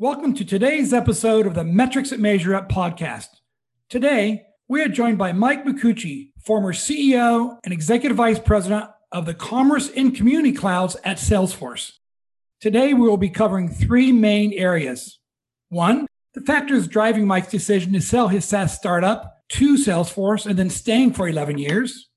Welcome 0.00 0.34
to 0.34 0.44
today's 0.44 0.92
episode 0.92 1.44
of 1.44 1.54
the 1.54 1.64
Metrics 1.64 2.10
That 2.10 2.20
Measure 2.20 2.54
Up 2.54 2.68
podcast. 2.68 3.26
Today, 3.88 4.46
we 4.68 4.80
are 4.80 4.88
joined 4.88 5.18
by 5.18 5.32
Mike 5.32 5.64
Micucci, 5.64 6.30
former 6.40 6.72
CEO 6.72 7.58
and 7.64 7.72
Executive 7.72 8.16
Vice 8.16 8.38
President 8.38 8.88
of 9.10 9.26
the 9.26 9.34
Commerce 9.34 9.90
and 9.90 10.14
Community 10.14 10.52
Clouds 10.52 10.96
at 11.02 11.16
Salesforce. 11.16 11.94
Today, 12.60 12.94
we 12.94 13.08
will 13.08 13.16
be 13.16 13.28
covering 13.28 13.68
three 13.68 14.12
main 14.12 14.52
areas. 14.52 15.18
One, 15.68 16.06
the 16.32 16.42
factors 16.42 16.86
driving 16.86 17.26
Mike's 17.26 17.50
decision 17.50 17.92
to 17.94 18.00
sell 18.00 18.28
his 18.28 18.44
SaaS 18.44 18.76
startup 18.76 19.38
to 19.48 19.74
Salesforce 19.74 20.46
and 20.46 20.56
then 20.56 20.70
staying 20.70 21.14
for 21.14 21.26
11 21.26 21.58
years. 21.58 22.08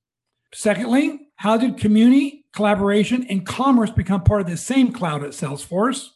Secondly, 0.53 1.29
how 1.37 1.57
did 1.57 1.79
community, 1.79 2.45
collaboration, 2.53 3.25
and 3.27 3.43
commerce 3.43 3.89
become 3.89 4.23
part 4.23 4.41
of 4.41 4.47
the 4.47 4.55
same 4.55 4.93
cloud 4.93 5.23
at 5.23 5.31
Salesforce? 5.31 6.09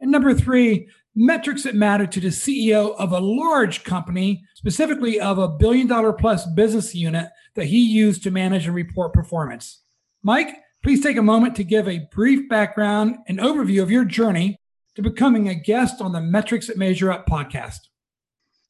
And 0.00 0.10
number 0.10 0.34
three, 0.34 0.88
metrics 1.14 1.64
that 1.64 1.74
matter 1.74 2.06
to 2.06 2.20
the 2.20 2.28
CEO 2.28 2.94
of 2.96 3.12
a 3.12 3.20
large 3.20 3.84
company, 3.84 4.44
specifically 4.54 5.20
of 5.20 5.38
a 5.38 5.48
billion 5.48 5.86
dollar 5.86 6.12
plus 6.12 6.46
business 6.46 6.94
unit 6.94 7.28
that 7.54 7.66
he 7.66 7.80
used 7.80 8.22
to 8.22 8.30
manage 8.30 8.66
and 8.66 8.74
report 8.74 9.12
performance. 9.12 9.82
Mike, 10.22 10.56
please 10.82 11.02
take 11.02 11.16
a 11.16 11.22
moment 11.22 11.54
to 11.56 11.64
give 11.64 11.88
a 11.88 12.06
brief 12.12 12.48
background 12.48 13.16
and 13.28 13.38
overview 13.38 13.82
of 13.82 13.90
your 13.90 14.04
journey 14.04 14.58
to 14.94 15.02
becoming 15.02 15.48
a 15.48 15.54
guest 15.54 16.00
on 16.00 16.12
the 16.12 16.20
Metrics 16.20 16.66
that 16.66 16.76
Measure 16.76 17.10
Up 17.10 17.26
podcast. 17.26 17.78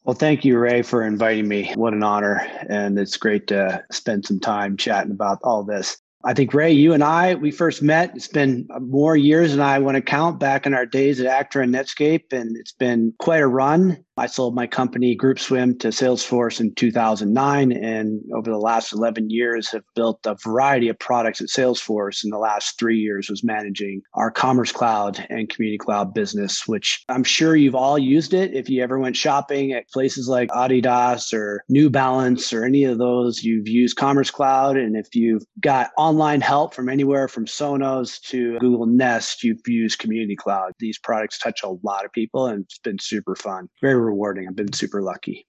Well, 0.05 0.15
thank 0.15 0.45
you, 0.45 0.59
Ray, 0.59 0.83
for 0.83 1.05
inviting 1.05 1.47
me. 1.47 1.73
What 1.77 1.93
an 1.93 2.03
honor. 2.03 2.47
And 2.69 2.99
it's 2.99 3.17
great 3.17 3.47
to 3.49 3.85
spend 3.93 4.27
some 4.27 4.41
time 4.41 4.77
chatting 4.77 5.13
about 5.13 5.39
all 5.45 5.63
this. 5.63 5.99
I 6.25 6.35
think 6.35 6.55
Ray, 6.55 6.73
you 6.73 6.93
and 6.93 7.03
I, 7.03 7.35
we 7.35 7.51
first 7.51 7.83
met. 7.83 8.13
It's 8.15 8.29
been 8.29 8.69
more 8.81 9.17
years 9.17 9.51
than 9.51 9.61
I 9.61 9.79
want 9.81 9.97
to 9.97 10.03
count 10.03 10.39
back 10.39 10.67
in 10.67 10.75
our 10.75 10.87
days 10.87 11.21
at 11.21 11.27
Actra 11.27 11.65
and 11.65 11.75
Netscape, 11.75 12.33
and 12.33 12.57
it's 12.57 12.73
been 12.73 13.13
quite 13.19 13.41
a 13.41 13.47
run. 13.47 14.05
I 14.17 14.27
sold 14.27 14.55
my 14.55 14.67
company 14.67 15.17
GroupSwim 15.17 15.81
to 15.81 15.89
Salesforce 15.89 16.61
in 16.61 16.75
2009, 16.75 17.73
and 17.73 18.21
over 18.37 18.51
the 18.51 18.59
last 18.59 18.93
11 18.93 19.31
years 19.31 19.71
have 19.73 19.83
built 19.97 20.21
a 20.27 20.37
variety 20.45 20.89
of 20.89 20.99
products 20.99 21.41
at 21.41 21.49
Salesforce. 21.49 22.23
In 22.23 22.31
the 22.31 22.39
last 22.39 22.79
three 22.79 22.99
years, 22.99 23.31
was 23.31 23.43
managing 23.43 24.03
our 24.15 24.31
Commerce 24.31 24.71
Cloud 24.71 25.27
and 25.31 25.49
Community 25.49 25.79
Cloud 25.79 26.15
business, 26.15 26.69
which 26.69 27.03
I'm 27.09 27.25
sure 27.25 27.57
you've 27.57 27.75
all 27.75 27.99
used 27.99 28.35
it. 28.35 28.55
If 28.55 28.69
you 28.69 28.83
ever 28.83 28.99
went 28.99 29.17
shopping 29.17 29.73
at 29.73 29.89
places 29.89 30.29
like 30.29 30.51
Adidas 30.51 31.33
or 31.33 31.65
New 31.69 31.89
Balance 31.89 32.53
or 32.53 32.65
any 32.65 32.85
of 32.85 32.99
those, 32.99 33.43
you've 33.43 33.67
used 33.67 33.97
Commerce 33.97 34.31
Cloud, 34.31 34.77
and 34.77 34.95
if 34.95 35.15
you've 35.15 35.45
got 35.59 35.91
online 35.97 36.12
help 36.41 36.75
from 36.75 36.89
anywhere 36.89 37.29
from 37.29 37.47
Sonos 37.47 38.21
to 38.29 38.59
Google 38.59 38.87
Nest, 38.87 39.43
you've 39.43 39.67
used 39.67 39.99
Community 39.99 40.37
Cloud. 40.37 40.73
These 40.79 40.99
products 40.99 41.39
touch 41.39 41.63
a 41.63 41.71
lot 41.83 42.05
of 42.05 42.13
people, 42.13 42.47
and 42.47 42.65
it's 42.65 42.79
been 42.79 42.99
super 42.99 43.35
fun. 43.35 43.69
Very 43.81 44.01
rewarding. 44.01 44.47
I've 44.49 44.57
been 44.57 44.73
super 44.73 45.03
lucky. 45.03 45.47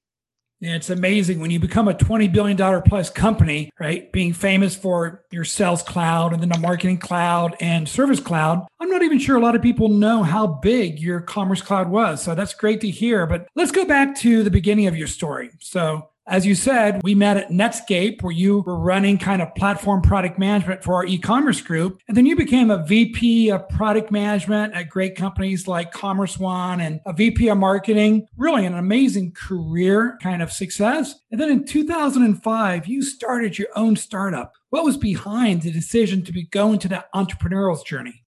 Yeah, 0.64 0.76
it's 0.76 0.90
amazing 0.90 1.42
when 1.42 1.52
you 1.52 1.60
become 1.60 1.90
a 1.90 1.94
$20 1.94 2.32
billion 2.32 2.82
plus 2.84 3.10
company, 3.10 3.70
right? 3.82 4.10
Being 4.14 4.32
famous 4.32 4.78
for 4.78 5.26
your 5.30 5.44
sales 5.44 5.84
cloud 5.84 6.32
and 6.32 6.42
then 6.42 6.48
the 6.48 6.58
marketing 6.58 7.00
cloud 7.00 7.58
and 7.60 7.90
service 7.90 8.22
cloud. 8.22 8.66
I'm 8.80 8.90
not 8.90 9.04
even 9.04 9.20
sure 9.20 9.36
a 9.36 9.42
lot 9.42 9.58
of 9.58 9.62
people 9.62 9.90
know 9.90 10.24
how 10.24 10.48
big 10.48 11.02
your 11.02 11.20
commerce 11.20 11.62
cloud 11.62 11.90
was. 11.90 12.24
So 12.24 12.34
that's 12.34 12.54
great 12.54 12.80
to 12.80 12.90
hear. 12.90 13.28
But 13.28 13.50
let's 13.56 13.72
go 13.72 13.84
back 13.84 14.16
to 14.20 14.42
the 14.42 14.50
beginning 14.50 14.88
of 14.88 14.96
your 14.96 15.08
story. 15.08 15.50
So 15.60 16.08
as 16.28 16.46
you 16.46 16.56
said, 16.56 17.02
we 17.04 17.16
met 17.16 17.38
at 17.38 17.50
Netscape 17.50 18.22
where 18.22 18.32
you 18.32 18.62
were 18.62 18.78
running 18.78 19.18
kind 19.18 19.42
of 19.42 19.54
platform 19.56 20.02
product 20.02 20.40
management 20.40 20.84
for 20.84 20.96
our 20.96 21.06
e-commerce 21.06 21.60
group. 21.60 22.00
And 22.08 22.16
then 22.16 22.26
you 22.26 22.36
became 22.36 22.72
a 22.72 22.86
VP 22.86 23.52
of 23.52 23.68
product 23.70 24.10
management 24.10 24.74
at 24.74 24.90
great 24.90 25.16
companies 25.16 25.68
like 25.68 25.92
Commerce 25.92 26.38
One 26.38 26.80
and 26.80 27.02
a 27.06 27.14
VP 27.14 27.50
of 27.50 27.58
marketing. 27.58 28.28
Really 28.38 28.66
an 28.66 28.76
amazing 28.76 29.34
career 29.34 30.18
kind 30.22 30.42
of 30.42 30.52
success. 30.52 31.16
And 31.32 31.40
then 31.40 31.50
in 31.50 31.66
2005, 31.66 32.88
you 32.88 33.02
started 33.02 33.58
your 33.58 33.70
own 33.76 33.96
startup. 33.98 34.54
What 34.70 34.86
was 34.86 34.98
behind 34.98 35.62
the 35.62 35.72
decision 35.72 36.24
to 36.24 36.32
be 36.32 36.44
going 36.44 36.80
to 36.80 36.88
that 36.90 37.12
entrepreneurial 37.14 37.86
journey? 37.86 38.23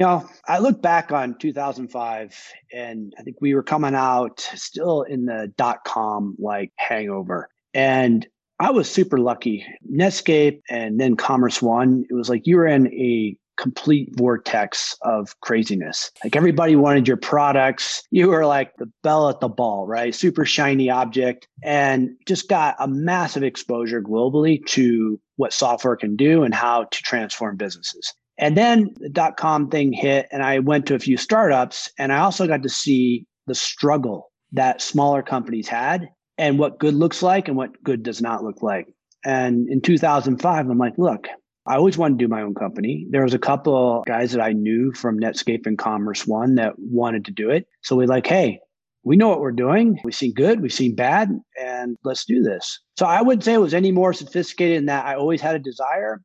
You 0.00 0.06
know, 0.06 0.26
I 0.48 0.60
look 0.60 0.80
back 0.80 1.12
on 1.12 1.36
2005 1.36 2.34
and 2.72 3.12
I 3.18 3.22
think 3.22 3.36
we 3.42 3.54
were 3.54 3.62
coming 3.62 3.94
out 3.94 4.40
still 4.54 5.02
in 5.02 5.26
the 5.26 5.52
dot 5.58 5.84
com 5.84 6.36
like 6.38 6.72
hangover. 6.76 7.50
And 7.74 8.26
I 8.58 8.70
was 8.70 8.90
super 8.90 9.18
lucky. 9.18 9.66
Netscape 9.92 10.62
and 10.70 10.98
then 10.98 11.16
Commerce 11.16 11.60
One, 11.60 12.06
it 12.08 12.14
was 12.14 12.30
like 12.30 12.46
you 12.46 12.56
were 12.56 12.66
in 12.66 12.86
a 12.94 13.36
complete 13.58 14.08
vortex 14.16 14.96
of 15.02 15.38
craziness. 15.42 16.10
Like 16.24 16.34
everybody 16.34 16.76
wanted 16.76 17.06
your 17.06 17.18
products. 17.18 18.02
You 18.10 18.28
were 18.28 18.46
like 18.46 18.74
the 18.78 18.90
belle 19.02 19.28
at 19.28 19.40
the 19.40 19.50
ball, 19.50 19.86
right? 19.86 20.14
Super 20.14 20.46
shiny 20.46 20.88
object 20.88 21.46
and 21.62 22.12
just 22.26 22.48
got 22.48 22.74
a 22.78 22.88
massive 22.88 23.42
exposure 23.42 24.00
globally 24.00 24.64
to 24.68 25.20
what 25.36 25.52
software 25.52 25.96
can 25.96 26.16
do 26.16 26.42
and 26.42 26.54
how 26.54 26.84
to 26.84 27.02
transform 27.02 27.58
businesses. 27.58 28.14
And 28.40 28.56
then 28.56 28.94
the 28.96 29.10
dot 29.10 29.36
com 29.36 29.68
thing 29.68 29.92
hit, 29.92 30.26
and 30.32 30.42
I 30.42 30.58
went 30.58 30.86
to 30.86 30.94
a 30.94 30.98
few 30.98 31.16
startups, 31.16 31.90
and 31.98 32.12
I 32.12 32.18
also 32.20 32.46
got 32.46 32.62
to 32.62 32.68
see 32.70 33.26
the 33.46 33.54
struggle 33.54 34.32
that 34.52 34.80
smaller 34.80 35.22
companies 35.22 35.68
had 35.68 36.08
and 36.38 36.58
what 36.58 36.78
good 36.78 36.94
looks 36.94 37.22
like 37.22 37.48
and 37.48 37.56
what 37.56 37.80
good 37.84 38.02
does 38.02 38.22
not 38.22 38.42
look 38.42 38.62
like. 38.62 38.86
And 39.24 39.68
in 39.68 39.82
2005, 39.82 40.68
I'm 40.68 40.78
like, 40.78 40.94
look, 40.96 41.28
I 41.66 41.76
always 41.76 41.98
wanted 41.98 42.18
to 42.18 42.24
do 42.24 42.28
my 42.28 42.40
own 42.40 42.54
company. 42.54 43.06
There 43.10 43.22
was 43.22 43.34
a 43.34 43.38
couple 43.38 44.02
guys 44.06 44.32
that 44.32 44.42
I 44.42 44.52
knew 44.52 44.92
from 44.94 45.20
Netscape 45.20 45.66
and 45.66 45.76
Commerce 45.76 46.26
One 46.26 46.54
that 46.54 46.72
wanted 46.78 47.26
to 47.26 47.32
do 47.32 47.50
it. 47.50 47.66
So 47.82 47.94
we're 47.94 48.06
like, 48.06 48.26
hey, 48.26 48.58
we 49.02 49.16
know 49.16 49.28
what 49.28 49.40
we're 49.40 49.52
doing. 49.52 49.98
We've 50.02 50.14
seen 50.14 50.32
good, 50.32 50.62
we've 50.62 50.72
seen 50.72 50.94
bad, 50.94 51.30
and 51.60 51.96
let's 52.04 52.24
do 52.24 52.42
this. 52.42 52.80
So 52.98 53.04
I 53.06 53.20
wouldn't 53.20 53.44
say 53.44 53.52
it 53.52 53.60
was 53.60 53.74
any 53.74 53.92
more 53.92 54.14
sophisticated 54.14 54.78
than 54.78 54.86
that. 54.86 55.04
I 55.04 55.14
always 55.14 55.42
had 55.42 55.54
a 55.54 55.58
desire. 55.58 56.22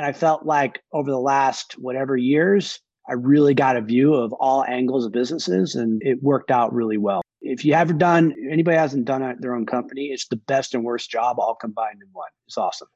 And 0.00 0.06
I 0.06 0.14
felt 0.14 0.46
like 0.46 0.80
over 0.94 1.10
the 1.10 1.20
last 1.20 1.74
whatever 1.74 2.16
years, 2.16 2.80
I 3.06 3.12
really 3.12 3.52
got 3.52 3.76
a 3.76 3.82
view 3.82 4.14
of 4.14 4.32
all 4.32 4.64
angles 4.64 5.04
of 5.04 5.12
businesses 5.12 5.74
and 5.74 6.00
it 6.02 6.22
worked 6.22 6.50
out 6.50 6.72
really 6.72 6.96
well. 6.96 7.20
If 7.42 7.66
you 7.66 7.74
haven't 7.74 7.98
done, 7.98 8.34
anybody 8.50 8.78
hasn't 8.78 9.04
done 9.04 9.36
their 9.40 9.54
own 9.54 9.66
company, 9.66 10.06
it's 10.06 10.26
the 10.28 10.36
best 10.36 10.74
and 10.74 10.84
worst 10.84 11.10
job 11.10 11.38
all 11.38 11.54
combined 11.54 11.98
in 12.00 12.08
one. 12.12 12.30
It's 12.46 12.56
awesome. 12.56 12.88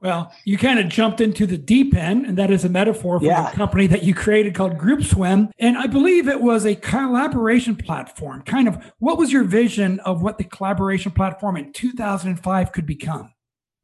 Well, 0.00 0.32
you 0.46 0.56
kind 0.56 0.78
of 0.78 0.88
jumped 0.88 1.20
into 1.20 1.46
the 1.46 1.58
deep 1.58 1.94
end, 1.94 2.24
and 2.24 2.38
that 2.38 2.50
is 2.50 2.64
a 2.64 2.70
metaphor 2.70 3.20
for 3.20 3.26
yeah. 3.26 3.50
the 3.50 3.56
company 3.58 3.86
that 3.88 4.02
you 4.02 4.14
created 4.14 4.54
called 4.54 4.78
GroupSwim. 4.78 5.50
And 5.58 5.76
I 5.76 5.88
believe 5.88 6.26
it 6.26 6.40
was 6.40 6.64
a 6.64 6.74
collaboration 6.74 7.76
platform. 7.76 8.40
Kind 8.44 8.66
of 8.66 8.92
what 8.98 9.18
was 9.18 9.30
your 9.30 9.44
vision 9.44 10.00
of 10.06 10.22
what 10.22 10.38
the 10.38 10.44
collaboration 10.44 11.12
platform 11.12 11.58
in 11.58 11.70
2005 11.74 12.72
could 12.72 12.86
become? 12.86 13.34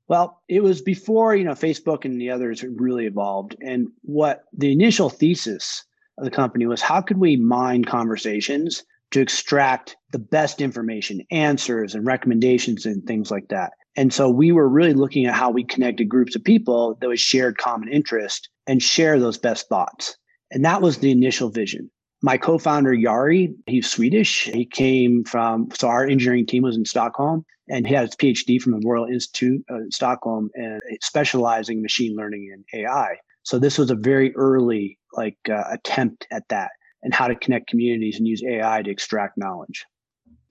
Well, 0.08 0.40
it 0.48 0.62
was 0.62 0.80
before, 0.80 1.34
you 1.34 1.44
know, 1.44 1.52
Facebook 1.52 2.04
and 2.04 2.20
the 2.20 2.30
others 2.30 2.62
really 2.62 3.06
evolved. 3.06 3.56
And 3.60 3.88
what 4.02 4.44
the 4.52 4.72
initial 4.72 5.10
thesis 5.10 5.84
of 6.18 6.24
the 6.24 6.30
company 6.30 6.66
was 6.66 6.80
how 6.80 7.00
could 7.00 7.18
we 7.18 7.36
mine 7.36 7.84
conversations 7.84 8.84
to 9.10 9.20
extract 9.20 9.96
the 10.12 10.18
best 10.18 10.60
information, 10.60 11.22
answers 11.30 11.94
and 11.94 12.06
recommendations 12.06 12.86
and 12.86 13.04
things 13.06 13.30
like 13.30 13.48
that. 13.48 13.72
And 13.96 14.12
so 14.12 14.28
we 14.28 14.52
were 14.52 14.68
really 14.68 14.94
looking 14.94 15.26
at 15.26 15.34
how 15.34 15.50
we 15.50 15.64
connected 15.64 16.08
groups 16.08 16.36
of 16.36 16.44
people 16.44 16.96
that 17.00 17.08
was 17.08 17.20
shared 17.20 17.56
common 17.56 17.88
interest 17.88 18.48
and 18.66 18.82
share 18.82 19.18
those 19.18 19.38
best 19.38 19.68
thoughts. 19.68 20.16
And 20.50 20.64
that 20.64 20.82
was 20.82 20.98
the 20.98 21.10
initial 21.10 21.50
vision. 21.50 21.90
My 22.26 22.36
co-founder 22.36 22.90
Jari, 22.96 23.54
he's 23.66 23.88
Swedish. 23.88 24.46
He 24.46 24.64
came 24.64 25.22
from 25.22 25.68
so 25.72 25.86
our 25.86 26.04
engineering 26.04 26.44
team 26.44 26.64
was 26.64 26.76
in 26.76 26.84
Stockholm 26.84 27.44
and 27.68 27.86
he 27.86 27.94
had 27.94 28.06
his 28.06 28.16
PhD 28.16 28.60
from 28.60 28.72
the 28.72 28.84
Royal 28.84 29.04
Institute 29.04 29.64
uh, 29.70 29.76
in 29.76 29.92
Stockholm 29.92 30.50
and 30.54 30.80
specializing 31.02 31.76
in 31.76 31.82
machine 31.82 32.16
learning 32.16 32.50
and 32.52 32.64
AI. 32.82 33.18
So 33.44 33.60
this 33.60 33.78
was 33.78 33.92
a 33.92 33.94
very 33.94 34.34
early 34.34 34.98
like 35.12 35.38
uh, 35.48 35.62
attempt 35.70 36.26
at 36.32 36.42
that 36.48 36.72
and 37.04 37.14
how 37.14 37.28
to 37.28 37.36
connect 37.36 37.68
communities 37.68 38.16
and 38.18 38.26
use 38.26 38.42
AI 38.42 38.82
to 38.82 38.90
extract 38.90 39.38
knowledge. 39.38 39.86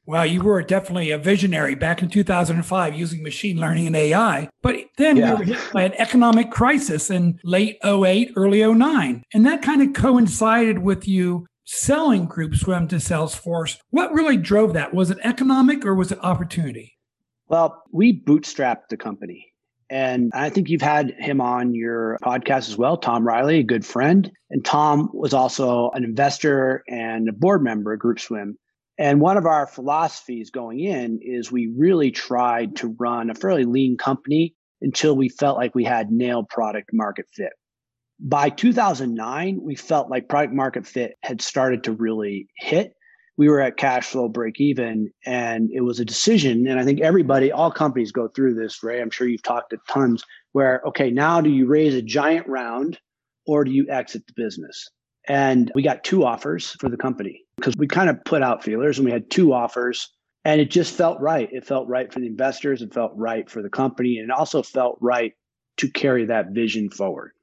Well, 0.06 0.26
you 0.26 0.42
were 0.42 0.62
definitely 0.62 1.12
a 1.12 1.18
visionary 1.18 1.76
back 1.76 2.02
in 2.02 2.08
2005 2.08 2.96
using 2.96 3.22
machine 3.22 3.60
learning 3.60 3.88
and 3.88 3.98
AI. 3.98 4.48
But 4.62 4.78
then 4.98 5.18
yeah. 5.18 5.34
we 5.34 5.40
were 5.40 5.44
hit 5.44 5.74
by 5.74 5.84
an 5.84 5.94
economic 5.96 6.52
crisis 6.52 7.10
in 7.10 7.38
late 7.44 7.80
08, 7.84 8.32
early 8.38 8.66
09. 8.66 9.24
And 9.34 9.46
that 9.46 9.62
kind 9.62 9.82
of 9.82 9.94
coincided 9.94 10.80
with 10.80 11.06
you 11.06 11.48
selling 11.66 12.28
GroupSwim 12.28 12.88
to 12.90 12.96
Salesforce. 12.96 13.78
What 13.90 14.14
really 14.14 14.38
drove 14.38 14.74
that? 14.74 14.94
Was 14.94 15.12
it 15.12 15.18
economic 15.24 15.86
or 15.86 15.96
was 15.96 16.12
it 16.12 16.24
opportunity? 16.24 16.98
Well, 17.48 17.84
we 17.92 18.22
bootstrapped 18.22 18.88
the 18.90 18.98
company. 18.98 19.52
And 19.90 20.32
I 20.34 20.50
think 20.50 20.70
you've 20.70 20.82
had 20.82 21.14
him 21.20 21.42
on 21.42 21.76
your 21.76 22.18
podcast 22.24 22.70
as 22.70 22.78
well, 22.78 22.98
Tom 22.98 23.26
Riley, 23.26 23.60
a 23.60 23.64
good 23.64 23.86
friend. 23.86 24.32
And 24.50 24.66
Tom 24.66 25.10
was 25.14 25.34
also 25.34 25.92
an 25.94 26.04
investor 26.04 26.84
and 26.88 27.30
a 27.30 27.34
board 27.34 27.64
member 27.64 27.94
at 27.94 28.00
GroupSwim. 28.00 28.54
And 28.98 29.20
one 29.20 29.38
of 29.38 29.46
our 29.46 29.68
philosophies 29.68 30.50
going 30.50 30.80
in 30.80 31.20
is 31.22 31.52
we 31.52 31.72
really 31.78 32.12
tried 32.12 32.78
to 32.78 32.96
run 33.00 33.30
a 33.30 33.36
fairly 33.36 33.66
lean 33.66 33.98
company 33.98 34.56
until 34.82 35.16
we 35.16 35.30
felt 35.30 35.58
like 35.58 35.76
we 35.76 35.84
had 35.84 36.12
nailed 36.12 36.50
product 36.50 36.90
market 36.94 37.26
fit. 37.34 37.54
By 38.20 38.50
2009, 38.50 39.60
we 39.62 39.76
felt 39.76 40.10
like 40.10 40.30
product 40.30 40.54
market 40.54 40.88
fit 40.88 41.18
had 41.22 41.42
started 41.42 41.84
to 41.84 41.92
really 41.92 42.48
hit. 42.58 42.94
We 43.38 43.50
were 43.50 43.60
at 43.60 43.76
cash 43.76 44.08
flow 44.08 44.30
break 44.30 44.62
even 44.62 45.12
and 45.26 45.70
it 45.74 45.82
was 45.82 46.00
a 46.00 46.06
decision 46.06 46.68
and 46.68 46.80
i 46.80 46.86
think 46.86 47.02
everybody 47.02 47.52
all 47.52 47.70
companies 47.70 48.14
go 48.14 48.30
through 48.30 48.54
this 48.54 48.82
ray. 48.82 49.02
I'm 49.02 49.10
sure 49.10 49.28
you've 49.28 49.44
talked 49.44 49.72
to 49.72 49.78
tons 49.90 50.24
where 50.54 50.82
okay 50.86 51.12
now 51.12 51.42
do 51.42 51.50
you 51.50 51.68
raise 51.68 51.94
a 51.94 52.02
giant 52.02 52.48
round 52.48 52.98
or 53.46 53.66
do 53.66 53.72
you 53.72 53.86
exit 53.90 54.26
the 54.28 54.34
business? 54.38 54.90
And 55.28 55.70
we 55.76 55.84
got 55.84 56.06
two 56.06 56.24
offers 56.24 56.72
for 56.80 56.88
the 56.88 56.96
company 56.96 57.44
because 57.58 57.76
we 57.78 57.88
kind 57.88 58.10
of 58.10 58.24
put 58.24 58.42
out 58.42 58.64
feelers 58.64 58.98
and 58.98 59.06
we 59.06 59.12
had 59.12 59.30
two 59.30 59.52
offers 59.52 60.10
and 60.46 60.62
it 60.62 60.72
just 60.72 60.94
felt 60.94 61.20
right. 61.20 61.50
It 61.52 61.66
felt 61.66 61.90
right 61.90 62.14
for 62.14 62.22
the 62.22 62.28
investors 62.28 62.82
it 62.82 62.94
felt 62.94 63.12
right 63.16 63.50
for 63.50 63.62
the 63.62 63.70
company 63.70 64.20
and 64.20 64.30
it 64.30 64.34
also 64.34 64.64
felt 64.64 64.98
right 65.02 65.34
to 65.78 65.90
carry 65.90 66.24
that 66.28 66.52
vision 66.52 66.90
forward 66.90 67.34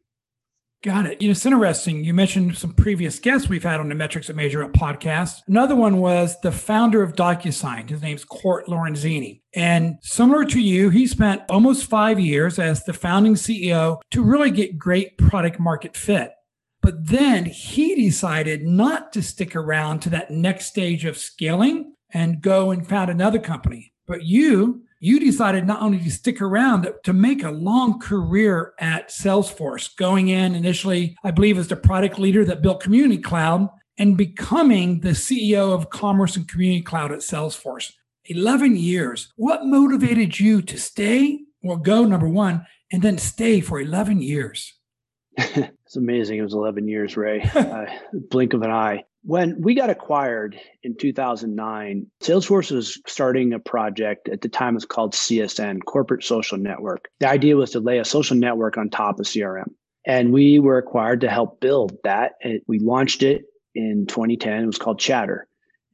Got 0.83 1.07
it. 1.07 1.23
You 1.23 1.29
know, 1.29 1.33
it's 1.33 1.47
interesting. 1.47 2.05
You 2.05 2.13
mentioned 2.13 2.59
some 2.59 2.73
previous 2.73 3.21
guests 3.21 3.49
we've 3.49 3.63
had 3.63 3.79
on 3.79 3.89
the 3.89 3.95
Metrics 3.95 4.27
that 4.27 4.35
Measure 4.35 4.65
Up 4.65 4.73
podcast. 4.73 5.43
Another 5.47 5.77
one 5.77 5.99
was 5.99 6.41
the 6.41 6.51
founder 6.51 7.05
of 7.05 7.15
DocuSign. 7.15 7.89
His 7.89 8.03
name's 8.03 8.25
Court 8.25 8.67
Lorenzini. 8.67 9.43
And 9.55 9.99
similar 10.03 10.45
to 10.47 10.61
you, 10.61 10.91
he 10.91 11.07
spent 11.07 11.43
almost 11.49 11.89
five 11.89 12.19
years 12.19 12.59
as 12.59 12.83
the 12.83 12.93
founding 12.93 13.35
CEO 13.35 14.01
to 14.11 14.25
really 14.25 14.51
get 14.51 14.77
great 14.77 15.17
product 15.19 15.61
market 15.61 15.97
fit. 15.97 16.33
But 16.81 17.07
then 17.07 17.45
he 17.45 17.95
decided 17.95 18.65
not 18.65 19.13
to 19.13 19.23
stick 19.23 19.55
around 19.55 20.01
to 20.01 20.11
that 20.11 20.33
next 20.33 20.67
stage 20.67 21.05
of 21.05 21.17
scaling 21.17 21.95
and 22.11 22.43
go 22.43 22.73
and 22.73 22.85
found 22.85 23.09
another 23.09 23.39
company. 23.39 23.93
But 24.09 24.25
you 24.25 24.83
you 25.03 25.19
decided 25.19 25.67
not 25.67 25.83
only 25.83 25.99
to 25.99 26.11
stick 26.13 26.41
around, 26.41 26.83
but 26.83 27.03
to 27.03 27.13
make 27.13 27.43
a 27.43 27.51
long 27.51 27.99
career 27.99 28.73
at 28.79 29.09
Salesforce, 29.09 29.97
going 29.97 30.29
in 30.29 30.55
initially, 30.55 31.17
I 31.25 31.33
believe, 31.33 31.59
as 31.59 31.67
the 31.67 31.75
product 31.75 32.21
leader 32.21 32.45
that 32.45 32.63
built 32.63 32.81
Community 32.81 33.21
Cloud 33.21 33.69
and 33.99 34.17
becoming 34.17 35.01
the 35.01 35.09
CEO 35.09 35.75
of 35.75 35.91
Commerce 35.91 36.37
and 36.37 36.47
Community 36.47 36.83
Cloud 36.83 37.11
at 37.11 37.19
Salesforce. 37.19 37.93
11 38.27 38.77
years. 38.77 39.33
What 39.35 39.67
motivated 39.67 40.39
you 40.39 40.63
to 40.63 40.79
stay 40.79 41.41
or 41.65 41.79
go, 41.79 42.05
number 42.05 42.29
one, 42.29 42.65
and 42.93 43.03
then 43.03 43.19
stay 43.19 43.61
for 43.61 43.81
11 43.81 44.23
years? 44.23 44.73
it's 45.37 45.97
amazing. 45.97 46.39
It 46.39 46.43
was 46.43 46.55
11 46.55 46.87
years, 46.87 47.17
Ray. 47.17 47.43
uh, 47.55 47.87
blink 48.31 48.53
of 48.53 48.63
an 48.63 48.71
eye. 48.71 49.03
When 49.25 49.61
we 49.61 49.75
got 49.77 49.89
acquired 49.89 50.59
in 50.83 50.97
2009, 50.97 52.07
Salesforce 52.23 52.73
was 52.73 53.01
starting 53.07 53.53
a 53.53 53.61
project 53.61 54.29
at 54.29 54.41
the 54.41 54.49
time 54.49 54.75
it 54.75 54.79
was 54.79 54.85
called 54.85 55.15
CSN, 55.15 55.85
Corporate 55.85 56.25
Social 56.25 56.59
Network. 56.59 57.09
The 57.21 57.29
idea 57.29 57.57
was 57.57 57.71
to 57.71 57.81
lay 57.81 57.99
a 57.99 58.05
social 58.05 58.37
network 58.37 58.77
on 58.77 58.91
top 58.91 59.21
of 59.21 59.27
CRM. 59.27 59.71
And 60.05 60.33
we 60.33 60.59
were 60.59 60.79
acquired 60.79 61.21
to 61.21 61.31
help 61.31 61.61
build 61.61 61.97
that. 62.03 62.33
And 62.43 62.61
we 62.67 62.81
launched 62.81 63.23
it 63.23 63.45
in 63.77 64.07
2010. 64.09 64.65
It 64.65 64.67
was 64.67 64.79
called 64.79 64.99
Chatter. 64.99 65.47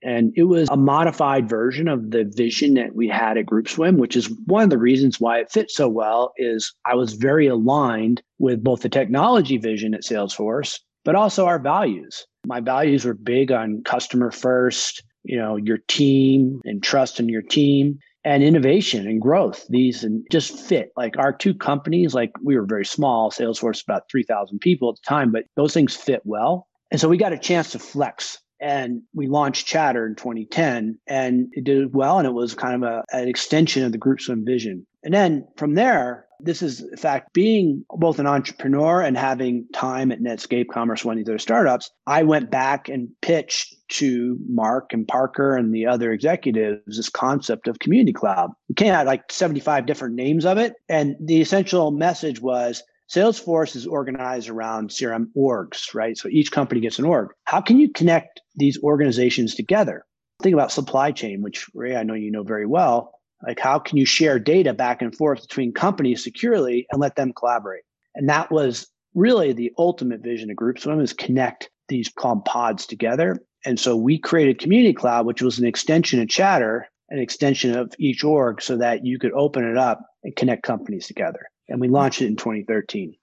And 0.03 0.33
it 0.35 0.45
was 0.45 0.71
a 0.71 0.77
modified 0.77 1.51
version 1.51 1.87
of 1.87 2.11
the 2.11 2.25
vision 2.25 2.75
that 2.75 2.95
we 2.95 3.09
had 3.09 3.37
at 3.37 3.47
GroupSwim, 3.47 3.99
which 3.99 4.17
is 4.17 4.31
one 4.47 4.63
of 4.63 4.71
the 4.71 4.79
reasons 4.79 5.21
why 5.21 5.41
it 5.41 5.51
fits 5.51 5.75
so 5.75 5.89
well 5.89 6.33
is 6.39 6.73
I 6.87 6.95
was 6.95 7.13
very 7.15 7.49
aligned 7.49 8.23
with 8.39 8.65
both 8.65 8.83
the 8.83 8.89
technology 8.89 9.59
vision 9.59 9.93
at 9.93 10.03
Salesforce, 10.03 10.79
but 11.05 11.17
also 11.17 11.47
our 11.47 11.59
values 11.59 12.27
my 12.49 12.61
values 12.61 13.05
were 13.05 13.15
big 13.15 13.53
on 13.53 13.83
customer 13.85 14.31
first, 14.31 15.05
you 15.23 15.37
know, 15.37 15.57
your 15.57 15.79
team 15.87 16.61
and 16.65 16.83
trust 16.83 17.21
in 17.21 17.29
your 17.29 17.43
team 17.43 17.99
and 18.25 18.43
innovation 18.43 19.07
and 19.07 19.21
growth. 19.21 19.67
These 19.69 20.03
and 20.03 20.27
just 20.33 20.59
fit 20.59 20.91
like 20.97 21.19
our 21.19 21.33
two 21.33 21.55
companies, 21.55 22.15
like 22.15 22.33
we 22.43 22.57
were 22.57 22.65
very 22.67 22.87
small, 22.87 23.31
Salesforce 23.31 23.83
about 23.85 24.11
3,000 24.11 24.59
people 24.61 24.89
at 24.89 24.97
the 24.97 25.07
time, 25.07 25.31
but 25.31 25.45
those 25.57 25.75
things 25.75 25.95
fit 25.95 26.23
well. 26.25 26.67
And 26.91 26.99
so 26.99 27.09
we 27.09 27.19
got 27.19 27.35
a 27.35 27.39
chance 27.39 27.73
to 27.73 27.79
flex 27.79 28.39
and 28.61 29.03
we 29.15 29.27
launched 29.27 29.67
Chatter 29.67 30.07
in 30.07 30.17
2010 30.17 30.99
and 31.07 31.49
it 31.53 31.65
did 31.65 31.95
well. 31.95 32.19
And 32.19 32.27
it 32.27 32.33
was 32.33 32.55
kind 32.55 32.83
of 32.83 32.91
a, 32.91 33.05
an 33.13 33.29
extension 33.29 33.85
of 33.85 33.93
the 33.93 33.99
GroupSwim 33.99 34.47
vision. 34.47 34.87
And 35.05 35.15
then 35.15 35.47
from 35.57 35.75
there, 35.75 36.27
this 36.41 36.63
is, 36.63 36.81
in 36.81 36.97
fact, 36.97 37.33
being 37.33 37.85
both 37.91 38.19
an 38.19 38.27
entrepreneur 38.27 39.03
and 39.03 39.17
having 39.17 39.67
time 39.73 40.13
at 40.13 40.21
Netscape, 40.21 40.69
Commerce 40.69 41.05
One, 41.05 41.17
these 41.17 41.29
other 41.29 41.39
startups. 41.39 41.91
I 42.07 42.23
went 42.23 42.51
back 42.51 42.89
and 42.89 43.09
pitched 43.23 43.75
to 43.89 44.39
Mark 44.49 44.93
and 44.93 45.07
Parker 45.07 45.57
and 45.57 45.75
the 45.75 45.87
other 45.87 46.13
executives 46.13 46.97
this 46.97 47.09
concept 47.09 47.67
of 47.67 47.81
Community 47.81 48.13
Cloud. 48.13 48.51
We 48.69 48.75
came 48.75 48.93
out 48.93 49.07
like 49.07 49.33
75 49.33 49.87
different 49.87 50.15
names 50.15 50.45
of 50.45 50.59
it. 50.59 50.75
And 50.89 51.17
the 51.21 51.41
essential 51.41 51.91
message 51.91 52.41
was 52.41 52.83
Salesforce 53.11 53.75
is 53.75 53.87
organized 53.87 54.49
around 54.49 54.91
CRM 54.91 55.29
orgs, 55.37 55.95
right? 55.95 56.17
So 56.17 56.29
each 56.29 56.53
company 56.53 56.81
gets 56.81 56.99
an 56.99 57.07
org. 57.07 57.31
How 57.45 57.61
can 57.61 57.79
you 57.79 57.91
connect 57.91 58.43
these 58.55 58.79
organizations 58.83 59.55
together? 59.55 60.05
Think 60.43 60.55
about 60.55 60.71
supply 60.71 61.11
chain, 61.11 61.43
which 61.43 61.67
Ray, 61.75 61.97
I 61.97 62.05
know 62.05 62.15
you 62.15 62.31
know 62.31 62.45
very 62.45 62.67
well. 62.67 63.18
Like, 63.47 63.61
how 63.61 63.79
can 63.79 63.99
you 63.99 64.05
share 64.05 64.39
data 64.39 64.73
back 64.75 65.01
and 65.01 65.15
forth 65.15 65.43
between 65.43 65.73
companies 65.73 66.25
securely 66.25 66.87
and 66.91 67.01
let 67.01 67.17
them 67.17 67.33
collaborate? 67.33 67.85
And 68.15 68.29
that 68.29 68.51
was 68.51 68.89
really 69.15 69.53
the 69.53 69.73
ultimate 69.79 70.23
vision 70.23 70.51
of 70.51 70.57
GroupSwim 70.57 71.03
is 71.03 71.13
connect 71.13 71.71
these 71.89 72.09
called 72.09 72.45
pods 72.45 72.87
together. 72.87 73.39
And 73.65 73.79
so 73.79 73.97
we 73.97 74.19
created 74.19 74.59
Community 74.59 74.93
Cloud, 74.93 75.27
which 75.27 75.43
was 75.43 75.59
an 75.59 75.67
extension 75.67 76.21
of 76.21 76.29
Chatter, 76.29 76.87
an 77.11 77.19
extension 77.19 77.77
of 77.77 77.93
each 77.99 78.25
org 78.25 78.61
so 78.61 78.77
that 78.77 79.05
you 79.05 79.19
could 79.19 79.33
open 79.33 79.65
it 79.65 79.77
up 79.77 80.01
and 80.25 80.37
connect 80.37 80.63
companies 80.63 81.07
together. 81.07 81.49
And 81.69 81.81
we 81.81 81.89
launched 81.89 82.23
it 82.23 82.27
in 82.27 82.37
2013. 82.37 83.15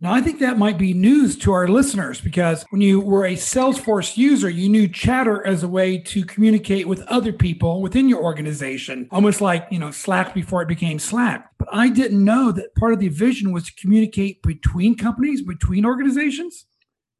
Now, 0.00 0.12
I 0.12 0.20
think 0.20 0.40
that 0.40 0.58
might 0.58 0.76
be 0.76 0.92
news 0.92 1.38
to 1.38 1.52
our 1.52 1.68
listeners 1.68 2.20
because 2.20 2.64
when 2.70 2.82
you 2.82 3.00
were 3.00 3.24
a 3.24 3.36
Salesforce 3.36 4.16
user, 4.16 4.50
you 4.50 4.68
knew 4.68 4.88
Chatter 4.88 5.46
as 5.46 5.62
a 5.62 5.68
way 5.68 5.98
to 5.98 6.24
communicate 6.24 6.86
with 6.86 7.00
other 7.02 7.32
people 7.32 7.80
within 7.80 8.08
your 8.08 8.22
organization, 8.22 9.08
almost 9.10 9.40
like, 9.40 9.66
you 9.70 9.78
know, 9.78 9.90
Slack 9.90 10.34
before 10.34 10.60
it 10.62 10.68
became 10.68 10.98
Slack. 10.98 11.48
But 11.58 11.68
I 11.72 11.88
didn't 11.88 12.22
know 12.22 12.52
that 12.52 12.74
part 12.74 12.92
of 12.92 12.98
the 12.98 13.08
vision 13.08 13.52
was 13.52 13.64
to 13.64 13.74
communicate 13.76 14.42
between 14.42 14.96
companies, 14.96 15.40
between 15.42 15.86
organizations. 15.86 16.66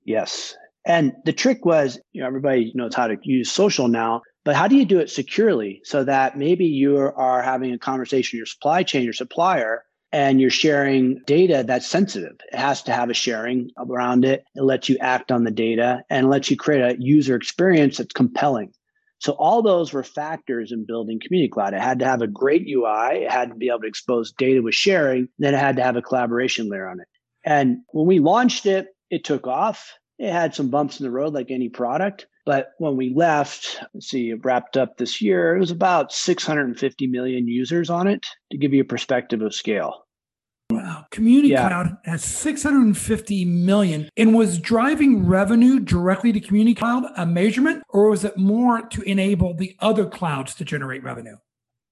Yes. 0.05 0.55
And 0.85 1.15
the 1.25 1.33
trick 1.33 1.65
was, 1.65 1.99
you 2.13 2.21
know, 2.21 2.27
everybody 2.27 2.73
knows 2.75 2.95
how 2.95 3.07
to 3.07 3.17
use 3.23 3.51
social 3.51 3.89
now, 3.89 4.21
but 4.45 4.57
how 4.57 4.69
do 4.69 4.77
you 4.77 4.85
do 4.85 4.99
it 4.99 5.09
securely 5.09 5.81
so 5.85 6.05
that 6.05 6.37
maybe 6.37 6.67
you 6.67 6.99
are 6.99 7.41
having 7.41 7.73
a 7.73 7.79
conversation 7.79 8.37
with 8.37 8.41
your 8.41 8.47
supply 8.47 8.83
chain, 8.83 9.05
your 9.05 9.15
supplier, 9.15 9.85
and 10.15 10.41
you're 10.41 10.49
sharing 10.49 11.21
data 11.27 11.65
that's 11.67 11.89
sensitive. 11.89 12.37
It 12.53 12.57
has 12.57 12.85
to 12.85 12.93
have 12.93 13.11
a 13.11 13.15
sharing 13.15 13.71
around 13.77 14.25
it. 14.25 14.45
It 14.55 14.63
lets 14.63 14.89
you 14.89 14.97
act 15.01 15.33
on 15.33 15.43
the 15.43 15.51
data 15.51 16.05
and 16.09 16.31
lets 16.31 16.49
you 16.53 16.57
create 16.57 16.83
a 16.83 16.97
user 17.01 17.35
experience 17.35 17.97
that's 17.97 18.13
compelling. 18.13 18.73
So 19.19 19.33
all 19.33 19.61
those 19.61 19.93
were 19.93 20.05
factors 20.05 20.71
in 20.71 20.87
building 20.87 21.19
Community 21.19 21.49
Cloud. 21.49 21.75
It 21.75 21.81
had 21.81 21.99
to 21.99 22.05
have 22.05 22.23
a 22.23 22.29
great 22.29 22.63
UI. 22.63 23.25
It 23.25 23.31
had 23.33 23.49
to 23.49 23.57
be 23.57 23.67
able 23.67 23.81
to 23.81 23.89
expose 23.89 24.31
data 24.31 24.63
with 24.63 24.77
sharing. 24.77 25.31
Then 25.41 25.53
it 25.53 25.59
had 25.59 25.77
to 25.77 25.83
have 25.83 25.97
a 25.97 26.03
collaboration 26.03 26.69
layer 26.69 26.89
on 26.89 27.01
it. 27.01 27.09
And 27.45 27.79
when 27.89 28.07
we 28.07 28.21
launched 28.21 28.67
it, 28.67 28.87
it 29.11 29.25
took 29.25 29.49
off. 29.49 29.95
It 30.21 30.31
had 30.31 30.55
some 30.55 30.71
bumps 30.71 31.01
in 31.01 31.05
the 31.07 31.11
road 31.11 31.35
like 31.35 31.51
any 31.51 31.71
product. 31.71 32.29
But 32.47 32.73
when 32.79 32.97
we 32.97 33.13
left, 33.15 33.81
let's 33.95 34.09
see, 34.09 34.31
it 34.31 34.45
wrapped 34.45 34.77
up 34.77 34.99
this 34.99 35.23
year, 35.23 35.57
it 35.57 35.61
was 35.61 35.71
about 35.71 36.13
650 36.13 37.07
million 37.07 37.49
users 37.49 37.89
on 37.89 38.07
it 38.07 38.27
to 38.51 38.59
give 38.59 38.75
you 38.75 38.83
a 38.83 38.87
perspective 38.87 39.41
of 39.41 39.55
scale. 39.55 40.05
Wow. 40.71 41.05
Community 41.11 41.49
yeah. 41.49 41.69
Cloud 41.69 41.97
has 42.05 42.25
650 42.25 43.45
million 43.45 44.09
and 44.17 44.35
was 44.35 44.59
driving 44.59 45.27
revenue 45.27 45.79
directly 45.79 46.33
to 46.33 46.41
Community 46.41 46.75
Cloud 46.75 47.05
a 47.17 47.27
measurement, 47.27 47.83
or 47.91 48.11
was 48.11 48.25
it 48.25 48.37
more 48.37 48.83
to 48.89 49.03
enable 49.03 49.55
the 49.55 49.77
other 49.81 50.07
clouds 50.07 50.55
to 50.57 50.65
generate 50.65 51.03
revenue? 51.05 51.37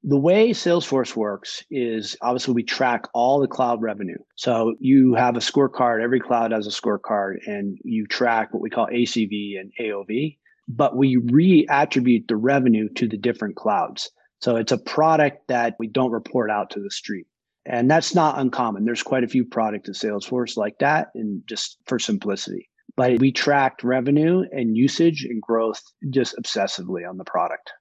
The 0.04 0.18
way 0.18 0.50
Salesforce 0.50 1.14
works 1.14 1.62
is 1.71 2.16
obviously 2.21 2.54
we 2.54 2.64
track 2.64 3.06
all 3.14 3.40
the 3.40 3.47
cloud 3.47 3.80
revenue. 3.82 4.18
So 4.37 4.75
you 4.80 5.14
have 5.14 5.37
a 5.37 5.40
scorecard, 5.40 6.02
every 6.02 6.18
cloud 6.18 6.50
has 6.50 6.66
a 6.66 6.71
scorecard, 6.71 7.37
and 7.47 7.78
you 7.85 8.09
track 8.09 8.52
what 8.52 8.62
we 8.62 8.71
call 8.71 8.88
ACV 8.88 9.61
and 9.61 9.71
AOV. 9.80 10.38
But 10.76 10.96
we 10.96 11.16
re-attribute 11.16 12.28
the 12.28 12.36
revenue 12.36 12.88
to 12.96 13.06
the 13.06 13.16
different 13.16 13.56
clouds. 13.56 14.10
So 14.40 14.56
it's 14.56 14.72
a 14.72 14.78
product 14.78 15.48
that 15.48 15.76
we 15.78 15.86
don't 15.86 16.10
report 16.10 16.50
out 16.50 16.70
to 16.70 16.80
the 16.80 16.90
street. 16.90 17.26
And 17.64 17.90
that's 17.90 18.14
not 18.14 18.40
uncommon. 18.40 18.84
There's 18.84 19.02
quite 19.02 19.22
a 19.22 19.28
few 19.28 19.44
products 19.44 19.88
at 19.88 19.94
Salesforce 19.94 20.56
like 20.56 20.78
that, 20.80 21.08
and 21.14 21.42
just 21.48 21.78
for 21.86 21.98
simplicity. 21.98 22.68
But 22.96 23.20
we 23.20 23.30
tracked 23.30 23.84
revenue 23.84 24.42
and 24.50 24.76
usage 24.76 25.24
and 25.24 25.40
growth 25.40 25.80
just 26.10 26.34
obsessively 26.36 27.08
on 27.08 27.18
the 27.18 27.24
product. 27.24 27.72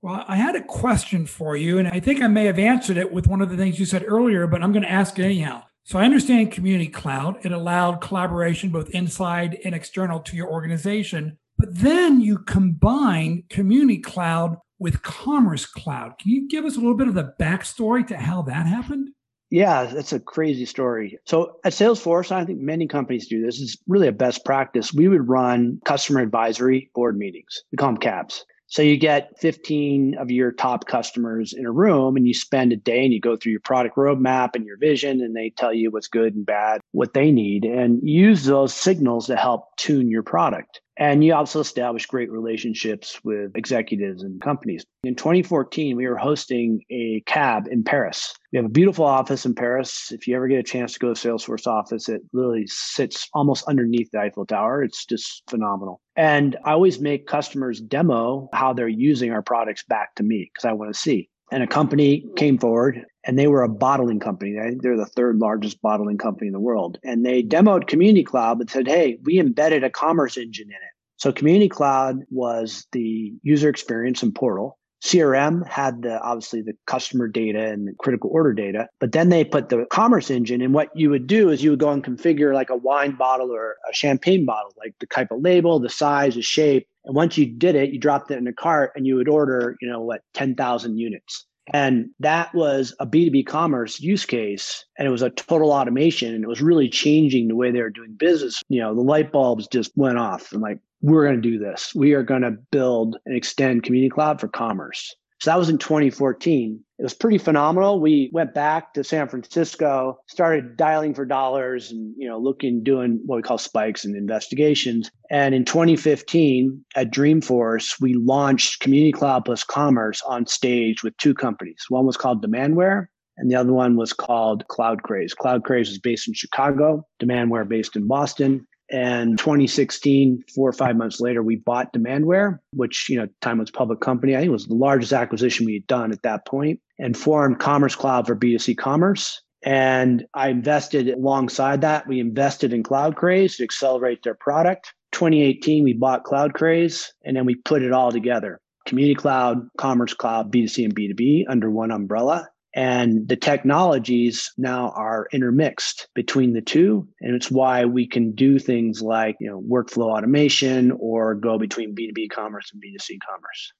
Well, 0.00 0.24
I 0.26 0.36
had 0.36 0.56
a 0.56 0.62
question 0.62 1.26
for 1.26 1.56
you, 1.56 1.78
and 1.78 1.88
I 1.88 2.00
think 2.00 2.22
I 2.22 2.26
may 2.26 2.46
have 2.46 2.58
answered 2.58 2.96
it 2.96 3.12
with 3.12 3.26
one 3.26 3.42
of 3.42 3.50
the 3.50 3.56
things 3.56 3.78
you 3.78 3.86
said 3.86 4.04
earlier, 4.06 4.46
but 4.46 4.62
I'm 4.62 4.72
going 4.72 4.82
to 4.82 4.90
ask 4.90 5.18
it 5.18 5.24
anyhow. 5.24 5.64
So 5.84 5.98
I 5.98 6.04
understand 6.04 6.52
Community 6.52 6.88
Cloud. 6.88 7.44
It 7.44 7.52
allowed 7.52 8.00
collaboration 8.00 8.70
both 8.70 8.90
inside 8.90 9.58
and 9.64 9.74
external 9.74 10.20
to 10.20 10.36
your 10.36 10.48
organization. 10.48 11.38
But 11.66 11.80
then 11.80 12.20
you 12.20 12.38
combine 12.38 13.42
Community 13.50 13.98
Cloud 13.98 14.56
with 14.78 15.02
Commerce 15.02 15.66
Cloud. 15.66 16.16
Can 16.20 16.30
you 16.30 16.46
give 16.46 16.64
us 16.64 16.76
a 16.76 16.78
little 16.78 16.96
bit 16.96 17.08
of 17.08 17.14
the 17.14 17.34
backstory 17.40 18.06
to 18.06 18.16
how 18.16 18.42
that 18.42 18.68
happened? 18.68 19.08
Yeah, 19.50 19.86
that's 19.86 20.12
a 20.12 20.20
crazy 20.20 20.64
story. 20.64 21.18
So 21.24 21.56
at 21.64 21.72
Salesforce, 21.72 22.30
I 22.30 22.44
think 22.44 22.60
many 22.60 22.86
companies 22.86 23.26
do 23.26 23.44
this. 23.44 23.60
It's 23.60 23.76
really 23.88 24.06
a 24.06 24.12
best 24.12 24.44
practice. 24.44 24.92
We 24.92 25.08
would 25.08 25.28
run 25.28 25.80
customer 25.84 26.20
advisory 26.20 26.88
board 26.94 27.18
meetings. 27.18 27.64
We 27.72 27.78
call 27.78 27.88
them 27.88 28.00
CABs. 28.00 28.44
So 28.68 28.82
you 28.82 28.96
get 28.96 29.36
15 29.40 30.18
of 30.20 30.30
your 30.30 30.52
top 30.52 30.86
customers 30.86 31.52
in 31.52 31.66
a 31.66 31.72
room 31.72 32.16
and 32.16 32.28
you 32.28 32.34
spend 32.34 32.72
a 32.72 32.76
day 32.76 33.02
and 33.02 33.12
you 33.12 33.20
go 33.20 33.36
through 33.36 33.52
your 33.52 33.60
product 33.60 33.96
roadmap 33.96 34.54
and 34.54 34.64
your 34.64 34.78
vision 34.78 35.20
and 35.20 35.34
they 35.34 35.50
tell 35.50 35.74
you 35.74 35.90
what's 35.90 36.06
good 36.06 36.36
and 36.36 36.46
bad, 36.46 36.80
what 36.92 37.12
they 37.12 37.32
need 37.32 37.64
and 37.64 38.08
use 38.08 38.44
those 38.44 38.72
signals 38.72 39.26
to 39.26 39.34
help 39.34 39.76
tune 39.76 40.08
your 40.08 40.22
product. 40.22 40.80
And 40.98 41.22
you 41.22 41.34
also 41.34 41.60
establish 41.60 42.06
great 42.06 42.30
relationships 42.30 43.20
with 43.22 43.54
executives 43.54 44.22
and 44.22 44.40
companies. 44.40 44.84
In 45.04 45.14
2014, 45.14 45.96
we 45.96 46.06
were 46.06 46.16
hosting 46.16 46.82
a 46.90 47.22
cab 47.26 47.68
in 47.70 47.84
Paris. 47.84 48.34
We 48.52 48.56
have 48.56 48.66
a 48.66 48.70
beautiful 48.70 49.04
office 49.04 49.44
in 49.44 49.54
Paris. 49.54 50.10
If 50.10 50.26
you 50.26 50.34
ever 50.36 50.48
get 50.48 50.58
a 50.58 50.62
chance 50.62 50.94
to 50.94 50.98
go 50.98 51.12
to 51.12 51.28
Salesforce 51.28 51.66
office, 51.66 52.08
it 52.08 52.22
literally 52.32 52.66
sits 52.66 53.28
almost 53.34 53.68
underneath 53.68 54.10
the 54.10 54.20
Eiffel 54.20 54.46
Tower. 54.46 54.82
It's 54.82 55.04
just 55.04 55.42
phenomenal. 55.50 56.00
And 56.16 56.56
I 56.64 56.72
always 56.72 56.98
make 56.98 57.26
customers 57.26 57.80
demo 57.80 58.48
how 58.54 58.72
they're 58.72 58.88
using 58.88 59.32
our 59.32 59.42
products 59.42 59.84
back 59.84 60.14
to 60.14 60.22
me 60.22 60.50
because 60.52 60.64
I 60.66 60.72
want 60.72 60.94
to 60.94 60.98
see. 60.98 61.28
And 61.52 61.62
a 61.62 61.66
company 61.66 62.24
came 62.36 62.58
forward 62.58 63.04
and 63.24 63.38
they 63.38 63.46
were 63.46 63.62
a 63.62 63.68
bottling 63.68 64.20
company. 64.20 64.56
They're 64.80 64.96
the 64.96 65.06
third 65.06 65.38
largest 65.38 65.80
bottling 65.80 66.18
company 66.18 66.48
in 66.48 66.52
the 66.52 66.60
world. 66.60 66.98
And 67.04 67.24
they 67.24 67.42
demoed 67.42 67.86
Community 67.86 68.24
Cloud 68.24 68.58
but 68.58 68.70
said, 68.70 68.88
hey, 68.88 69.18
we 69.22 69.38
embedded 69.38 69.84
a 69.84 69.90
commerce 69.90 70.36
engine 70.36 70.68
in 70.68 70.74
it. 70.74 70.92
So 71.18 71.32
Community 71.32 71.68
Cloud 71.68 72.24
was 72.30 72.86
the 72.92 73.32
user 73.42 73.68
experience 73.68 74.22
and 74.22 74.34
portal. 74.34 74.78
CRM 75.04 75.66
had 75.68 76.02
the 76.02 76.20
obviously 76.20 76.62
the 76.62 76.72
customer 76.86 77.28
data 77.28 77.70
and 77.70 77.86
the 77.86 77.92
critical 77.98 78.30
order 78.32 78.52
data, 78.52 78.88
but 78.98 79.12
then 79.12 79.28
they 79.28 79.44
put 79.44 79.68
the 79.68 79.86
commerce 79.90 80.30
engine. 80.30 80.62
And 80.62 80.74
what 80.74 80.88
you 80.94 81.10
would 81.10 81.26
do 81.26 81.50
is 81.50 81.62
you 81.62 81.70
would 81.70 81.78
go 81.78 81.90
and 81.90 82.02
configure 82.02 82.54
like 82.54 82.70
a 82.70 82.76
wine 82.76 83.12
bottle 83.12 83.52
or 83.52 83.76
a 83.88 83.94
champagne 83.94 84.46
bottle, 84.46 84.72
like 84.76 84.94
the 84.98 85.06
type 85.06 85.30
of 85.30 85.42
label, 85.42 85.78
the 85.78 85.90
size, 85.90 86.34
the 86.34 86.42
shape. 86.42 86.88
And 87.06 87.14
once 87.14 87.38
you 87.38 87.46
did 87.46 87.74
it, 87.74 87.92
you 87.92 87.98
dropped 87.98 88.30
it 88.30 88.38
in 88.38 88.46
a 88.46 88.52
cart 88.52 88.92
and 88.96 89.06
you 89.06 89.14
would 89.16 89.28
order, 89.28 89.76
you 89.80 89.88
know, 89.88 90.00
what, 90.00 90.22
10,000 90.34 90.98
units. 90.98 91.46
And 91.72 92.10
that 92.20 92.54
was 92.54 92.94
a 93.00 93.06
B2B 93.06 93.46
commerce 93.46 94.00
use 94.00 94.24
case. 94.24 94.84
And 94.98 95.08
it 95.08 95.10
was 95.10 95.22
a 95.22 95.30
total 95.30 95.72
automation. 95.72 96.34
And 96.34 96.44
it 96.44 96.48
was 96.48 96.62
really 96.62 96.88
changing 96.88 97.48
the 97.48 97.56
way 97.56 97.70
they 97.70 97.82
were 97.82 97.90
doing 97.90 98.14
business. 98.16 98.62
You 98.68 98.80
know, 98.80 98.94
the 98.94 99.00
light 99.00 99.32
bulbs 99.32 99.66
just 99.66 99.90
went 99.96 100.18
off. 100.18 100.52
And 100.52 100.60
like, 100.60 100.78
we're 101.02 101.24
going 101.24 101.40
to 101.40 101.50
do 101.50 101.58
this. 101.58 101.94
We 101.94 102.12
are 102.12 102.22
going 102.22 102.42
to 102.42 102.56
build 102.70 103.16
and 103.26 103.36
extend 103.36 103.82
Community 103.82 104.10
Cloud 104.10 104.40
for 104.40 104.48
commerce. 104.48 105.14
So 105.40 105.50
that 105.50 105.58
was 105.58 105.68
in 105.68 105.78
2014. 105.78 106.82
It 106.98 107.02
was 107.02 107.12
pretty 107.12 107.36
phenomenal. 107.36 108.00
We 108.00 108.30
went 108.32 108.54
back 108.54 108.94
to 108.94 109.04
San 109.04 109.28
Francisco, 109.28 110.18
started 110.28 110.78
dialing 110.78 111.12
for 111.12 111.26
dollars 111.26 111.90
and, 111.90 112.14
you 112.16 112.26
know, 112.26 112.38
looking, 112.38 112.82
doing 112.82 113.20
what 113.26 113.36
we 113.36 113.42
call 113.42 113.58
spikes 113.58 114.06
and 114.06 114.16
investigations. 114.16 115.10
And 115.30 115.54
in 115.54 115.66
2015 115.66 116.84
at 116.94 117.12
Dreamforce, 117.12 118.00
we 118.00 118.14
launched 118.14 118.80
Community 118.80 119.12
Cloud 119.12 119.44
plus 119.44 119.62
Commerce 119.62 120.22
on 120.22 120.46
stage 120.46 121.02
with 121.02 121.14
two 121.18 121.34
companies. 121.34 121.84
One 121.90 122.06
was 122.06 122.16
called 122.16 122.42
Demandware 122.42 123.08
and 123.36 123.50
the 123.50 123.56
other 123.56 123.72
one 123.72 123.96
was 123.96 124.12
called 124.12 124.64
CloudCraze. 124.68 125.36
Cloud 125.36 125.64
Craze 125.64 125.90
is 125.90 125.98
based 125.98 126.26
in 126.26 126.34
Chicago, 126.34 127.06
Demandware 127.20 127.68
based 127.68 127.96
in 127.96 128.06
Boston. 128.06 128.66
And 128.90 129.38
2016, 129.38 130.44
four 130.54 130.68
or 130.68 130.72
five 130.72 130.96
months 130.96 131.20
later, 131.20 131.42
we 131.42 131.56
bought 131.56 131.92
Demandware, 131.92 132.58
which, 132.72 133.08
you 133.08 133.18
know, 133.18 133.26
time 133.40 133.58
was 133.58 133.70
public 133.70 134.00
company. 134.00 134.34
I 134.34 134.38
think 134.38 134.48
it 134.48 134.52
was 134.52 134.66
the 134.66 134.74
largest 134.74 135.12
acquisition 135.12 135.66
we 135.66 135.74
had 135.74 135.86
done 135.86 136.12
at 136.12 136.22
that 136.22 136.46
point 136.46 136.80
and 136.98 137.16
formed 137.16 137.58
Commerce 137.58 137.96
Cloud 137.96 138.26
for 138.26 138.36
B2C 138.36 138.76
commerce. 138.76 139.42
And 139.64 140.24
I 140.34 140.48
invested 140.48 141.08
alongside 141.08 141.80
that. 141.80 142.06
We 142.06 142.20
invested 142.20 142.72
in 142.72 142.84
CloudCraze 142.84 143.56
to 143.56 143.64
accelerate 143.64 144.22
their 144.22 144.36
product. 144.36 144.94
2018, 145.12 145.82
we 145.82 145.92
bought 145.92 146.24
CloudCraze 146.24 147.06
and 147.24 147.36
then 147.36 147.46
we 147.46 147.56
put 147.56 147.82
it 147.82 147.92
all 147.92 148.12
together. 148.12 148.60
Community 148.86 149.16
Cloud, 149.16 149.66
Commerce 149.78 150.14
Cloud, 150.14 150.52
B2C 150.52 150.84
and 150.84 150.94
B2B 150.94 151.44
under 151.48 151.70
one 151.70 151.90
umbrella. 151.90 152.48
And 152.76 153.26
the 153.26 153.36
technologies 153.36 154.52
now 154.58 154.90
are 154.90 155.28
intermixed 155.32 156.08
between 156.14 156.52
the 156.52 156.60
two. 156.60 157.08
And 157.22 157.34
it's 157.34 157.50
why 157.50 157.86
we 157.86 158.06
can 158.06 158.32
do 158.32 158.58
things 158.58 159.00
like, 159.00 159.36
you 159.40 159.48
know, 159.48 159.62
workflow 159.62 160.14
automation 160.14 160.92
or 161.00 161.34
go 161.34 161.58
between 161.58 161.96
B2B 161.96 162.28
commerce 162.28 162.70
and 162.74 162.82
B2C 162.82 163.16
commerce. 163.26 163.72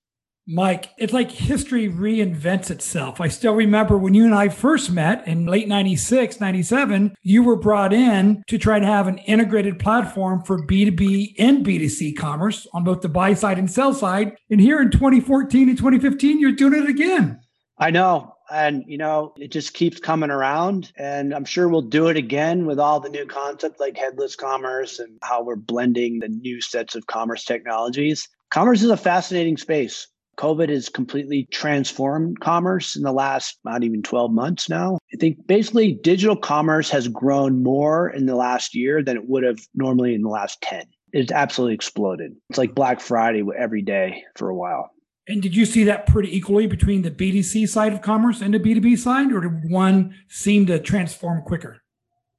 Mike, 0.49 0.93
it's 0.97 1.13
like 1.13 1.31
history 1.31 1.91
reinvents 1.91 2.71
itself. 2.71 3.21
I 3.21 3.29
still 3.29 3.53
remember 3.53 3.99
when 3.99 4.15
you 4.15 4.25
and 4.25 4.35
I 4.35 4.49
first 4.49 4.91
met 4.91 5.27
in 5.27 5.45
late 5.45 5.69
96, 5.69 6.41
97, 6.41 7.17
you 7.21 7.43
were 7.43 7.57
brought 7.57 7.93
in 7.93 8.45
to 8.47 8.57
try 8.57 8.79
to 8.79 8.87
have 8.87 9.09
an 9.09 9.19
integrated 9.19 9.79
platform 9.79 10.43
for 10.43 10.65
B2B 10.65 11.35
and 11.39 11.67
B2C 11.67 12.17
commerce 12.17 12.67
on 12.73 12.85
both 12.85 13.03
the 13.03 13.09
buy 13.11 13.35
side 13.35 13.59
and 13.59 13.71
sell 13.71 13.93
side. 13.93 14.37
And 14.49 14.61
here 14.61 14.81
in 14.81 14.91
2014 14.91 15.69
and 15.69 15.77
2015, 15.77 16.41
you're 16.41 16.53
doing 16.53 16.81
it 16.83 16.89
again. 16.89 17.41
I 17.77 17.91
know 17.91 18.36
and 18.51 18.85
you 18.87 18.99
know 18.99 19.33
it 19.37 19.51
just 19.51 19.75
keeps 19.75 20.01
coming 20.01 20.31
around. 20.31 20.93
And 20.97 21.35
i'm 21.35 21.45
sure 21.45 21.69
we'll 21.69 21.83
do 21.83 22.09
it 22.09 22.17
again 22.17 22.67
with 22.67 22.79
all 22.79 23.01
the 23.01 23.09
new 23.09 23.27
concepts 23.27 23.81
like 23.81 23.97
headless 23.97 24.37
commerce 24.37 24.99
and 24.99 25.19
how 25.23 25.43
we're 25.43 25.57
blending 25.57 26.21
the 26.21 26.29
new 26.29 26.61
sets 26.61 26.95
of 26.95 27.07
commerce 27.07 27.45
technologies. 27.45 28.29
Commerce 28.51 28.83
is 28.83 28.91
a 28.91 28.97
fascinating 28.97 29.57
space. 29.57 30.07
Covid 30.39 30.69
has 30.69 30.91
completely 30.91 31.49
transformed 31.51 32.41
commerce 32.41 32.95
in 32.95 33.03
the 33.03 33.13
last 33.13 33.59
not 33.65 33.83
even 33.83 34.03
12 34.03 34.31
months 34.31 34.69
now. 34.69 34.99
I 35.13 35.17
think 35.17 35.47
basically 35.47 35.99
digital 36.03 36.37
commerce 36.37 36.91
has 36.91 37.09
grown 37.09 37.63
more 37.63 38.11
in 38.11 38.27
the 38.27 38.37
last 38.37 38.75
year 38.75 39.03
than 39.03 39.17
it 39.17 39.29
would 39.29 39.45
have 39.45 39.61
normally 39.75 40.15
in 40.15 40.23
the 40.23 40.29
last 40.29 40.61
10 40.63 40.85
it's 41.13 41.33
absolutely 41.33 41.75
exploded. 41.75 42.33
It's 42.51 42.59
like 42.59 42.75
black 42.75 43.01
friday 43.01 43.43
every 43.57 43.81
day 43.81 44.25
for 44.35 44.51
a 44.51 44.55
while 44.55 44.91
and 45.29 45.43
did 45.43 45.57
you 45.57 45.65
see 45.67 45.85
that 45.85 46.07
pretty 46.07 46.35
equally 46.37 46.67
between 46.67 47.03
the 47.03 47.11
B2C 47.11 47.69
side 47.69 47.93
of 47.93 48.03
commerce 48.03 48.41
and 48.41 48.55
the 48.55 48.61
B2B 48.61 48.99
side, 48.99 49.33
or 49.33 49.41
did 49.41 49.71
one 49.71 50.15
seem 50.29 50.67
to 50.67 50.79
transform 50.79 51.43
quicker? 51.43 51.83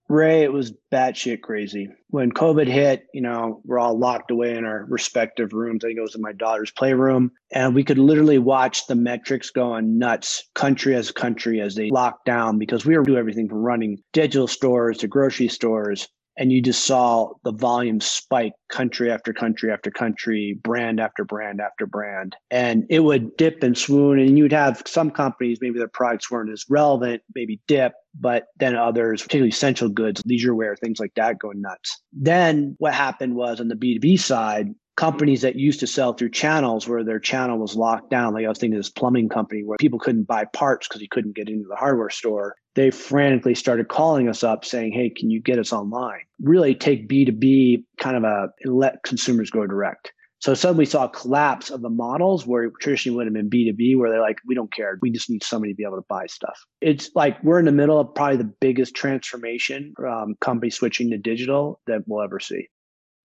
Ray, 0.10 0.44
it 0.44 0.54
was 0.54 0.72
batshit 0.90 1.42
crazy. 1.42 1.90
When 2.12 2.32
COVID 2.32 2.68
hit, 2.68 3.08
you 3.14 3.20
know, 3.20 3.62
we're 3.66 3.80
all 3.80 4.00
locked 4.00 4.32
away 4.32 4.56
in 4.56 4.64
our 4.64 4.86
respective 4.88 5.52
rooms. 5.52 5.84
I 5.84 5.90
think 5.90 5.98
it 5.98 6.02
was 6.02 6.16
in 6.16 6.22
my 6.22 6.32
daughter's 6.32 6.72
playroom. 6.72 7.32
And 7.52 7.76
we 7.76 7.84
could 7.84 7.98
literally 7.98 8.38
watch 8.38 8.88
the 8.88 8.96
metrics 8.96 9.50
going 9.50 9.98
nuts, 9.98 10.48
country 10.56 10.96
as 10.96 11.12
country, 11.12 11.60
as 11.60 11.76
they 11.76 11.90
locked 11.90 12.26
down 12.26 12.58
because 12.58 12.86
we 12.86 12.98
were 12.98 13.04
doing 13.04 13.20
everything 13.20 13.50
from 13.50 13.58
running 13.58 13.98
digital 14.14 14.48
stores 14.48 15.00
to 15.00 15.10
grocery 15.10 15.50
stores 15.50 16.08
and 16.38 16.52
you 16.52 16.62
just 16.62 16.86
saw 16.86 17.32
the 17.44 17.52
volume 17.52 18.00
spike 18.00 18.54
country 18.70 19.12
after 19.12 19.34
country 19.34 19.72
after 19.72 19.90
country 19.90 20.60
brand 20.64 21.00
after 21.00 21.26
brand 21.26 21.60
after 21.60 21.86
brand. 21.86 22.36
And 22.52 22.86
it 22.90 23.00
would 23.00 23.36
dip 23.38 23.64
and 23.64 23.78
swoon 23.78 24.20
and 24.20 24.38
you'd 24.38 24.52
have 24.52 24.84
some 24.86 25.10
companies 25.10 25.60
maybe 25.62 25.80
their 25.80 25.88
products 25.88 26.30
weren't 26.30 26.52
as 26.52 26.66
relevant 26.70 27.22
maybe 27.36 27.60
dip 27.68 27.94
but 28.20 28.48
then 28.58 28.76
others 28.76 29.22
particularly 29.22 29.50
essential 29.50 29.90
goods 29.90 30.22
leisure 30.26 30.56
wear 30.56 30.76
things 30.76 31.00
like 31.00 31.14
that 31.16 31.40
going 31.40 31.62
nuts. 31.62 32.02
Then 32.14 32.76
what 32.80 32.94
happened 32.94 33.36
was 33.36 33.60
on 33.60 33.68
the 33.68 33.76
b2b 33.76 34.20
side 34.20 34.70
companies 34.98 35.44
that 35.44 35.56
used 35.56 35.80
to 35.80 35.88
sell 35.88 36.12
through 36.14 36.32
channels 36.32 36.88
where 36.88 37.04
their 37.04 37.20
channel 37.20 37.58
was 37.60 37.76
locked 37.76 38.10
down. 38.10 38.34
Like 38.34 38.46
I 38.46 38.50
was 38.50 38.58
thinking 38.58 38.78
this 38.78 38.90
plumbing 38.90 39.30
company 39.30 39.64
where 39.64 39.78
people 39.78 40.00
couldn't 40.00 40.24
buy 40.24 40.46
parts 40.46 40.88
because 40.88 41.02
you 41.02 41.08
couldn't 41.08 41.36
get 41.36 41.48
into 41.48 41.68
the 41.70 41.76
hardware 41.76 42.10
store. 42.10 42.56
They 42.76 42.92
frantically 42.92 43.56
started 43.56 43.88
calling 43.88 44.28
us 44.28 44.44
up 44.44 44.66
saying, 44.66 44.92
Hey, 44.92 45.10
can 45.10 45.30
you 45.30 45.40
get 45.40 45.60
us 45.60 45.72
online? 45.72 46.22
Really 46.42 46.76
take 46.76 47.08
B2B 47.08 47.84
kind 48.00 48.18
of 48.18 48.24
a 48.24 48.50
let 48.66 49.04
consumers 49.04 49.52
go 49.52 49.66
direct. 49.66 50.12
So 50.40 50.54
suddenly 50.54 50.84
we 50.84 50.86
saw 50.86 51.06
a 51.06 51.10
collapse 51.10 51.72
of 51.72 51.82
the 51.82 51.90
models 51.90 52.46
where 52.46 52.70
traditionally 52.80 53.18
would 53.18 53.26
have 53.26 53.34
been 53.34 53.50
B2B, 53.50 53.98
where 53.98 54.12
they're 54.12 54.22
like, 54.22 54.38
we 54.46 54.54
don't 54.54 54.72
care. 54.72 55.00
We 55.02 55.10
just 55.10 55.32
need 55.32 55.44
somebody 55.44 55.74
to 55.74 55.76
be 55.76 55.84
able 55.84 55.98
to 55.98 56.06
buy 56.08 56.28
stuff. 56.28 56.60
It's 56.80 57.10
like 57.16 57.44
we're 57.44 57.58
in 57.58 57.66
the 57.66 57.72
middle 57.72 58.00
of 58.00 58.14
probably 58.14 58.38
the 58.38 58.54
biggest 58.62 58.96
transformation 58.96 59.94
um, 60.08 60.36
company 60.40 60.70
switching 60.70 61.10
to 61.10 61.18
digital 61.18 61.82
that 61.88 62.04
we'll 62.06 62.24
ever 62.24 62.40
see. 62.40 62.68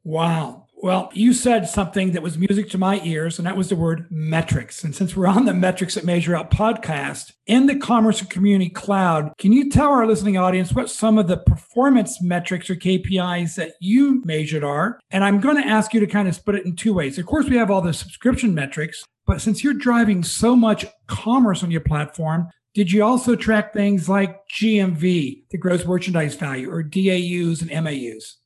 Wow. 0.05 0.67
Well, 0.83 1.11
you 1.15 1.33
said 1.33 1.69
something 1.69 2.11
that 2.11 2.25
was 2.25 2.37
music 2.37 2.69
to 2.71 2.79
my 2.79 3.01
ears, 3.05 3.39
and 3.39 3.47
that 3.47 3.57
was 3.57 3.69
the 3.69 3.77
word 3.77 4.09
metrics. 4.11 4.83
And 4.83 4.97
since 4.97 5.15
we're 5.15 5.29
on 5.29 5.45
the 5.45 5.55
Metrics 5.55 5.95
that 5.95 6.05
Measure 6.05 6.35
Up 6.35 6.51
podcast 6.51 7.35
in 7.47 7.67
the 7.67 7.77
Commerce 7.77 8.21
and 8.21 8.29
Community 8.29 8.69
Cloud, 8.69 9.31
can 9.39 9.53
you 9.53 9.71
tell 9.71 9.91
our 9.91 10.09
listening 10.09 10.37
audience 10.37 10.73
what 10.73 10.91
some 10.91 11.19
of 11.19 11.29
the 11.29 11.37
performance 11.37 12.21
metrics 12.21 12.69
or 12.69 12.75
KPIs 12.75 13.55
that 13.55 13.75
you 13.81 14.23
measured 14.25 14.65
are? 14.65 14.99
And 15.13 15.23
I'm 15.23 15.39
going 15.39 15.55
to 15.63 15.69
ask 15.69 15.95
you 15.95 16.01
to 16.01 16.07
kind 16.09 16.27
of 16.27 16.35
split 16.35 16.57
it 16.57 16.67
in 16.67 16.75
two 16.75 16.95
ways. 16.95 17.17
Of 17.17 17.27
course, 17.27 17.49
we 17.49 17.59
have 17.59 17.71
all 17.71 17.81
the 17.81 17.95
subscription 17.95 18.53
metrics, 18.53 19.05
but 19.25 19.41
since 19.41 19.63
you're 19.63 19.75
driving 19.75 20.25
so 20.25 20.57
much 20.57 20.85
commerce 21.07 21.63
on 21.63 21.71
your 21.71 21.83
platform, 21.83 22.49
did 22.75 22.91
you 22.91 23.05
also 23.05 23.37
track 23.37 23.73
things 23.73 24.09
like 24.09 24.49
GMV, 24.49 25.45
the 25.51 25.59
gross 25.59 25.87
merchandise 25.87 26.35
value, 26.35 26.73
or 26.73 26.83
DAUs 26.83 27.63
and 27.63 27.71
MAUs? 27.85 28.39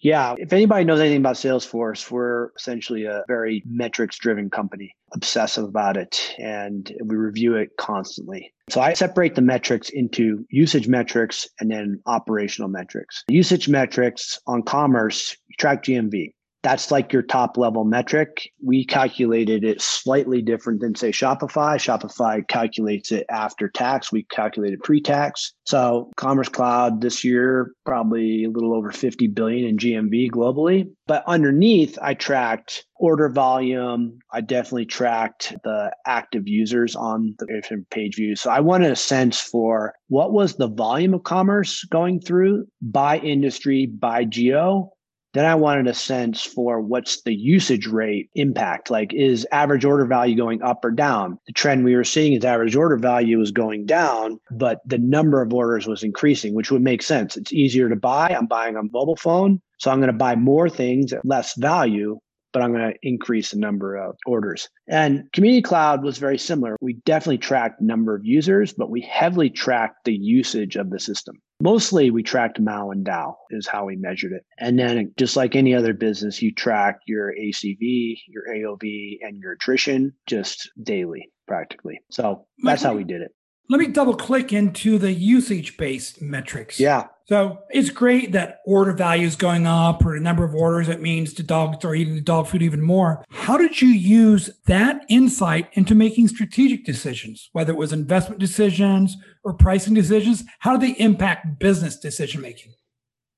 Yeah. 0.00 0.34
If 0.38 0.52
anybody 0.52 0.84
knows 0.84 1.00
anything 1.00 1.18
about 1.18 1.36
Salesforce, 1.36 2.10
we're 2.10 2.50
essentially 2.56 3.04
a 3.04 3.24
very 3.26 3.62
metrics 3.66 4.18
driven 4.18 4.48
company, 4.50 4.94
obsessive 5.12 5.64
about 5.64 5.96
it, 5.96 6.34
and 6.38 6.92
we 7.04 7.16
review 7.16 7.56
it 7.56 7.70
constantly. 7.78 8.52
So 8.68 8.80
I 8.80 8.92
separate 8.92 9.34
the 9.34 9.42
metrics 9.42 9.88
into 9.88 10.44
usage 10.50 10.88
metrics 10.88 11.48
and 11.58 11.70
then 11.70 12.00
operational 12.06 12.68
metrics. 12.68 13.24
Usage 13.28 13.68
metrics 13.68 14.38
on 14.46 14.62
commerce, 14.62 15.36
you 15.48 15.54
track 15.58 15.82
GMV 15.84 16.32
that's 16.68 16.90
like 16.90 17.14
your 17.14 17.22
top 17.22 17.56
level 17.56 17.84
metric. 17.84 18.52
We 18.62 18.84
calculated 18.84 19.64
it 19.64 19.80
slightly 19.80 20.42
different 20.42 20.80
than 20.80 20.94
say 20.94 21.12
Shopify. 21.12 21.76
Shopify 21.76 22.46
calculates 22.46 23.10
it 23.10 23.24
after 23.30 23.70
tax. 23.70 24.12
We 24.12 24.24
calculated 24.24 24.80
pre-tax. 24.80 25.54
So 25.64 26.10
Commerce 26.18 26.50
Cloud 26.50 27.00
this 27.00 27.24
year 27.24 27.72
probably 27.86 28.44
a 28.44 28.50
little 28.50 28.74
over 28.74 28.92
50 28.92 29.28
billion 29.28 29.66
in 29.66 29.78
GMV 29.78 30.30
globally. 30.30 30.90
But 31.06 31.24
underneath, 31.26 31.98
I 32.02 32.12
tracked 32.12 32.84
order 32.96 33.30
volume. 33.30 34.18
I 34.30 34.42
definitely 34.42 34.84
tracked 34.86 35.54
the 35.64 35.90
active 36.04 36.46
users 36.46 36.94
on 36.94 37.34
the 37.38 37.46
different 37.46 37.88
page 37.88 38.16
views. 38.16 38.42
So 38.42 38.50
I 38.50 38.60
wanted 38.60 38.92
a 38.92 38.96
sense 38.96 39.40
for 39.40 39.94
what 40.08 40.32
was 40.32 40.56
the 40.56 40.68
volume 40.68 41.14
of 41.14 41.22
commerce 41.22 41.84
going 41.84 42.20
through 42.20 42.66
by 42.82 43.18
industry, 43.20 43.86
by 43.86 44.24
geo, 44.24 44.92
then 45.38 45.46
I 45.46 45.54
wanted 45.54 45.86
a 45.86 45.94
sense 45.94 46.42
for 46.42 46.80
what's 46.80 47.22
the 47.22 47.34
usage 47.34 47.86
rate 47.86 48.28
impact. 48.34 48.90
Like, 48.90 49.14
is 49.14 49.46
average 49.52 49.84
order 49.84 50.04
value 50.04 50.36
going 50.36 50.62
up 50.62 50.84
or 50.84 50.90
down? 50.90 51.38
The 51.46 51.52
trend 51.52 51.84
we 51.84 51.94
were 51.94 52.02
seeing 52.02 52.32
is 52.32 52.44
average 52.44 52.74
order 52.74 52.96
value 52.96 53.38
was 53.38 53.52
going 53.52 53.86
down, 53.86 54.40
but 54.50 54.80
the 54.84 54.98
number 54.98 55.40
of 55.40 55.54
orders 55.54 55.86
was 55.86 56.02
increasing, 56.02 56.54
which 56.54 56.72
would 56.72 56.82
make 56.82 57.02
sense. 57.02 57.36
It's 57.36 57.52
easier 57.52 57.88
to 57.88 57.96
buy. 57.96 58.34
I'm 58.36 58.46
buying 58.46 58.76
on 58.76 58.90
mobile 58.92 59.16
phone. 59.16 59.60
So 59.78 59.92
I'm 59.92 59.98
going 59.98 60.10
to 60.10 60.12
buy 60.12 60.34
more 60.34 60.68
things 60.68 61.12
at 61.12 61.24
less 61.24 61.54
value 61.56 62.18
but 62.52 62.62
I'm 62.62 62.72
going 62.72 62.92
to 62.92 62.98
increase 63.02 63.50
the 63.50 63.58
number 63.58 63.96
of 63.96 64.16
orders. 64.26 64.68
And 64.88 65.24
Community 65.32 65.62
Cloud 65.62 66.02
was 66.02 66.18
very 66.18 66.38
similar. 66.38 66.76
We 66.80 66.94
definitely 67.04 67.38
tracked 67.38 67.80
number 67.80 68.14
of 68.14 68.24
users, 68.24 68.72
but 68.72 68.90
we 68.90 69.00
heavily 69.02 69.50
tracked 69.50 70.04
the 70.04 70.16
usage 70.16 70.76
of 70.76 70.90
the 70.90 71.00
system. 71.00 71.40
Mostly 71.60 72.10
we 72.10 72.22
tracked 72.22 72.60
MAU 72.60 72.90
and 72.90 73.04
DAU 73.04 73.34
is 73.50 73.66
how 73.66 73.86
we 73.86 73.96
measured 73.96 74.32
it. 74.32 74.44
And 74.58 74.78
then 74.78 75.12
just 75.18 75.36
like 75.36 75.56
any 75.56 75.74
other 75.74 75.92
business, 75.92 76.40
you 76.40 76.54
track 76.54 77.00
your 77.06 77.32
ACV, 77.34 78.18
your 78.28 78.44
AOV, 78.48 79.18
and 79.22 79.38
your 79.38 79.52
attrition 79.52 80.12
just 80.26 80.70
daily 80.80 81.30
practically. 81.48 81.98
So 82.10 82.46
that's 82.62 82.82
how 82.82 82.94
we 82.94 83.02
did 83.02 83.22
it. 83.22 83.32
Let 83.70 83.80
me 83.80 83.88
double 83.88 84.14
click 84.14 84.52
into 84.52 84.98
the 84.98 85.12
usage 85.12 85.76
based 85.76 86.22
metrics. 86.22 86.80
Yeah. 86.80 87.08
So 87.28 87.58
it's 87.68 87.90
great 87.90 88.32
that 88.32 88.60
order 88.64 88.92
value 88.92 89.26
is 89.26 89.36
going 89.36 89.66
up 89.66 90.04
or 90.06 90.14
the 90.14 90.24
number 90.24 90.44
of 90.44 90.54
orders 90.54 90.88
it 90.88 91.02
means 91.02 91.34
the 91.34 91.42
dogs 91.42 91.84
are 91.84 91.94
eating 91.94 92.14
the 92.14 92.22
dog 92.22 92.46
food 92.46 92.62
even 92.62 92.80
more. 92.80 93.22
How 93.28 93.58
did 93.58 93.82
you 93.82 93.88
use 93.88 94.48
that 94.66 95.04
insight 95.10 95.68
into 95.74 95.94
making 95.94 96.28
strategic 96.28 96.86
decisions, 96.86 97.50
whether 97.52 97.72
it 97.72 97.78
was 97.78 97.92
investment 97.92 98.40
decisions 98.40 99.14
or 99.44 99.52
pricing 99.52 99.92
decisions? 99.92 100.44
How 100.60 100.74
did 100.74 100.80
they 100.80 100.98
impact 100.98 101.58
business 101.58 101.98
decision 101.98 102.40
making? 102.40 102.72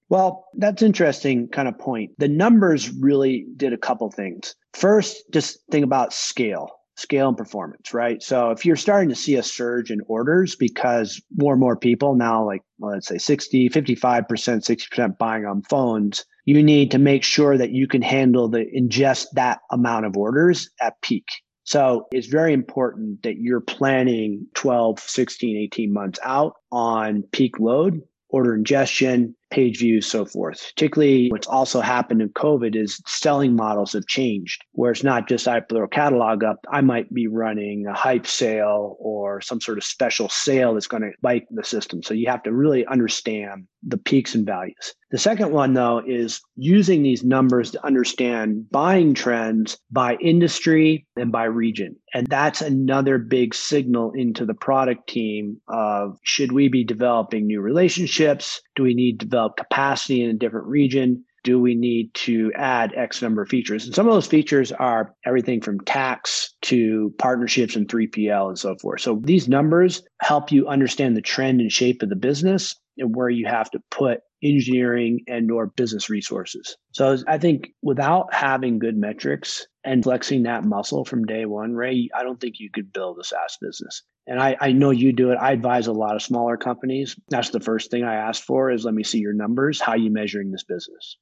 Well, 0.09 0.47
that's 0.57 0.83
interesting 0.83 1.49
kind 1.49 1.67
of 1.67 1.77
point. 1.77 2.13
The 2.19 2.29
numbers 2.29 2.91
really 2.91 3.47
did 3.57 3.73
a 3.73 3.79
couple 3.79 4.09
things. 4.13 4.55
First, 4.75 5.25
just 5.33 5.59
think 5.73 5.85
about 5.85 6.13
scale 6.13 6.79
scale 6.97 7.29
and 7.29 7.37
performance, 7.37 7.95
right? 7.95 8.23
So 8.23 8.50
if 8.50 8.67
you're 8.67 8.76
starting 8.76 9.09
to 9.09 9.15
see 9.15 9.37
a 9.37 9.43
surge 9.43 9.91
in 9.91 10.00
orders 10.07 10.57
because 10.57 11.21
more 11.37 11.55
and 11.55 11.61
more 11.61 11.76
people 11.76 12.15
now, 12.15 12.45
like 12.45 12.63
well, 12.79 12.93
let's 12.93 13.09
say 13.09 13.19
60, 13.19 13.71
55%, 13.71 14.26
60% 14.26 15.19
buying 15.19 15.47
on 15.47 15.63
phones, 15.63 16.25
you 16.45 16.63
need 16.63 16.91
to 16.91 16.99
make 16.99 17.23
sure 17.23 17.57
that 17.57 17.71
you 17.71 17.87
can 17.87 18.03
handle 18.03 18.49
the 18.49 18.67
ingest 18.76 19.26
that 19.35 19.61
amount 19.71 20.07
of 20.07 20.17
orders 20.17 20.69
at 20.81 21.00
peak. 21.03 21.26
So 21.65 22.09
it's 22.11 22.26
very 22.26 22.53
important 22.53 23.23
that 23.23 23.37
you're 23.37 23.61
planning 23.61 24.47
12, 24.55 24.99
16, 24.99 25.57
18 25.57 25.93
months 25.93 26.19
out 26.25 26.55
on 26.73 27.23
peak 27.33 27.61
load, 27.61 28.03
order 28.29 28.55
ingestion, 28.55 29.37
page 29.50 29.78
views, 29.78 30.06
so 30.06 30.25
forth. 30.25 30.73
Particularly 30.75 31.30
what's 31.30 31.47
also 31.47 31.80
happened 31.80 32.23
in 32.23 32.30
COVID 32.30 32.76
is 32.76 33.00
selling 33.06 33.54
models 33.56 33.93
have 33.93 34.06
changed, 34.06 34.65
where 34.73 34.93
it's 34.93 35.04
not 35.04 35.28
just 35.28 35.49
I 35.49 35.60
throw 35.60 35.84
a 35.84 35.89
catalog 35.89 36.45
up. 36.45 36.65
I 36.73 36.80
might 36.80 37.13
be 37.13 37.26
running 37.26 37.86
a 37.86 37.95
hype 37.95 38.26
sale 38.26 38.97
or 38.99 39.41
some 39.41 39.60
sort 39.60 39.78
of 39.78 39.84
special 39.84 40.28
sale 40.28 40.75
that's 40.75 40.86
going 40.86 41.02
to 41.02 41.13
bite 41.21 41.47
the 41.50 41.65
system. 41.65 42.02
So 42.02 42.15
you 42.15 42.28
have 42.28 42.43
to 42.45 42.52
really 42.52 42.86
understand 42.86 43.67
the 43.82 43.99
peaks 43.99 44.34
and 44.34 44.47
values. 44.47 44.95
The 45.10 45.19
second 45.19 45.52
one, 45.52 45.75
though, 45.75 46.02
is 46.06 46.40
using 46.56 47.02
these 47.02 47.25
numbers 47.25 47.71
to 47.73 47.84
understand 47.84 48.71
buying 48.71 49.14
trends 49.14 49.78
by 49.90 50.14
industry 50.16 51.06
and 51.16 51.32
by 51.32 51.45
region. 51.45 51.97
And 52.14 52.26
that's 52.26 52.60
another 52.60 53.19
big 53.19 53.54
signal 53.54 54.12
into 54.14 54.45
the 54.45 54.54
product 54.54 55.08
team 55.08 55.60
of 55.69 56.19
should 56.23 56.52
we 56.52 56.69
be 56.69 56.84
developing 56.84 57.47
new 57.47 57.60
relationships? 57.60 58.60
Do 58.76 58.82
we 58.82 58.95
need 58.95 59.21
to 59.21 59.26
develop 59.26 59.56
capacity 59.56 60.23
in 60.23 60.30
a 60.30 60.34
different 60.34 60.66
region? 60.66 61.25
Do 61.43 61.58
we 61.58 61.75
need 61.75 62.12
to 62.14 62.52
add 62.54 62.93
X 62.95 63.23
number 63.23 63.43
of 63.43 63.49
features? 63.49 63.86
And 63.86 63.95
some 63.95 64.06
of 64.06 64.12
those 64.12 64.26
features 64.26 64.73
are 64.73 65.14
everything 65.25 65.62
from 65.62 65.80
tax 65.80 66.54
to 66.62 67.14
partnerships 67.19 67.76
and 67.76 67.88
3PL 67.88 68.49
and 68.49 68.58
so 68.58 68.76
forth. 68.76 69.00
So 69.00 69.21
these 69.25 69.49
numbers 69.49 70.02
help 70.21 70.52
you 70.52 70.69
understand 70.69 71.16
the 71.16 71.23
trend 71.23 71.62
and 71.62 71.73
shape 71.73 72.02
of 72.02 72.10
the 72.10 72.16
business 72.16 72.76
and 73.00 73.15
where 73.15 73.28
you 73.28 73.47
have 73.47 73.71
to 73.73 73.82
put 73.91 74.21
engineering 74.43 75.21
and 75.26 75.50
or 75.50 75.67
business 75.67 76.08
resources. 76.08 76.76
So 76.93 77.19
I 77.26 77.39
think 77.39 77.71
without 77.82 78.32
having 78.32 78.78
good 78.78 78.97
metrics 78.97 79.67
and 79.84 80.02
flexing 80.02 80.45
that 80.45 80.65
muscle 80.65 81.04
from 81.04 81.26
day 81.26 81.45
one, 81.45 81.75
Ray, 81.75 82.08
I 82.15 82.23
don't 82.23 82.41
think 82.41 82.56
you 82.58 82.71
could 82.73 82.93
build 82.93 83.19
a 83.19 83.25
SaaS 83.25 83.58
business. 83.60 84.02
And 84.26 84.41
I, 84.41 84.56
I 84.60 84.73
know 84.73 84.91
you 84.91 85.13
do 85.13 85.32
it. 85.32 85.39
I 85.41 85.52
advise 85.52 85.89
a 85.89 85.93
lot 85.93 86.15
of 86.15 86.23
smaller 86.23 86.56
companies. 86.56 87.17
That's 87.28 87.50
the 87.50 87.60
first 87.60 87.91
thing 87.91 88.04
I 88.04 88.15
ask 88.15 88.43
for 88.43 88.71
is 88.71 88.84
let 88.84 88.95
me 88.95 89.02
see 89.02 89.19
your 89.19 89.32
numbers. 89.32 89.80
How 89.80 89.93
are 89.93 89.99
you 89.99 90.10
measuring 90.10 90.52
this 90.52 90.65
business? 90.65 91.17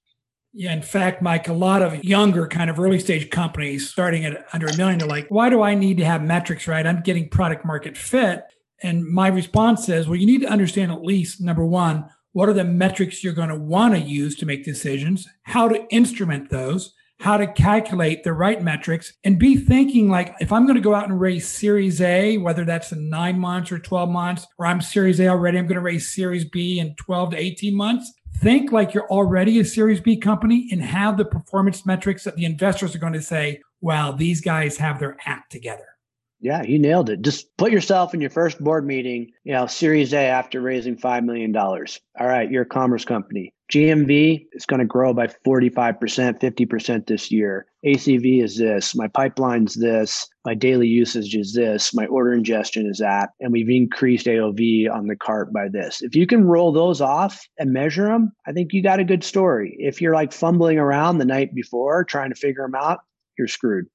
Yeah, 0.53 0.73
in 0.73 0.83
fact, 0.83 1.23
Mike, 1.23 1.49
a 1.49 1.53
lot 1.53 1.83
of 1.83 2.03
younger 2.03 2.47
kind 2.47 2.71
of 2.71 2.81
early 2.81 2.99
stage 2.99 3.31
companies 3.31 3.89
starting 3.89 4.25
at 4.25 4.47
under 4.53 4.67
a 4.67 4.77
million 4.77 5.03
are 5.03 5.07
like, 5.07 5.27
why 5.29 5.51
do 5.51 5.63
I 5.63 5.75
need 5.75 5.99
to 5.99 6.05
have 6.05 6.23
metrics, 6.23 6.67
right? 6.67 6.87
I'm 6.87 7.03
getting 7.03 7.29
product 7.29 7.65
market 7.65 7.97
fit. 7.97 8.45
And 8.83 9.05
my 9.07 9.29
response 9.29 9.85
says, 9.85 10.07
well, 10.07 10.17
you 10.17 10.27
need 10.27 10.43
to 10.43 10.49
understand 10.49 10.93
at 10.93 11.03
least 11.03 11.41
number 11.41 11.65
one, 11.65 12.09
what 12.33 12.49
are 12.49 12.55
the 12.55 12.65
metrics 12.65 13.25
you're 13.25 13.33
going 13.33 13.49
to 13.49 13.57
want 13.57 13.95
to 13.95 14.01
use 14.01 14.37
to 14.37 14.47
make 14.47 14.65
decisions, 14.65 15.27
how 15.43 15.69
to 15.69 15.87
instrument 15.91 16.51
those, 16.51 16.95
how 17.21 17.37
to 17.37 17.47
calculate 17.49 18.23
the 18.23 18.33
right 18.33 18.63
metrics, 18.63 19.15
and 19.25 19.39
be 19.39 19.57
thinking 19.57 20.09
like, 20.09 20.35
if 20.39 20.53
I'm 20.53 20.65
going 20.65 20.77
to 20.77 20.81
go 20.81 20.95
out 20.95 21.09
and 21.09 21.21
raise 21.21 21.49
Series 21.49 22.01
A, 22.01 22.39
whether 22.39 22.65
that's 22.65 22.93
in 22.93 23.11
nine 23.11 23.39
months 23.39 23.73
or 23.73 23.79
12 23.79 24.09
months, 24.09 24.47
or 24.57 24.67
I'm 24.67 24.81
Series 24.81 25.19
A 25.19 25.27
already, 25.27 25.59
I'm 25.59 25.67
going 25.67 25.77
to 25.77 25.81
raise 25.81 26.15
Series 26.15 26.45
B 26.45 26.79
in 26.79 26.95
12 26.95 27.31
to 27.33 27.37
18 27.37 27.75
months. 27.75 28.13
Think 28.37 28.71
like 28.71 28.95
you're 28.95 29.09
already 29.09 29.59
a 29.59 29.65
Series 29.65 30.01
B 30.01 30.17
company 30.17 30.69
and 30.71 30.81
have 30.81 31.17
the 31.17 31.25
performance 31.25 31.85
metrics 31.85 32.23
that 32.23 32.37
the 32.37 32.45
investors 32.45 32.95
are 32.95 33.01
going 33.01 33.15
to 33.15 33.23
say, 33.23 33.63
wow, 33.81 34.13
these 34.13 34.41
guys 34.41 34.77
have 34.77 35.01
their 35.01 35.17
act 35.27 35.51
together. 35.51 35.98
Yeah, 36.41 36.63
you 36.63 36.79
nailed 36.79 37.11
it. 37.11 37.23
Just 37.23 37.57
put 37.57 37.73
yourself 37.73 38.15
in 38.15 38.21
your 38.21 38.31
first 38.31 38.63
board 38.63 38.87
meeting, 38.87 39.33
you 39.43 39.53
know, 39.53 39.67
Series 39.67 40.13
A 40.13 40.21
after 40.21 40.61
raising 40.61 40.97
$5 40.97 41.25
million. 41.25 41.55
All 41.57 41.87
right, 42.21 42.49
you're 42.51 42.63
a 42.63 42.67
commerce 42.67 43.05
company. 43.05 43.53
GMV 43.73 44.47
is 44.53 44.65
going 44.65 44.81
to 44.81 44.87
grow 44.87 45.13
by 45.13 45.27
45%, 45.47 45.99
50% 46.41 47.07
this 47.07 47.31
year. 47.31 47.67
ACV 47.85 48.43
is 48.43 48.57
this. 48.57 48.95
My 48.95 49.09
pipeline's 49.09 49.75
this. 49.75 50.27
My 50.47 50.55
daily 50.55 50.87
usage 50.87 51.35
is 51.35 51.53
this. 51.55 51.93
My 51.93 52.07
order 52.07 52.33
ingestion 52.33 52.87
is 52.87 52.99
that. 52.99 53.31
And 53.41 53.53
we've 53.53 53.69
increased 53.69 54.27
AOV 54.27 54.91
on 54.91 55.07
the 55.07 55.17
cart 55.17 55.53
by 55.53 55.69
this. 55.69 56.01
If 56.01 56.15
you 56.15 56.27
can 56.27 56.45
roll 56.45 56.73
those 56.73 57.01
off 57.01 57.47
and 57.59 57.73
measure 57.73 58.07
them, 58.07 58.33
I 58.47 58.53
think 58.53 58.73
you 58.73 58.83
got 58.83 59.01
a 59.01 59.05
good 59.05 59.25
story. 59.25 59.77
If 59.79 60.01
you're 60.01 60.15
like 60.15 60.33
fumbling 60.33 60.79
around 60.79 61.19
the 61.19 61.27
night 61.27 61.55
before 61.55 62.05
trying 62.05 62.31
to 62.31 62.37
figure 62.37 62.63
them 62.63 62.75
out, 62.75 63.01
you're 63.37 63.49
screwed. 63.49 63.87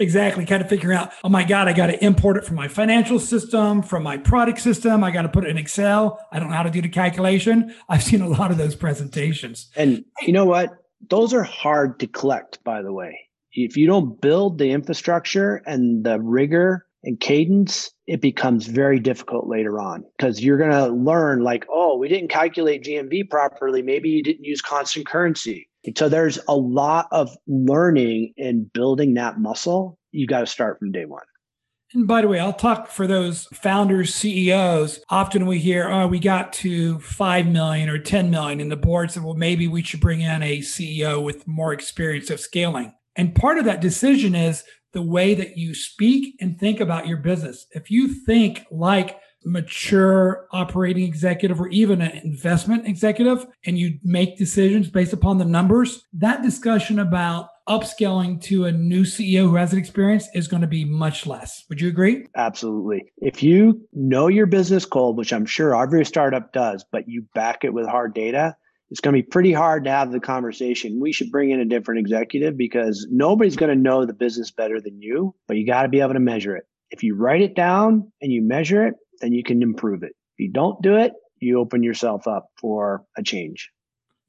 Exactly. 0.00 0.44
Kind 0.46 0.62
of 0.62 0.68
figuring 0.68 0.96
out, 0.96 1.12
oh 1.22 1.28
my 1.28 1.44
God, 1.44 1.68
I 1.68 1.72
got 1.72 1.86
to 1.86 2.04
import 2.04 2.36
it 2.36 2.44
from 2.44 2.56
my 2.56 2.66
financial 2.66 3.20
system, 3.20 3.82
from 3.82 4.02
my 4.02 4.16
product 4.16 4.60
system. 4.60 5.04
I 5.04 5.10
got 5.10 5.22
to 5.22 5.28
put 5.28 5.44
it 5.44 5.50
in 5.50 5.58
Excel. 5.58 6.18
I 6.32 6.40
don't 6.40 6.48
know 6.48 6.56
how 6.56 6.64
to 6.64 6.70
do 6.70 6.82
the 6.82 6.88
calculation. 6.88 7.74
I've 7.88 8.02
seen 8.02 8.22
a 8.22 8.28
lot 8.28 8.50
of 8.50 8.58
those 8.58 8.74
presentations. 8.74 9.70
And 9.76 10.04
you 10.22 10.32
know 10.32 10.46
what? 10.46 10.80
those 11.08 11.32
are 11.32 11.42
hard 11.42 11.98
to 12.00 12.06
collect, 12.06 12.62
by 12.64 12.82
the 12.82 12.92
way. 12.92 13.18
If 13.52 13.76
you 13.76 13.86
don't 13.86 14.20
build 14.20 14.58
the 14.58 14.70
infrastructure 14.70 15.62
and 15.66 16.04
the 16.04 16.20
rigor 16.20 16.86
and 17.02 17.18
cadence, 17.18 17.90
it 18.06 18.20
becomes 18.20 18.66
very 18.66 19.00
difficult 19.00 19.48
later 19.48 19.80
on 19.80 20.04
because 20.16 20.42
you're 20.42 20.58
going 20.58 20.70
to 20.70 20.88
learn 20.88 21.42
like, 21.42 21.64
oh, 21.70 21.96
we 21.96 22.08
didn't 22.08 22.28
calculate 22.28 22.84
GMV 22.84 23.30
properly. 23.30 23.82
Maybe 23.82 24.10
you 24.10 24.22
didn't 24.22 24.44
use 24.44 24.60
constant 24.60 25.06
currency. 25.06 25.68
So 25.96 26.08
there's 26.08 26.38
a 26.48 26.56
lot 26.56 27.08
of 27.10 27.36
learning 27.46 28.34
and 28.36 28.72
building 28.72 29.14
that 29.14 29.38
muscle. 29.38 29.98
You 30.12 30.26
got 30.26 30.40
to 30.40 30.46
start 30.46 30.78
from 30.78 30.92
day 30.92 31.04
one. 31.04 31.22
And 31.92 32.06
by 32.06 32.20
the 32.20 32.28
way, 32.28 32.38
I'll 32.38 32.52
talk 32.52 32.86
for 32.86 33.06
those 33.06 33.46
founders, 33.52 34.14
CEOs. 34.14 35.00
Often 35.08 35.46
we 35.46 35.58
hear, 35.58 35.88
oh, 35.88 36.06
we 36.06 36.20
got 36.20 36.52
to 36.54 37.00
5 37.00 37.46
million 37.48 37.88
or 37.88 37.98
10 37.98 38.30
million. 38.30 38.60
And 38.60 38.70
the 38.70 38.76
board 38.76 39.10
said, 39.10 39.24
well, 39.24 39.34
maybe 39.34 39.66
we 39.66 39.82
should 39.82 40.00
bring 40.00 40.20
in 40.20 40.42
a 40.42 40.58
CEO 40.58 41.22
with 41.22 41.48
more 41.48 41.72
experience 41.72 42.30
of 42.30 42.38
scaling. 42.38 42.94
And 43.16 43.34
part 43.34 43.58
of 43.58 43.64
that 43.64 43.80
decision 43.80 44.36
is 44.36 44.62
the 44.92 45.02
way 45.02 45.34
that 45.34 45.56
you 45.56 45.74
speak 45.74 46.36
and 46.40 46.58
think 46.58 46.78
about 46.78 47.08
your 47.08 47.18
business. 47.18 47.66
If 47.72 47.90
you 47.90 48.08
think 48.08 48.66
like 48.70 49.18
mature 49.44 50.46
operating 50.52 51.04
executive 51.04 51.60
or 51.60 51.68
even 51.68 52.00
an 52.00 52.16
investment 52.24 52.86
executive 52.86 53.46
and 53.64 53.78
you 53.78 53.98
make 54.02 54.36
decisions 54.36 54.90
based 54.90 55.12
upon 55.12 55.38
the 55.38 55.44
numbers, 55.44 56.06
that 56.12 56.42
discussion 56.42 56.98
about 56.98 57.48
upscaling 57.68 58.40
to 58.42 58.64
a 58.64 58.72
new 58.72 59.02
CEO 59.02 59.42
who 59.42 59.54
has 59.54 59.72
an 59.72 59.78
experience 59.78 60.28
is 60.34 60.48
going 60.48 60.60
to 60.60 60.66
be 60.66 60.84
much 60.84 61.26
less. 61.26 61.64
Would 61.68 61.80
you 61.80 61.88
agree? 61.88 62.26
Absolutely. 62.34 63.12
If 63.18 63.42
you 63.42 63.80
know 63.92 64.26
your 64.26 64.46
business 64.46 64.84
cold, 64.84 65.16
which 65.16 65.32
I'm 65.32 65.46
sure 65.46 65.80
every 65.80 66.04
startup 66.04 66.52
does, 66.52 66.84
but 66.90 67.08
you 67.08 67.24
back 67.34 67.64
it 67.64 67.72
with 67.72 67.86
hard 67.86 68.12
data, 68.12 68.56
it's 68.90 69.00
going 69.00 69.14
to 69.14 69.22
be 69.22 69.26
pretty 69.26 69.52
hard 69.52 69.84
to 69.84 69.90
have 69.90 70.10
the 70.10 70.18
conversation. 70.18 71.00
We 71.00 71.12
should 71.12 71.30
bring 71.30 71.50
in 71.50 71.60
a 71.60 71.64
different 71.64 72.00
executive 72.00 72.56
because 72.56 73.06
nobody's 73.08 73.56
going 73.56 73.74
to 73.74 73.80
know 73.80 74.04
the 74.04 74.12
business 74.12 74.50
better 74.50 74.80
than 74.80 75.00
you, 75.00 75.34
but 75.46 75.56
you 75.56 75.64
got 75.64 75.82
to 75.82 75.88
be 75.88 76.00
able 76.00 76.14
to 76.14 76.20
measure 76.20 76.56
it. 76.56 76.64
If 76.90 77.04
you 77.04 77.14
write 77.14 77.40
it 77.40 77.54
down 77.54 78.10
and 78.20 78.32
you 78.32 78.42
measure 78.42 78.84
it, 78.84 78.94
then 79.20 79.32
you 79.32 79.42
can 79.42 79.62
improve 79.62 80.02
it. 80.02 80.12
If 80.34 80.38
you 80.40 80.48
don't 80.48 80.80
do 80.82 80.96
it, 80.96 81.12
you 81.38 81.58
open 81.58 81.82
yourself 81.82 82.26
up 82.26 82.48
for 82.60 83.04
a 83.16 83.22
change. 83.22 83.70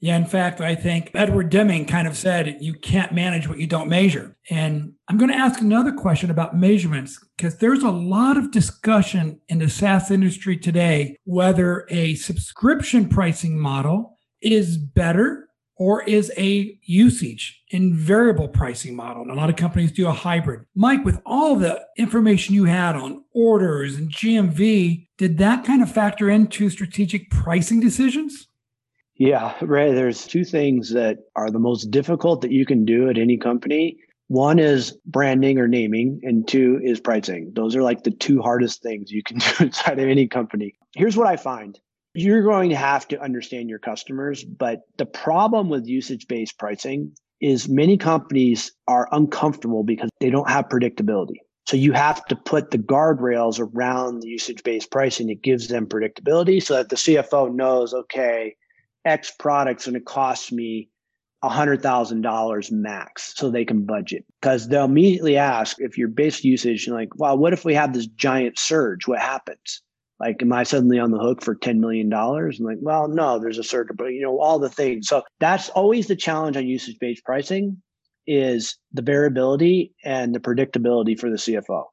Yeah, 0.04 0.17
in 0.17 0.25
fact, 0.25 0.62
I 0.62 0.73
think 0.73 1.12
Edward 1.13 1.51
Deming 1.51 1.86
kind 1.86 2.08
of 2.08 2.17
said 2.17 2.58
you 2.60 2.73
can't 2.73 3.12
manage 3.12 3.47
what 3.47 3.60
you 3.60 3.67
don't 3.67 3.88
measure. 3.88 4.36
And 4.49 4.93
I'm 5.08 5.17
going 5.17 5.30
to 5.30 5.38
ask 5.38 5.62
another 5.62 5.91
question 5.91 6.32
about 6.32 6.58
measurements 6.58 7.23
because 7.38 7.58
there's 7.58 7.84
a 7.84 7.91
lot 7.91 8.36
of 8.36 8.49
discussion 8.49 9.39
in 9.47 9.60
the 9.60 9.69
SaaS 9.69 10.10
industry 10.10 10.58
today 10.58 11.17
whether 11.25 11.86
a 11.91 12.15
subscription 12.15 13.10
pricing 13.10 13.60
model 13.60 14.17
is 14.41 14.75
better 14.75 15.47
or 15.82 16.04
is 16.04 16.32
a 16.38 16.78
usage 16.84 17.63
and 17.72 17.96
variable 17.96 18.48
pricing 18.48 18.96
model. 18.96 19.24
And 19.24 19.32
a 19.32 19.34
lot 19.34 19.50
of 19.50 19.56
companies 19.56 19.91
do 19.91 20.08
a 20.08 20.12
hybrid. 20.12 20.67
Mike, 20.76 21.04
with 21.04 21.20
all 21.26 21.56
the 21.56 21.84
information 21.98 22.54
you 22.54 22.65
had 22.65 22.96
on 22.96 23.24
orders 23.34 23.96
and 23.96 24.12
GMV, 24.12 25.08
did 25.17 25.39
that 25.39 25.65
kind 25.65 25.82
of 25.82 25.91
factor 25.91 26.30
into 26.30 26.70
strategic 26.70 27.32
pricing 27.32 27.80
decisions? 27.80 28.48
Yeah, 29.15 29.56
Ray, 29.60 29.91
there's 29.91 30.28
two 30.28 30.46
things 30.46 30.91
that 30.91 31.17
are 31.36 31.50
the 31.50 31.58
most 31.58 31.89
difficult 31.89 32.41
that 32.41 32.52
you 32.52 32.63
can 32.63 32.86
do 32.86 33.10
at 33.10 33.17
any 33.17 33.38
company. 33.38 33.98
One 34.28 34.60
is 34.60 34.96
branding 35.08 35.58
or 35.58 35.67
naming, 35.67 36.20
and 36.22 36.48
two 36.48 36.80
is 36.84 37.00
pricing. 37.00 37.54
Those 37.56 37.76
are 37.76 37.82
like 37.82 38.04
the 38.04 38.12
two 38.12 38.39
hardest 38.39 38.84
things 38.84 39.12
you 39.12 39.24
can 39.24 39.39
do 39.58 39.63
inside 39.65 39.98
of 39.98 40.08
any 40.08 40.28
company. 40.28 40.76
Here's 40.94 41.17
what 41.17 41.26
I 41.26 41.38
find 41.38 41.80
you're 42.13 42.43
going 42.43 42.69
to 42.69 42.76
have 42.76 43.08
to 43.10 43.21
understand 43.21 43.69
your 43.69 43.80
customers. 43.80 44.43
But 44.43 44.82
the 44.97 45.06
problem 45.06 45.69
with 45.69 45.88
usage 45.88 46.28
based 46.28 46.58
pricing 46.60 47.13
is 47.39 47.67
many 47.67 47.97
companies 47.97 48.71
are 48.88 49.08
uncomfortable 49.12 49.84
because 49.84 50.10
they 50.19 50.30
don't 50.30 50.50
have 50.50 50.69
predictability. 50.69 51.38
So 51.67 51.78
you 51.78 51.93
have 51.93 52.26
to 52.26 52.36
put 52.36 52.71
the 52.71 52.78
guardrails 52.78 53.60
around 53.60 54.21
the 54.21 54.28
usage 54.28 54.63
based 54.63 54.91
pricing. 54.91 55.30
It 55.30 55.41
gives 55.41 55.67
them 55.67 55.88
predictability 55.88 56.62
so 56.62 56.76
that 56.76 56.89
the 56.89 56.95
CFO 56.95 57.54
knows, 57.54 57.93
okay, 57.93 58.56
X 59.06 59.32
product's 59.39 59.86
going 59.86 59.93
to 59.93 60.02
cost 60.02 60.52
me 60.52 60.89
$100,000 61.43 62.71
max 62.71 63.34
so 63.36 63.50
they 63.50 63.65
can 63.65 63.86
budget. 63.86 64.26
Because 64.41 64.67
they'll 64.67 64.86
immediately 64.86 65.38
ask 65.38 65.78
if 65.80 65.97
your 65.97 66.08
base 66.08 66.43
usage, 66.43 66.88
like, 66.88 67.10
well, 67.15 67.38
what 67.38 67.54
if 67.54 67.65
we 67.65 67.74
have 67.74 67.93
this 67.93 68.08
giant 68.08 68.60
surge? 68.60 69.08
What 69.08 69.19
happens? 69.19 69.82
Like, 70.22 70.44
am 70.44 70.54
I 70.54 70.62
suddenly 70.62 71.00
on 71.00 71.10
the 71.10 71.18
hook 71.18 71.42
for 71.42 71.56
$10 71.56 71.80
million? 71.80 72.14
I'm 72.14 72.52
like, 72.60 72.78
well, 72.80 73.08
no, 73.08 73.40
there's 73.40 73.58
a 73.58 73.64
certain, 73.64 73.96
but 73.96 74.14
you 74.14 74.22
know, 74.22 74.40
all 74.40 74.60
the 74.60 74.70
things. 74.70 75.08
So 75.08 75.24
that's 75.40 75.70
always 75.70 76.06
the 76.06 76.16
challenge 76.16 76.56
on 76.58 76.68
usage 76.68 77.00
based 77.00 77.26
pricing 77.26 77.82
is 78.28 78.78
the 78.94 79.02
variability 79.02 79.96
and 80.06 80.36
the 80.36 80.40
predictability 80.40 81.20
for 81.20 81.32
the 81.32 81.38
CFO. 81.38 81.86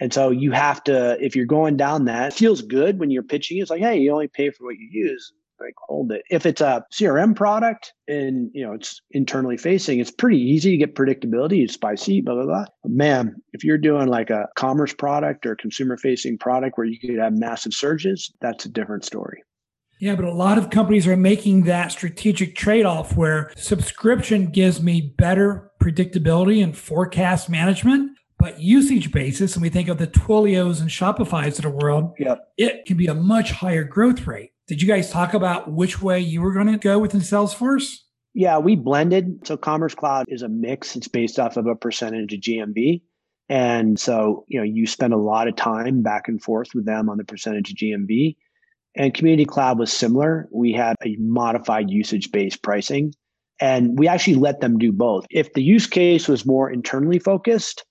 And 0.00 0.14
so 0.14 0.30
you 0.30 0.52
have 0.52 0.84
to, 0.84 1.16
if 1.20 1.34
you're 1.34 1.46
going 1.46 1.76
down 1.76 2.04
that, 2.04 2.28
it 2.28 2.34
feels 2.34 2.62
good 2.62 3.00
when 3.00 3.10
you're 3.10 3.24
pitching. 3.24 3.58
It's 3.58 3.70
like, 3.70 3.80
hey, 3.80 3.98
you 3.98 4.12
only 4.12 4.28
pay 4.28 4.50
for 4.50 4.64
what 4.64 4.76
you 4.76 4.88
use 4.92 5.32
like 5.60 5.74
hold 5.86 6.12
it. 6.12 6.22
If 6.30 6.46
it's 6.46 6.60
a 6.60 6.84
CRM 6.92 7.34
product 7.34 7.92
and 8.06 8.50
you 8.54 8.64
know 8.64 8.72
it's 8.72 9.00
internally 9.10 9.56
facing, 9.56 9.98
it's 9.98 10.10
pretty 10.10 10.38
easy 10.38 10.72
to 10.72 10.76
get 10.76 10.94
predictability. 10.94 11.62
It's 11.62 11.76
by 11.76 11.94
seat, 11.94 12.24
blah 12.24 12.34
blah 12.34 12.44
blah. 12.44 12.64
But 12.82 12.92
man, 12.92 13.36
if 13.52 13.64
you're 13.64 13.78
doing 13.78 14.08
like 14.08 14.30
a 14.30 14.48
commerce 14.56 14.92
product 14.92 15.46
or 15.46 15.56
consumer 15.56 15.96
facing 15.96 16.38
product 16.38 16.78
where 16.78 16.86
you 16.86 16.98
could 16.98 17.18
have 17.18 17.32
massive 17.32 17.74
surges, 17.74 18.32
that's 18.40 18.64
a 18.64 18.68
different 18.68 19.04
story. 19.04 19.42
Yeah, 20.00 20.14
but 20.14 20.26
a 20.26 20.32
lot 20.32 20.58
of 20.58 20.70
companies 20.70 21.08
are 21.08 21.16
making 21.16 21.64
that 21.64 21.90
strategic 21.90 22.54
trade 22.54 22.86
off 22.86 23.16
where 23.16 23.52
subscription 23.56 24.50
gives 24.50 24.80
me 24.80 25.00
better 25.00 25.72
predictability 25.80 26.62
and 26.62 26.76
forecast 26.76 27.50
management. 27.50 28.12
But 28.38 28.60
usage 28.60 29.10
basis, 29.10 29.54
and 29.54 29.62
we 29.62 29.68
think 29.68 29.88
of 29.88 29.98
the 29.98 30.06
Twilios 30.06 30.80
and 30.80 30.88
Shopify's 30.88 31.58
of 31.58 31.64
the 31.64 31.70
world, 31.70 32.14
yep. 32.20 32.52
it 32.56 32.84
can 32.86 32.96
be 32.96 33.08
a 33.08 33.14
much 33.14 33.50
higher 33.50 33.82
growth 33.82 34.28
rate. 34.28 34.52
Did 34.68 34.82
you 34.82 34.86
guys 34.86 35.10
talk 35.10 35.32
about 35.32 35.72
which 35.72 36.02
way 36.02 36.20
you 36.20 36.42
were 36.42 36.52
going 36.52 36.66
to 36.66 36.76
go 36.76 36.98
within 36.98 37.20
Salesforce? 37.20 38.00
Yeah, 38.34 38.58
we 38.58 38.76
blended. 38.76 39.46
So 39.46 39.56
Commerce 39.56 39.94
Cloud 39.94 40.26
is 40.28 40.42
a 40.42 40.48
mix. 40.48 40.94
It's 40.94 41.08
based 41.08 41.38
off 41.38 41.56
of 41.56 41.66
a 41.66 41.74
percentage 41.74 42.34
of 42.34 42.40
GMV. 42.40 43.00
And 43.48 43.98
so, 43.98 44.44
you 44.46 44.60
know, 44.60 44.64
you 44.64 44.86
spend 44.86 45.14
a 45.14 45.18
lot 45.18 45.48
of 45.48 45.56
time 45.56 46.02
back 46.02 46.28
and 46.28 46.42
forth 46.42 46.68
with 46.74 46.84
them 46.84 47.08
on 47.08 47.16
the 47.16 47.24
percentage 47.24 47.70
of 47.70 47.76
GMV. 47.76 48.36
And 48.94 49.14
Community 49.14 49.46
Cloud 49.46 49.78
was 49.78 49.90
similar. 49.90 50.50
We 50.52 50.72
had 50.72 50.96
a 51.02 51.16
modified 51.18 51.88
usage 51.88 52.30
based 52.30 52.62
pricing, 52.62 53.14
and 53.60 53.98
we 53.98 54.06
actually 54.06 54.34
let 54.34 54.60
them 54.60 54.76
do 54.76 54.92
both. 54.92 55.24
If 55.30 55.54
the 55.54 55.62
use 55.62 55.86
case 55.86 56.28
was 56.28 56.44
more 56.44 56.70
internally 56.70 57.20
focused, 57.20 57.86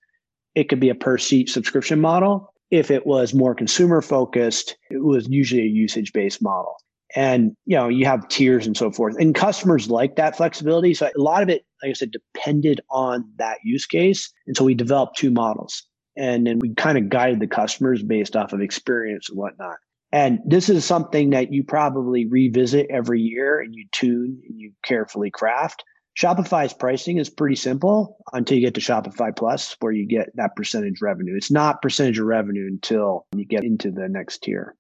it 0.54 0.70
could 0.70 0.80
be 0.80 0.90
a 0.90 0.96
per 0.96 1.18
seat 1.18 1.50
subscription 1.50 2.00
model. 2.00 2.54
If 2.72 2.92
it 2.92 3.06
was 3.06 3.34
more 3.34 3.56
consumer 3.56 4.02
focused, 4.02 4.78
it 4.90 5.04
was 5.04 5.28
usually 5.30 5.62
a 5.62 5.66
usage 5.66 6.14
based 6.14 6.42
model. 6.42 6.76
And 7.16 7.56
you 7.66 7.78
know, 7.78 7.88
you 7.88 8.06
have 8.06 8.28
tiers 8.28 8.68
and 8.68 8.76
so 8.76 8.92
forth. 8.92 9.16
And 9.18 9.34
customers 9.34 9.90
like 9.90 10.18
that 10.18 10.36
flexibility. 10.36 10.94
So 10.94 11.08
a 11.08 11.22
lot 11.22 11.44
of 11.44 11.50
it, 11.50 11.66
like 11.82 11.92
I 11.92 11.94
said, 11.94 12.12
depended 12.12 12.82
on 12.90 13.32
that 13.38 13.60
use 13.64 13.86
case. 13.86 14.32
And 14.46 14.58
so 14.58 14.66
we 14.66 14.76
developed 14.76 15.18
two 15.18 15.32
models. 15.32 15.84
And 16.18 16.48
then 16.48 16.60
we 16.60 16.74
kind 16.74 16.98
of 16.98 17.10
guided 17.10 17.40
the 17.40 17.48
customers 17.48 18.04
based 18.04 18.36
off 18.36 18.52
of 18.52 18.62
experience 18.62 19.30
and 19.30 19.38
whatnot. 19.38 19.78
And 20.12 20.40
this 20.46 20.70
is 20.70 20.86
something 20.86 21.32
that 21.32 21.54
you 21.54 21.64
probably 21.64 22.26
revisit 22.28 22.88
every 22.90 23.22
year 23.22 23.60
and 23.60 23.76
you 23.76 23.86
tune 23.92 24.42
and 24.48 24.60
you 24.60 24.72
carefully 24.84 25.30
craft. 25.30 25.84
Shopify's 26.18 26.74
pricing 26.74 27.18
is 27.18 27.30
pretty 27.30 27.56
simple 27.56 28.18
until 28.34 28.58
you 28.58 28.66
get 28.66 28.74
to 28.74 28.82
Shopify 28.82 29.36
Plus, 29.36 29.78
where 29.82 29.92
you 29.92 30.08
get 30.08 30.36
that 30.36 30.56
percentage 30.56 31.00
revenue. 31.00 31.36
It's 31.38 31.52
not 31.52 31.84
percentage 31.84 32.18
of 32.18 32.26
revenue 32.26 32.66
until 32.66 33.28
you 33.36 33.46
get 33.46 33.64
into 33.64 33.92
the 33.92 34.10
next 34.10 34.42
tier. 34.42 34.76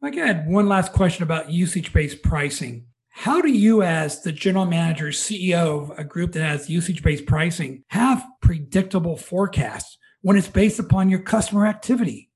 I 0.00 0.14
had 0.14 0.46
one 0.46 0.68
last 0.68 0.92
question 0.92 1.24
about 1.24 1.50
usage 1.50 1.92
based 1.92 2.22
pricing. 2.22 2.86
How 3.08 3.40
do 3.40 3.50
you, 3.50 3.82
as 3.82 4.22
the 4.22 4.30
general 4.30 4.66
manager, 4.66 5.06
CEO 5.06 5.82
of 5.82 5.98
a 5.98 6.04
group 6.04 6.32
that 6.32 6.44
has 6.44 6.70
usage 6.70 7.02
based 7.02 7.26
pricing, 7.26 7.82
have 7.88 8.24
predictable 8.40 9.16
forecasts 9.16 9.98
when 10.20 10.36
it's 10.36 10.48
based 10.48 10.78
upon 10.78 11.08
your 11.08 11.20
customer 11.20 11.66
activity? 11.66 12.30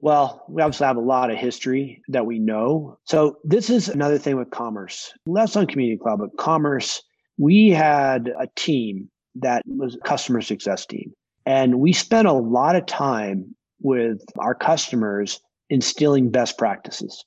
Well, 0.00 0.44
we 0.48 0.60
obviously 0.60 0.86
have 0.86 0.96
a 0.96 1.00
lot 1.00 1.30
of 1.30 1.38
history 1.38 2.02
that 2.08 2.26
we 2.26 2.40
know. 2.40 2.98
So, 3.04 3.38
this 3.44 3.70
is 3.70 3.88
another 3.88 4.18
thing 4.18 4.36
with 4.36 4.50
commerce, 4.50 5.12
less 5.26 5.54
on 5.54 5.66
Community 5.68 5.98
Cloud, 5.98 6.18
but 6.18 6.36
commerce 6.36 7.02
we 7.38 7.70
had 7.70 8.32
a 8.38 8.48
team 8.56 9.10
that 9.36 9.62
was 9.66 9.94
a 9.94 9.98
customer 9.98 10.40
success 10.40 10.86
team. 10.86 11.12
And 11.44 11.78
we 11.78 11.92
spent 11.92 12.26
a 12.26 12.32
lot 12.32 12.76
of 12.76 12.86
time 12.86 13.54
with 13.80 14.22
our 14.38 14.54
customers 14.54 15.40
instilling 15.70 16.30
best 16.30 16.58
practices. 16.58 17.24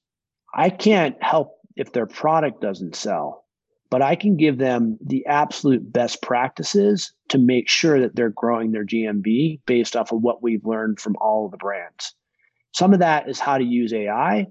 I 0.53 0.69
can't 0.69 1.15
help 1.21 1.57
if 1.75 1.93
their 1.93 2.07
product 2.07 2.61
doesn't 2.61 2.95
sell, 2.95 3.45
but 3.89 4.01
I 4.01 4.15
can 4.15 4.35
give 4.35 4.57
them 4.57 4.97
the 5.05 5.25
absolute 5.27 5.91
best 5.91 6.21
practices 6.21 7.13
to 7.29 7.37
make 7.37 7.69
sure 7.69 8.01
that 8.01 8.15
they're 8.15 8.29
growing 8.29 8.71
their 8.71 8.85
GMV 8.85 9.61
based 9.65 9.95
off 9.95 10.11
of 10.11 10.21
what 10.21 10.41
we've 10.41 10.65
learned 10.65 10.99
from 10.99 11.15
all 11.21 11.45
of 11.45 11.51
the 11.51 11.57
brands. 11.57 12.15
Some 12.73 12.93
of 12.93 12.99
that 12.99 13.29
is 13.29 13.39
how 13.39 13.57
to 13.57 13.63
use 13.63 13.93
AI 13.93 14.47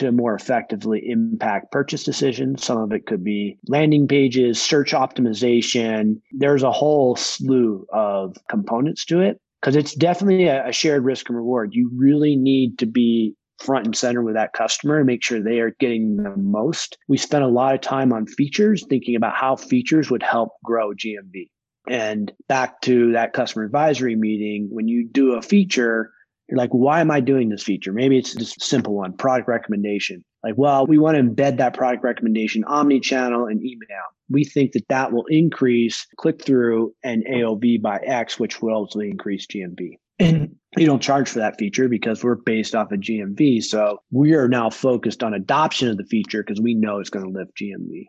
to 0.00 0.12
more 0.12 0.34
effectively 0.34 1.02
impact 1.06 1.70
purchase 1.70 2.04
decisions. 2.04 2.64
Some 2.64 2.78
of 2.78 2.92
it 2.92 3.06
could 3.06 3.22
be 3.22 3.58
landing 3.68 4.08
pages, 4.08 4.60
search 4.60 4.92
optimization. 4.92 6.20
There's 6.32 6.62
a 6.62 6.72
whole 6.72 7.16
slew 7.16 7.86
of 7.92 8.36
components 8.48 9.04
to 9.06 9.20
it 9.20 9.38
because 9.60 9.76
it's 9.76 9.94
definitely 9.94 10.46
a, 10.46 10.72
shared 10.72 11.04
risk 11.04 11.28
and 11.28 11.36
reward. 11.36 11.74
You 11.74 11.90
really 11.94 12.34
need 12.34 12.78
to 12.78 12.86
be 12.86 13.34
front 13.58 13.84
and 13.84 13.96
center 13.96 14.22
with 14.22 14.34
that 14.34 14.54
customer 14.54 14.96
and 14.96 15.06
make 15.06 15.22
sure 15.22 15.38
they 15.38 15.60
are 15.60 15.76
getting 15.78 16.16
the 16.16 16.34
most. 16.34 16.96
We 17.08 17.18
spent 17.18 17.44
a 17.44 17.48
lot 17.48 17.74
of 17.74 17.82
time 17.82 18.10
on 18.10 18.26
features, 18.26 18.86
thinking 18.88 19.16
about 19.16 19.36
how 19.36 19.56
features 19.56 20.10
would 20.10 20.22
help 20.22 20.52
grow 20.64 20.92
GMV. 20.92 21.50
And 21.88 22.32
back 22.48 22.80
to 22.82 23.12
that 23.12 23.34
customer 23.34 23.66
advisory 23.66 24.16
meeting, 24.16 24.68
when 24.70 24.88
you 24.88 25.06
do 25.06 25.34
a 25.34 25.42
feature, 25.42 26.10
you're 26.50 26.58
like, 26.58 26.70
why 26.70 27.00
am 27.00 27.12
I 27.12 27.20
doing 27.20 27.48
this 27.48 27.62
feature? 27.62 27.92
Maybe 27.92 28.18
it's 28.18 28.34
just 28.34 28.60
a 28.60 28.64
simple 28.64 28.94
one, 28.94 29.12
product 29.12 29.46
recommendation. 29.46 30.24
Like, 30.42 30.54
well, 30.56 30.84
we 30.84 30.98
want 30.98 31.16
to 31.16 31.22
embed 31.22 31.58
that 31.58 31.74
product 31.74 32.02
recommendation 32.02 32.64
omni-channel 32.64 33.46
and 33.46 33.60
email. 33.60 34.02
We 34.28 34.44
think 34.44 34.72
that 34.72 34.88
that 34.88 35.12
will 35.12 35.26
increase 35.26 36.06
click 36.16 36.42
through 36.44 36.92
and 37.04 37.24
AOV 37.24 37.80
by 37.80 37.98
X, 37.98 38.40
which 38.40 38.60
will 38.60 38.74
ultimately 38.74 39.10
increase 39.10 39.46
GMV. 39.46 39.98
And 40.18 40.56
you 40.76 40.86
don't 40.86 41.02
charge 41.02 41.28
for 41.28 41.38
that 41.38 41.58
feature 41.58 41.88
because 41.88 42.24
we're 42.24 42.34
based 42.34 42.74
off 42.74 42.92
of 42.92 43.00
GMV. 43.00 43.62
So 43.62 44.02
we 44.10 44.34
are 44.34 44.48
now 44.48 44.70
focused 44.70 45.22
on 45.22 45.34
adoption 45.34 45.88
of 45.88 45.98
the 45.98 46.04
feature 46.04 46.42
because 46.42 46.60
we 46.60 46.74
know 46.74 46.98
it's 46.98 47.10
going 47.10 47.24
to 47.24 47.30
lift 47.30 47.56
GMV. 47.56 48.08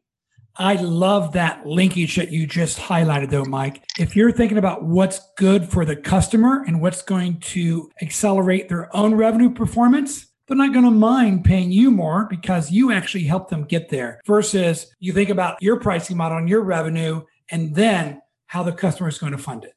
I 0.58 0.76
love 0.76 1.34
that 1.34 1.66
linkage 1.66 2.18
that 2.18 2.32
you 2.32 2.46
just 2.46 2.78
highlighted, 2.78 3.30
though, 3.30 3.46
Mike. 3.46 3.84
If 3.98 4.16
you're 4.16 4.32
thinking 4.32 4.58
about 4.58 4.84
what's 4.84 5.22
good 5.38 5.70
for 5.70 5.86
the 5.86 5.96
customer 5.96 6.64
and 6.68 6.82
what's 6.82 7.02
going 7.02 7.40
to 7.40 7.90
accelerate 8.02 8.68
their 8.68 8.94
own 8.96 9.16
revenue 9.16 9.50
performance, 9.50 10.28
they're 10.48 10.58
not 10.58 10.74
going 10.74 10.86
to 10.86 10.92
mind 10.92 11.46
paying 11.46 11.72
you 11.72 11.92
more 11.92 12.28
because 12.30 12.72
you 12.72 12.92
actually 12.92 13.24
help 13.24 13.50
them 13.50 13.64
get 13.64 13.90
there 13.90 14.20
versus 14.26 14.94
you 15.00 15.14
think 15.14 15.30
about 15.30 15.62
your 15.62 15.80
pricing 15.80 16.18
model 16.18 16.38
and 16.38 16.50
your 16.50 16.62
revenue 16.62 17.22
and 17.50 17.74
then 17.74 18.22
how 18.48 18.62
the 18.62 18.74
customer 18.74 19.08
is 19.08 19.18
going 19.18 19.32
to 19.32 19.38
fund 19.38 19.64
it. 19.64 19.74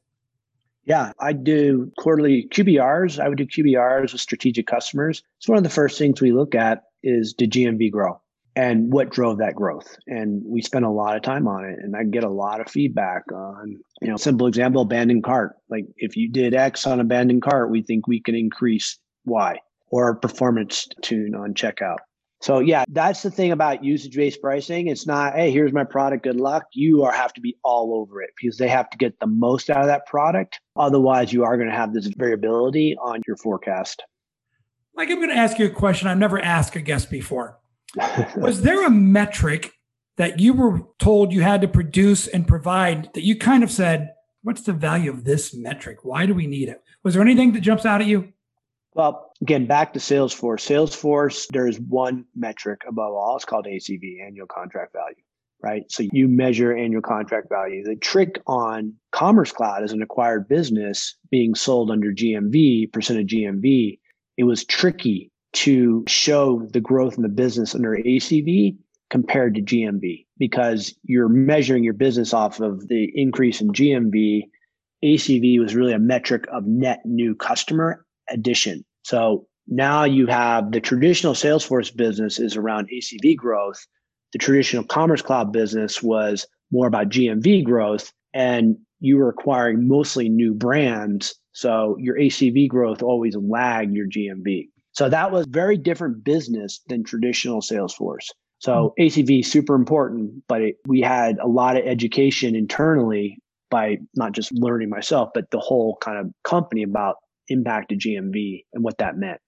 Yeah, 0.83 1.13
I 1.19 1.33
do 1.33 1.91
quarterly 1.97 2.47
QBRs. 2.51 3.23
I 3.23 3.29
would 3.29 3.37
do 3.37 3.47
QBRs 3.47 4.11
with 4.11 4.21
strategic 4.21 4.67
customers. 4.67 5.23
It's 5.37 5.47
one 5.47 5.57
of 5.57 5.63
the 5.63 5.69
first 5.69 5.97
things 5.97 6.21
we 6.21 6.31
look 6.31 6.53
at 6.53 6.83
is 7.01 7.33
did 7.33 7.51
GMV 7.51 7.91
grow? 7.91 8.19
And 8.55 8.91
what 8.91 9.09
drove 9.09 9.39
that 9.39 9.55
growth. 9.55 9.97
And 10.07 10.41
we 10.45 10.61
spent 10.61 10.85
a 10.85 10.89
lot 10.89 11.15
of 11.15 11.21
time 11.21 11.47
on 11.47 11.65
it. 11.65 11.77
And 11.81 11.95
I 11.95 12.03
get 12.03 12.23
a 12.23 12.29
lot 12.29 12.61
of 12.61 12.69
feedback 12.69 13.23
on, 13.33 13.77
you 14.01 14.07
know, 14.07 14.17
simple 14.17 14.47
example, 14.47 14.81
abandoned 14.81 15.23
cart. 15.23 15.55
Like 15.69 15.85
if 15.97 16.15
you 16.15 16.31
did 16.31 16.53
X 16.53 16.87
on 16.87 16.99
abandoned 16.99 17.41
cart, 17.41 17.69
we 17.69 17.81
think 17.81 18.07
we 18.07 18.21
can 18.21 18.35
increase 18.35 18.97
Y 19.25 19.57
or 19.87 20.15
performance 20.15 20.87
tune 21.01 21.35
on 21.35 21.53
checkout. 21.53 21.97
So 22.41 22.59
yeah, 22.59 22.83
that's 22.89 23.23
the 23.23 23.31
thing 23.31 23.51
about 23.51 23.83
usage-based 23.83 24.41
pricing. 24.41 24.87
It's 24.87 25.07
not, 25.07 25.35
hey, 25.35 25.51
here's 25.51 25.73
my 25.73 25.83
product, 25.83 26.23
good 26.23 26.39
luck. 26.39 26.65
You 26.73 27.03
are 27.03 27.11
have 27.11 27.33
to 27.33 27.41
be 27.41 27.57
all 27.63 27.95
over 27.95 28.21
it 28.21 28.31
because 28.39 28.57
they 28.57 28.67
have 28.67 28.89
to 28.91 28.97
get 28.97 29.19
the 29.19 29.27
most 29.27 29.69
out 29.69 29.81
of 29.81 29.87
that 29.87 30.05
product. 30.05 30.59
Otherwise, 30.75 31.33
you 31.33 31.43
are 31.43 31.57
going 31.57 31.69
to 31.69 31.75
have 31.75 31.93
this 31.93 32.07
variability 32.07 32.95
on 33.01 33.21
your 33.25 33.37
forecast. 33.37 34.03
Mike, 34.95 35.09
I'm 35.09 35.17
going 35.17 35.29
to 35.29 35.35
ask 35.35 35.57
you 35.59 35.65
a 35.65 35.69
question 35.69 36.07
I've 36.07 36.17
never 36.17 36.39
asked 36.39 36.75
a 36.75 36.81
guest 36.81 37.09
before. 37.09 37.57
Was 38.35 38.61
there 38.61 38.85
a 38.85 38.89
metric 38.89 39.73
that 40.17 40.39
you 40.39 40.53
were 40.53 40.81
told 40.99 41.33
you 41.33 41.41
had 41.41 41.61
to 41.61 41.67
produce 41.67 42.27
and 42.27 42.47
provide 42.47 43.13
that 43.13 43.23
you 43.23 43.37
kind 43.37 43.63
of 43.63 43.71
said, 43.71 44.13
what's 44.43 44.61
the 44.61 44.73
value 44.73 45.11
of 45.11 45.23
this 45.23 45.53
metric? 45.53 45.99
Why 46.03 46.25
do 46.25 46.33
we 46.33 46.47
need 46.47 46.69
it? 46.69 46.81
Was 47.03 47.13
there 47.13 47.23
anything 47.23 47.53
that 47.53 47.61
jumps 47.61 47.85
out 47.85 48.01
at 48.01 48.07
you? 48.07 48.31
Well, 48.93 49.31
again, 49.41 49.65
back 49.65 49.93
to 49.93 49.99
Salesforce. 49.99 50.61
Salesforce, 50.61 51.47
there 51.49 51.67
is 51.67 51.79
one 51.79 52.25
metric 52.35 52.81
above 52.87 53.13
all. 53.13 53.35
It's 53.35 53.43
called 53.43 53.65
ACV, 53.65 54.25
annual 54.25 54.47
contract 54.47 54.93
value, 54.93 55.21
right? 55.61 55.83
So 55.91 56.03
you 56.13 56.29
measure 56.29 56.73
annual 56.73 57.01
contract 57.01 57.49
value. 57.49 57.83
The 57.83 57.97
trick 57.97 58.41
on 58.47 58.93
Commerce 59.11 59.51
Cloud 59.51 59.83
as 59.83 59.91
an 59.91 60.01
acquired 60.01 60.47
business 60.47 61.17
being 61.29 61.55
sold 61.55 61.91
under 61.91 62.13
GMV, 62.13 62.93
percent 62.93 63.19
of 63.19 63.25
GMV, 63.25 63.99
it 64.37 64.43
was 64.43 64.63
tricky 64.63 65.29
to 65.55 66.03
show 66.07 66.67
the 66.71 66.81
growth 66.81 67.15
in 67.15 67.23
the 67.23 67.29
business 67.29 67.73
under 67.73 67.91
ACV 67.95 68.77
compared 69.09 69.55
to 69.55 69.61
GMV 69.61 70.25
because 70.37 70.93
you're 71.03 71.29
measuring 71.29 71.83
your 71.83 71.93
business 71.93 72.33
off 72.33 72.59
of 72.59 72.87
the 72.87 73.09
increase 73.15 73.61
in 73.61 73.69
GMV. 73.69 74.41
ACV 75.03 75.59
was 75.59 75.75
really 75.75 75.93
a 75.93 75.99
metric 75.99 76.45
of 76.51 76.65
net 76.65 76.99
new 77.05 77.35
customer 77.35 78.05
addition. 78.29 78.83
So 79.03 79.47
now 79.67 80.03
you 80.03 80.27
have 80.27 80.71
the 80.71 80.81
traditional 80.81 81.33
Salesforce 81.33 81.95
business 81.95 82.39
is 82.39 82.57
around 82.57 82.89
ACV 82.93 83.37
growth. 83.37 83.85
The 84.33 84.39
traditional 84.39 84.83
Commerce 84.83 85.21
Cloud 85.21 85.53
business 85.53 86.03
was 86.03 86.45
more 86.71 86.87
about 86.87 87.09
GMV 87.09 87.63
growth, 87.63 88.11
and 88.33 88.75
you 88.99 89.17
were 89.17 89.29
acquiring 89.29 89.87
mostly 89.87 90.27
new 90.27 90.53
brands. 90.53 91.35
So 91.53 91.95
your 91.99 92.17
ACV 92.17 92.67
growth 92.67 93.01
always 93.01 93.37
lagged 93.37 93.93
your 93.93 94.07
GMV. 94.07 94.67
So 94.95 95.09
that 95.09 95.31
was 95.31 95.45
very 95.47 95.77
different 95.77 96.23
business 96.23 96.81
than 96.87 97.03
traditional 97.03 97.61
Salesforce. 97.61 98.29
So 98.59 98.93
mm-hmm. 98.97 99.21
ACV 99.21 99.45
super 99.45 99.75
important, 99.75 100.43
but 100.47 100.61
it, 100.61 100.75
we 100.87 101.01
had 101.01 101.37
a 101.39 101.47
lot 101.47 101.75
of 101.77 101.85
education 101.85 102.55
internally 102.55 103.39
by 103.69 103.97
not 104.15 104.31
just 104.31 104.51
learning 104.53 104.89
myself, 104.89 105.29
but 105.33 105.51
the 105.51 105.59
whole 105.59 105.97
kind 106.01 106.17
of 106.17 106.31
company 106.43 106.83
about 106.83 107.15
impact 107.47 107.91
impacted 107.91 107.99
GMV 107.99 108.63
and 108.73 108.83
what 108.83 108.97
that 108.99 109.17
meant. 109.17 109.39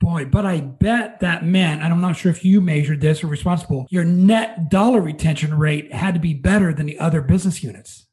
Boy, 0.00 0.24
but 0.24 0.46
I 0.46 0.60
bet 0.60 1.20
that 1.20 1.44
meant, 1.44 1.82
and 1.82 1.92
I'm 1.92 2.00
not 2.00 2.16
sure 2.16 2.30
if 2.30 2.44
you 2.44 2.60
measured 2.60 3.00
this 3.00 3.22
or 3.22 3.26
responsible, 3.26 3.86
your 3.90 4.04
net 4.04 4.70
dollar 4.70 5.00
retention 5.00 5.58
rate 5.58 5.92
had 5.92 6.14
to 6.14 6.20
be 6.20 6.32
better 6.32 6.72
than 6.72 6.86
the 6.86 6.98
other 6.98 7.20
business 7.20 7.62
units. 7.62 8.06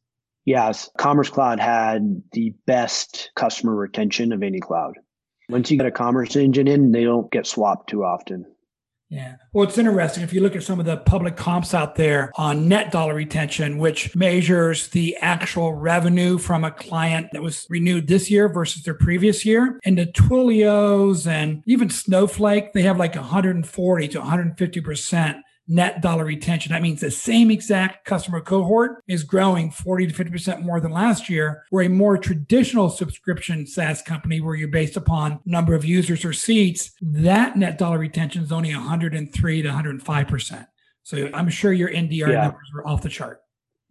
Yes, 0.45 0.89
Commerce 0.97 1.29
Cloud 1.29 1.59
had 1.59 2.23
the 2.31 2.53
best 2.65 3.31
customer 3.35 3.75
retention 3.75 4.31
of 4.31 4.43
any 4.43 4.59
cloud. 4.59 4.95
Once 5.49 5.71
you 5.71 5.77
get 5.77 5.85
a 5.85 5.91
commerce 5.91 6.35
engine 6.35 6.67
in, 6.67 6.91
they 6.91 7.03
don't 7.03 7.31
get 7.31 7.47
swapped 7.47 7.89
too 7.89 8.03
often. 8.03 8.45
Yeah. 9.09 9.35
Well, 9.53 9.65
it's 9.65 9.77
interesting. 9.77 10.23
If 10.23 10.33
you 10.33 10.41
look 10.41 10.57
at 10.57 10.63
some 10.63 10.81
of 10.81 10.85
the 10.85 10.97
public 10.97 11.37
comps 11.37 11.73
out 11.73 11.95
there 11.95 12.29
on 12.35 12.67
net 12.67 12.91
dollar 12.91 13.15
retention, 13.15 13.77
which 13.77 14.13
measures 14.17 14.89
the 14.89 15.15
actual 15.21 15.73
revenue 15.73 16.37
from 16.37 16.65
a 16.65 16.71
client 16.71 17.27
that 17.31 17.41
was 17.41 17.65
renewed 17.69 18.07
this 18.07 18.29
year 18.29 18.49
versus 18.49 18.83
their 18.83 18.93
previous 18.93 19.45
year, 19.45 19.79
and 19.85 19.97
the 19.97 20.07
Twilios 20.07 21.25
and 21.25 21.63
even 21.65 21.89
Snowflake, 21.89 22.73
they 22.73 22.81
have 22.81 22.99
like 22.99 23.15
140 23.15 24.07
to 24.09 24.19
150% 24.19 25.41
net 25.67 26.01
dollar 26.01 26.25
retention. 26.25 26.71
That 26.71 26.81
means 26.81 27.01
the 27.01 27.11
same 27.11 27.51
exact 27.51 28.05
customer 28.05 28.41
cohort 28.41 29.03
is 29.07 29.23
growing 29.23 29.71
40 29.71 30.07
to 30.07 30.13
50% 30.13 30.61
more 30.61 30.79
than 30.79 30.91
last 30.91 31.29
year, 31.29 31.63
where 31.69 31.85
a 31.85 31.89
more 31.89 32.17
traditional 32.17 32.89
subscription 32.89 33.67
SaaS 33.67 34.01
company 34.01 34.41
where 34.41 34.55
you're 34.55 34.67
based 34.67 34.97
upon 34.97 35.39
number 35.45 35.75
of 35.75 35.83
users 35.83 36.23
or 36.23 36.33
seats, 36.33 36.91
that 37.01 37.57
net 37.57 37.77
dollar 37.77 37.99
retention 37.99 38.43
is 38.43 38.51
only 38.51 38.73
103 38.73 39.61
to 39.61 39.69
105%. 39.69 40.67
So 41.03 41.29
I'm 41.33 41.49
sure 41.49 41.71
your 41.71 41.89
NDR 41.89 42.29
yeah. 42.29 42.43
numbers 42.43 42.69
were 42.73 42.87
off 42.87 43.01
the 43.01 43.09
chart. 43.09 43.41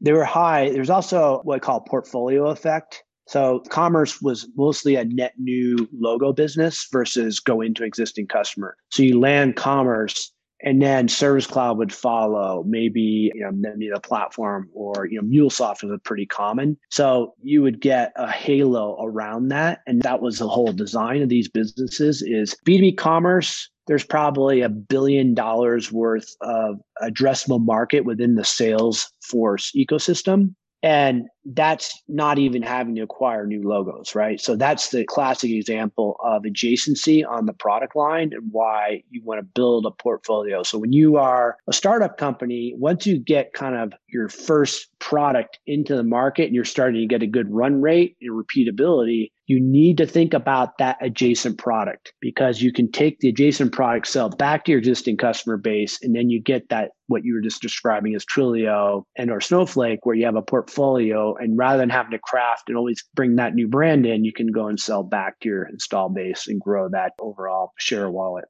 They 0.00 0.12
were 0.12 0.24
high. 0.24 0.70
There's 0.70 0.90
also 0.90 1.40
what 1.44 1.56
I 1.56 1.58
call 1.58 1.80
portfolio 1.80 2.48
effect. 2.48 3.02
So 3.26 3.60
commerce 3.70 4.22
was 4.22 4.46
mostly 4.56 4.94
a 4.96 5.04
net 5.04 5.32
new 5.38 5.88
logo 5.92 6.32
business 6.32 6.86
versus 6.92 7.40
go 7.40 7.60
into 7.60 7.82
existing 7.82 8.28
customer. 8.28 8.76
So 8.90 9.02
you 9.02 9.18
land 9.18 9.56
commerce 9.56 10.32
and 10.62 10.80
then 10.82 11.08
Service 11.08 11.46
Cloud 11.46 11.78
would 11.78 11.92
follow. 11.92 12.64
Maybe 12.66 13.30
you 13.34 13.40
know, 13.40 13.50
maybe 13.52 13.90
the 13.92 14.00
platform 14.00 14.68
or 14.72 15.06
you 15.06 15.20
know, 15.20 15.28
MuleSoft 15.28 15.82
was 15.82 16.00
pretty 16.04 16.26
common. 16.26 16.76
So 16.90 17.34
you 17.42 17.62
would 17.62 17.80
get 17.80 18.12
a 18.16 18.30
halo 18.30 18.96
around 19.02 19.48
that, 19.48 19.80
and 19.86 20.02
that 20.02 20.20
was 20.22 20.38
the 20.38 20.48
whole 20.48 20.72
design 20.72 21.22
of 21.22 21.28
these 21.28 21.48
businesses. 21.48 22.22
Is 22.22 22.56
B 22.64 22.76
two 22.76 22.82
B 22.82 22.92
commerce. 22.92 23.70
There's 23.86 24.04
probably 24.04 24.62
a 24.62 24.68
billion 24.68 25.32
dollars 25.32 25.92
worth 25.92 26.34
of 26.40 26.80
addressable 27.02 27.64
market 27.64 28.04
within 28.04 28.34
the 28.34 28.42
Salesforce 28.42 29.70
ecosystem. 29.76 30.54
And 30.82 31.26
that's 31.54 32.02
not 32.08 32.38
even 32.38 32.62
having 32.62 32.94
to 32.96 33.02
acquire 33.02 33.46
new 33.46 33.62
logos, 33.62 34.14
right? 34.14 34.40
So 34.40 34.56
that's 34.56 34.90
the 34.90 35.04
classic 35.04 35.50
example 35.50 36.16
of 36.24 36.42
adjacency 36.42 37.24
on 37.28 37.46
the 37.46 37.52
product 37.52 37.94
line 37.94 38.30
and 38.32 38.48
why 38.50 39.02
you 39.10 39.22
want 39.24 39.38
to 39.38 39.44
build 39.44 39.86
a 39.86 39.90
portfolio. 39.90 40.62
So 40.62 40.78
when 40.78 40.92
you 40.92 41.16
are 41.16 41.56
a 41.68 41.72
startup 41.72 42.18
company, 42.18 42.74
once 42.76 43.06
you 43.06 43.18
get 43.18 43.52
kind 43.52 43.76
of 43.76 43.92
your 44.08 44.28
first 44.28 44.88
product 44.98 45.58
into 45.66 45.94
the 45.94 46.02
market 46.02 46.46
and 46.46 46.54
you're 46.54 46.64
starting 46.64 47.00
to 47.00 47.06
get 47.06 47.22
a 47.22 47.26
good 47.26 47.50
run 47.50 47.80
rate 47.80 48.16
and 48.20 48.32
repeatability, 48.32 49.30
you 49.46 49.60
need 49.60 49.98
to 49.98 50.06
think 50.06 50.34
about 50.34 50.78
that 50.78 50.98
adjacent 51.00 51.58
product 51.58 52.12
because 52.20 52.60
you 52.60 52.72
can 52.72 52.90
take 52.90 53.20
the 53.20 53.28
adjacent 53.28 53.72
product, 53.72 54.08
sell 54.08 54.28
back 54.28 54.64
to 54.64 54.72
your 54.72 54.78
existing 54.78 55.16
customer 55.16 55.56
base, 55.56 55.98
and 56.02 56.16
then 56.16 56.30
you 56.30 56.42
get 56.42 56.68
that 56.68 56.90
what 57.06 57.24
you 57.24 57.34
were 57.34 57.40
just 57.40 57.62
describing 57.62 58.14
as 58.16 58.24
Twilio 58.24 59.04
and 59.16 59.30
or 59.30 59.40
Snowflake, 59.40 60.04
where 60.04 60.16
you 60.16 60.24
have 60.24 60.34
a 60.34 60.42
portfolio, 60.42 61.35
and 61.36 61.56
rather 61.56 61.78
than 61.78 61.90
having 61.90 62.12
to 62.12 62.18
craft 62.18 62.68
and 62.68 62.76
always 62.76 63.04
bring 63.14 63.36
that 63.36 63.54
new 63.54 63.68
brand 63.68 64.06
in, 64.06 64.24
you 64.24 64.32
can 64.32 64.48
go 64.48 64.68
and 64.68 64.78
sell 64.78 65.02
back 65.02 65.40
to 65.40 65.48
your 65.48 65.64
install 65.64 66.08
base 66.08 66.48
and 66.48 66.60
grow 66.60 66.88
that 66.88 67.12
overall 67.20 67.72
share 67.78 68.10
wallet. 68.10 68.46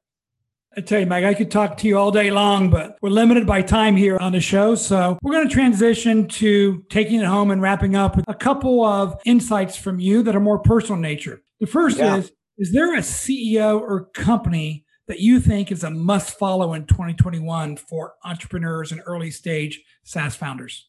I 0.75 0.81
tell 0.81 0.99
you, 0.99 1.07
Mike, 1.07 1.23
I 1.23 1.33
could 1.33 1.49
talk 1.49 1.77
to 1.77 1.87
you 1.87 1.97
all 1.97 2.11
day 2.11 2.29
long, 2.29 2.69
but 2.69 2.97
we're 3.01 3.09
limited 3.09 3.47
by 3.47 3.63
time 3.63 3.95
here 3.95 4.17
on 4.17 4.31
the 4.31 4.39
show. 4.39 4.75
So 4.75 5.17
we're 5.23 5.31
going 5.31 5.47
to 5.47 5.53
transition 5.53 6.27
to 6.27 6.83
taking 6.89 7.21
it 7.21 7.25
home 7.25 7.49
and 7.49 7.61
wrapping 7.61 7.95
up 7.95 8.15
with 8.15 8.25
a 8.27 8.35
couple 8.35 8.85
of 8.85 9.19
insights 9.25 9.75
from 9.75 9.99
you 9.99 10.21
that 10.23 10.35
are 10.35 10.39
more 10.39 10.59
personal 10.59 11.01
nature. 11.01 11.41
The 11.59 11.65
first 11.65 11.97
yeah. 11.97 12.17
is 12.17 12.31
Is 12.59 12.73
there 12.73 12.93
a 12.95 12.99
CEO 12.99 13.79
or 13.79 14.05
company 14.13 14.85
that 15.07 15.19
you 15.19 15.39
think 15.39 15.71
is 15.71 15.83
a 15.83 15.89
must 15.89 16.37
follow 16.37 16.73
in 16.73 16.85
2021 16.85 17.77
for 17.77 18.13
entrepreneurs 18.23 18.91
and 18.91 19.01
early 19.05 19.31
stage 19.31 19.81
SaaS 20.03 20.35
founders? 20.35 20.87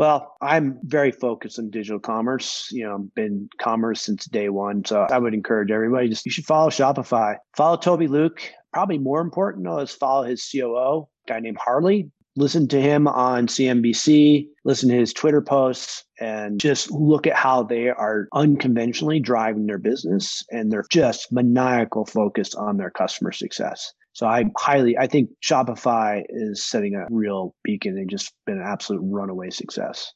Well, 0.00 0.34
I'm 0.40 0.78
very 0.82 1.12
focused 1.12 1.58
on 1.58 1.68
digital 1.68 2.00
commerce. 2.00 2.68
You 2.72 2.84
know, 2.84 3.10
been 3.14 3.50
commerce 3.60 4.00
since 4.00 4.24
day 4.24 4.48
one. 4.48 4.82
So 4.86 5.02
I 5.02 5.18
would 5.18 5.34
encourage 5.34 5.70
everybody 5.70 6.08
just 6.08 6.24
you 6.24 6.32
should 6.32 6.46
follow 6.46 6.70
Shopify. 6.70 7.36
Follow 7.54 7.76
Tobi 7.76 8.08
Lütke. 8.08 8.48
Probably 8.72 8.96
more 8.96 9.20
important 9.20 9.66
though 9.66 9.80
is 9.80 9.92
follow 9.92 10.22
his 10.22 10.48
COO, 10.50 11.06
guy 11.28 11.40
named 11.40 11.58
Harley. 11.62 12.10
Listen 12.34 12.66
to 12.68 12.80
him 12.80 13.08
on 13.08 13.46
CNBC, 13.46 14.46
listen 14.64 14.88
to 14.88 14.94
his 14.94 15.12
Twitter 15.12 15.42
posts, 15.42 16.02
and 16.18 16.58
just 16.58 16.90
look 16.90 17.26
at 17.26 17.36
how 17.36 17.62
they 17.62 17.90
are 17.90 18.26
unconventionally 18.32 19.20
driving 19.20 19.66
their 19.66 19.76
business 19.76 20.42
and 20.50 20.72
they're 20.72 20.86
just 20.90 21.30
maniacal 21.30 22.06
focused 22.06 22.54
on 22.54 22.78
their 22.78 22.90
customer 22.90 23.32
success. 23.32 23.92
So 24.12 24.26
I 24.26 24.44
highly, 24.56 24.98
I 24.98 25.06
think 25.06 25.30
Shopify 25.42 26.22
is 26.28 26.64
setting 26.64 26.94
a 26.94 27.06
real 27.10 27.54
beacon 27.62 27.96
and 27.96 28.10
just 28.10 28.32
been 28.46 28.58
an 28.58 28.66
absolute 28.66 29.00
runaway 29.02 29.50
success. 29.50 30.12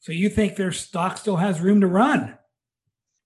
So 0.00 0.12
you 0.12 0.28
think 0.28 0.56
their 0.56 0.72
stock 0.72 1.18
still 1.18 1.36
has 1.36 1.60
room 1.60 1.80
to 1.80 1.86
run? 1.86 2.36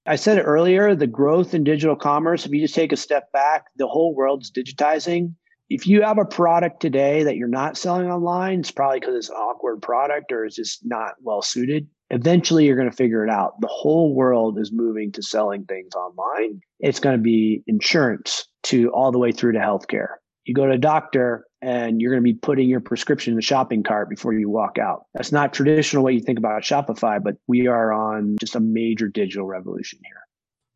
I 0.07 0.17
said 0.17 0.39
it 0.39 0.43
earlier, 0.43 0.95
the 0.95 1.07
growth 1.07 1.55
in 1.55 1.65
digital 1.65 1.95
commerce, 1.95 2.45
if 2.45 2.53
you 2.53 2.61
just 2.61 2.75
take 2.75 2.93
a 2.93 2.97
step 2.97 3.31
back, 3.33 3.67
the 3.77 3.87
whole 3.87 4.15
world's 4.15 4.51
digitizing. 4.51 5.35
If 5.69 5.87
you 5.87 6.03
have 6.03 6.19
a 6.19 6.25
product 6.25 6.81
today 6.81 7.23
that 7.23 7.37
you're 7.37 7.49
not 7.49 7.77
selling 7.77 8.11
online, 8.11 8.61
it's 8.61 8.71
probably 8.71 9.01
because 9.01 9.15
it's 9.15 9.31
an 9.31 9.37
awkward 9.37 9.81
product 9.81 10.33
or 10.33 10.45
it's 10.45 10.57
just 10.57 10.81
not 10.85 11.13
well 11.21 11.41
suited. 11.41 11.87
Eventually, 12.11 12.67
you're 12.67 12.77
going 12.77 12.91
to 12.91 12.97
figure 12.97 13.25
it 13.25 13.31
out. 13.31 13.61
The 13.61 13.69
whole 13.69 14.15
world 14.15 14.59
is 14.59 14.71
moving 14.73 15.13
to 15.13 15.23
selling 15.23 15.65
things 15.65 15.95
online. 15.95 16.61
It's 16.81 17.01
going 17.01 17.17
to 17.17 17.23
be 17.23 17.63
insurance 17.67 18.49
to 18.65 18.91
all 18.91 19.13
the 19.13 19.19
way 19.19 19.33
through 19.33 19.53
to 19.53 19.59
healthcare. 19.59 20.09
You 20.45 20.55
go 20.55 20.67
to 20.67 20.73
a 20.73 20.79
doctor 20.79 21.47
and 21.61 22.01
you're 22.01 22.11
going 22.11 22.23
to 22.23 22.33
be 22.33 22.39
putting 22.39 22.69
your 22.69 22.81
prescription 22.81 23.33
in 23.33 23.37
the 23.37 23.43
shopping 23.43 23.83
cart 23.85 24.11
before 24.11 24.33
you 24.33 24.51
walk 24.51 24.79
out. 24.79 25.07
That's 25.15 25.31
not 25.31 25.53
traditional 25.53 26.03
way 26.03 26.15
you 26.15 26.21
think 26.21 26.39
about 26.39 26.63
Shopify, 26.63 27.23
but 27.23 27.37
we 27.47 27.69
are 27.69 27.93
on 27.93 28.37
just 28.41 28.57
a 28.57 28.61
major 28.61 29.09
digital 29.09 29.47
revolution 29.47 30.01
here. 30.05 30.23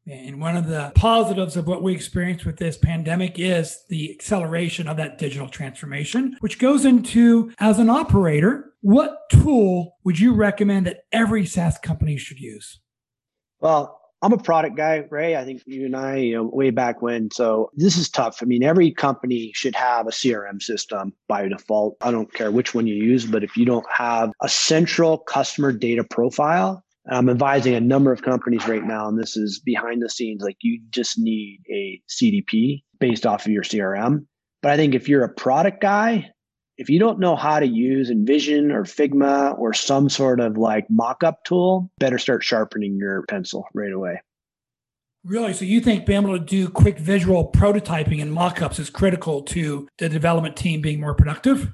And 0.09 0.41
one 0.41 0.57
of 0.57 0.69
the 0.69 0.93
positives 0.95 1.57
of 1.57 1.67
what 1.67 1.83
we 1.83 1.93
experienced 1.93 2.47
with 2.47 2.59
this 2.59 2.79
pandemic 2.79 3.41
is 3.41 3.83
the 3.89 4.13
acceleration 4.13 4.87
of 4.87 4.97
that 4.99 5.19
digital 5.19 5.49
transformation, 5.49 6.37
which 6.39 6.61
goes 6.61 6.85
into 6.85 7.53
as 7.59 7.81
an 7.81 7.91
operator, 7.91 8.73
what 8.83 9.29
tool 9.33 9.97
would 10.05 10.21
you 10.21 10.33
recommend 10.33 10.87
that 10.87 11.01
every 11.11 11.45
SaaS 11.45 11.77
company 11.79 12.17
should 12.17 12.39
use? 12.39 12.79
Well, 13.59 14.01
I'm 14.27 14.33
a 14.33 14.39
product 14.39 14.77
guy, 14.77 15.05
Ray. 15.09 15.37
I 15.37 15.45
think 15.45 15.63
you 15.67 15.87
and 15.87 15.95
I, 15.95 16.17
you 16.17 16.35
know, 16.35 16.51
way 16.53 16.71
back 16.71 17.01
when. 17.01 17.31
So 17.31 17.71
this 17.77 17.97
is 17.97 18.09
tough. 18.09 18.41
I 18.43 18.45
mean, 18.45 18.65
every 18.65 18.91
company 18.91 19.53
should 19.55 19.77
have 19.77 20.09
a 20.09 20.11
CRM 20.11 20.61
system 20.61 21.13
by 21.29 21.47
default. 21.47 21.97
I 22.01 22.11
don't 22.11 22.35
care 22.35 22.51
which 22.51 22.75
one 22.75 22.89
you 22.89 22.97
use, 22.97 23.25
but 23.25 23.45
if 23.45 23.57
you 23.57 23.65
don't 23.65 23.87
have 23.89 24.33
a 24.43 24.49
central 24.49 25.17
customer 25.19 25.71
data 25.71 26.03
profile, 26.03 26.83
I'm 27.09 27.29
advising 27.29 27.77
a 27.77 27.81
number 27.81 28.11
of 28.11 28.23
companies 28.23 28.67
right 28.67 28.83
now, 28.83 29.07
and 29.07 29.17
this 29.17 29.37
is 29.37 29.61
behind 29.61 30.03
the 30.03 30.11
scenes. 30.11 30.43
Like 30.43 30.57
you 30.61 30.81
just 30.91 31.21
need 31.21 31.61
a 31.71 32.03
CDP 32.11 32.83
based 32.99 33.27
off 33.27 33.47
of 33.47 33.53
your 33.53 33.63
CRM. 33.63 34.27
But 34.61 34.73
I 34.73 34.77
think 34.77 34.97
if 34.97 35.09
you're 35.09 35.23
a 35.23 35.33
product 35.33 35.81
guy, 35.81 36.31
if 36.79 36.91
you 36.91 36.99
don't 36.99 37.19
know 37.19 37.37
how 37.37 37.59
to 37.59 37.67
use 37.67 38.11
InVision 38.11 38.73
or 38.73 38.85
Figma 38.85 39.59
or 39.59 39.73
some 39.73 40.09
sort 40.09 40.41
of 40.41 40.59
like 40.59 40.89
mock-up 40.91 41.45
tool, 41.45 41.91
better 41.99 42.19
start 42.19 42.45
sharpening 42.45 42.97
your 42.97 43.23
pencil 43.23 43.67
right 43.75 43.93
away. 43.93 44.21
Really? 45.25 45.55
So 45.55 45.65
you 45.65 45.81
think 45.81 46.07
being 46.07 46.23
able 46.23 46.39
to 46.39 46.45
do 46.45 46.69
quick 46.69 46.99
visual 46.99 47.51
prototyping 47.51 48.23
and 48.23 48.33
mock-ups 48.33 48.79
is 48.79 48.91
critical 48.91 49.43
to 49.43 49.89
the 49.99 50.09
development 50.09 50.57
team 50.57 50.81
being 50.81 51.01
more 51.01 51.15
productive? 51.15 51.73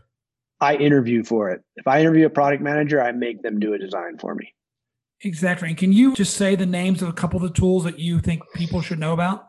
I 0.61 0.77
interview 0.77 1.25
for 1.25 1.51
it. 1.51 1.62
If 1.77 1.87
I 1.88 2.01
interview 2.01 2.27
a 2.27 2.31
product 2.31 2.62
manager, 2.62 3.03
I 3.03 3.12
make 3.12 3.43
them 3.43 3.59
do 3.59 3.75
a 3.75 3.79
design 3.79 4.17
for 4.19 4.35
me. 4.35 4.55
Exactly. 5.25 5.69
And 5.69 5.77
can 5.77 5.93
you 5.93 6.15
just 6.15 6.37
say 6.37 6.55
the 6.55 6.67
names 6.67 7.03
of 7.03 7.09
a 7.09 7.12
couple 7.12 7.37
of 7.37 7.43
the 7.43 7.61
tools 7.61 7.85
that 7.85 7.99
you 7.99 8.21
think 8.21 8.43
people 8.55 8.81
should 8.81 8.99
know 8.99 9.12
about? 9.12 9.49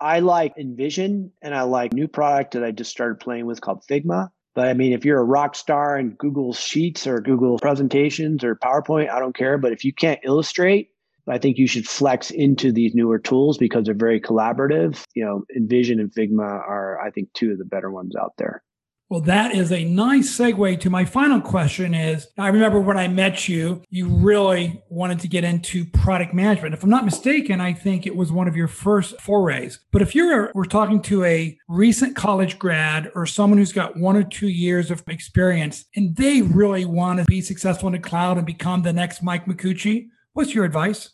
I 0.00 0.20
like 0.20 0.56
InVision 0.56 1.30
and 1.42 1.54
I 1.54 1.62
like 1.62 1.92
new 1.92 2.08
product 2.08 2.54
that 2.54 2.64
I 2.64 2.70
just 2.70 2.90
started 2.90 3.20
playing 3.20 3.46
with 3.46 3.60
called 3.60 3.84
Figma. 3.88 4.30
But 4.54 4.68
I 4.68 4.74
mean, 4.74 4.92
if 4.92 5.04
you're 5.04 5.20
a 5.20 5.24
rock 5.24 5.54
star 5.54 5.98
in 5.98 6.10
Google 6.10 6.52
Sheets 6.52 7.06
or 7.06 7.20
Google 7.20 7.58
presentations 7.58 8.42
or 8.42 8.56
PowerPoint, 8.56 9.10
I 9.10 9.20
don't 9.20 9.36
care. 9.36 9.58
But 9.58 9.72
if 9.72 9.84
you 9.84 9.92
can't 9.92 10.20
illustrate, 10.24 10.90
I 11.28 11.38
think 11.38 11.58
you 11.58 11.66
should 11.66 11.86
flex 11.86 12.30
into 12.30 12.72
these 12.72 12.94
newer 12.94 13.18
tools 13.18 13.58
because 13.58 13.84
they're 13.84 13.94
very 13.94 14.20
collaborative. 14.20 15.02
You 15.14 15.24
know, 15.24 15.44
InVision 15.56 16.00
and 16.00 16.12
Figma 16.12 16.42
are, 16.42 16.98
I 17.00 17.10
think, 17.10 17.28
two 17.34 17.52
of 17.52 17.58
the 17.58 17.64
better 17.64 17.90
ones 17.90 18.14
out 18.16 18.32
there. 18.38 18.62
Well, 19.10 19.22
that 19.22 19.54
is 19.54 19.72
a 19.72 19.84
nice 19.84 20.36
segue 20.36 20.80
to 20.80 20.90
my 20.90 21.06
final 21.06 21.40
question 21.40 21.94
is 21.94 22.28
I 22.36 22.48
remember 22.48 22.78
when 22.78 22.98
I 22.98 23.08
met 23.08 23.48
you, 23.48 23.82
you 23.88 24.06
really 24.06 24.82
wanted 24.90 25.20
to 25.20 25.28
get 25.28 25.44
into 25.44 25.86
product 25.86 26.34
management. 26.34 26.74
If 26.74 26.82
I'm 26.82 26.90
not 26.90 27.06
mistaken, 27.06 27.58
I 27.58 27.72
think 27.72 28.06
it 28.06 28.14
was 28.14 28.30
one 28.30 28.48
of 28.48 28.54
your 28.54 28.68
first 28.68 29.18
forays. 29.18 29.80
But 29.92 30.02
if 30.02 30.14
you're 30.14 30.52
we're 30.54 30.66
talking 30.66 31.00
to 31.02 31.24
a 31.24 31.56
recent 31.68 32.16
college 32.16 32.58
grad 32.58 33.10
or 33.14 33.24
someone 33.24 33.56
who's 33.56 33.72
got 33.72 33.96
one 33.96 34.14
or 34.14 34.24
two 34.24 34.48
years 34.48 34.90
of 34.90 35.02
experience 35.08 35.86
and 35.96 36.14
they 36.14 36.42
really 36.42 36.84
want 36.84 37.18
to 37.18 37.24
be 37.24 37.40
successful 37.40 37.86
in 37.86 37.94
the 37.94 37.98
cloud 38.00 38.36
and 38.36 38.44
become 38.44 38.82
the 38.82 38.92
next 38.92 39.22
Mike 39.22 39.46
Micucci, 39.46 40.08
what's 40.34 40.54
your 40.54 40.66
advice? 40.66 41.12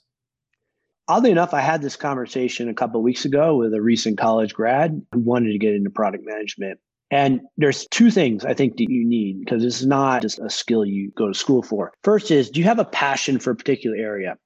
Oddly 1.07 1.30
enough, 1.30 1.54
I 1.54 1.61
had 1.61 1.80
this 1.80 1.94
conversation 1.94 2.68
a 2.68 2.74
couple 2.74 3.00
weeks 3.02 3.24
ago 3.24 3.57
with 3.57 3.72
a 3.72 3.80
recent 3.80 4.18
college 4.18 4.52
grad 4.52 5.00
who 5.12 5.20
wanted 5.20 5.52
to 5.52 5.59
get 5.59 5.74
into 5.74 5.90
product 5.90 6.24
management. 6.26 6.80
And 7.14 7.42
there's 7.57 7.87
two 7.92 8.11
things 8.11 8.44
I 8.44 8.55
think 8.55 8.77
that 8.77 8.90
you 8.90 9.07
need 9.07 9.38
because 9.38 9.62
this 9.62 9.81
is 9.81 9.87
not 9.87 10.22
just 10.22 10.40
a 10.40 10.50
skill 10.50 10.85
you 10.85 11.12
go 11.16 11.29
to 11.29 11.35
school 11.35 11.62
for. 11.62 11.92
First 12.03 12.33
is, 12.33 12.50
do 12.50 12.59
you 12.59 12.66
have 12.66 12.81
a 12.81 12.85
passion 12.85 13.38
for 13.38 13.53
a 13.53 13.55
particular 13.55 13.96
area? 13.96 14.37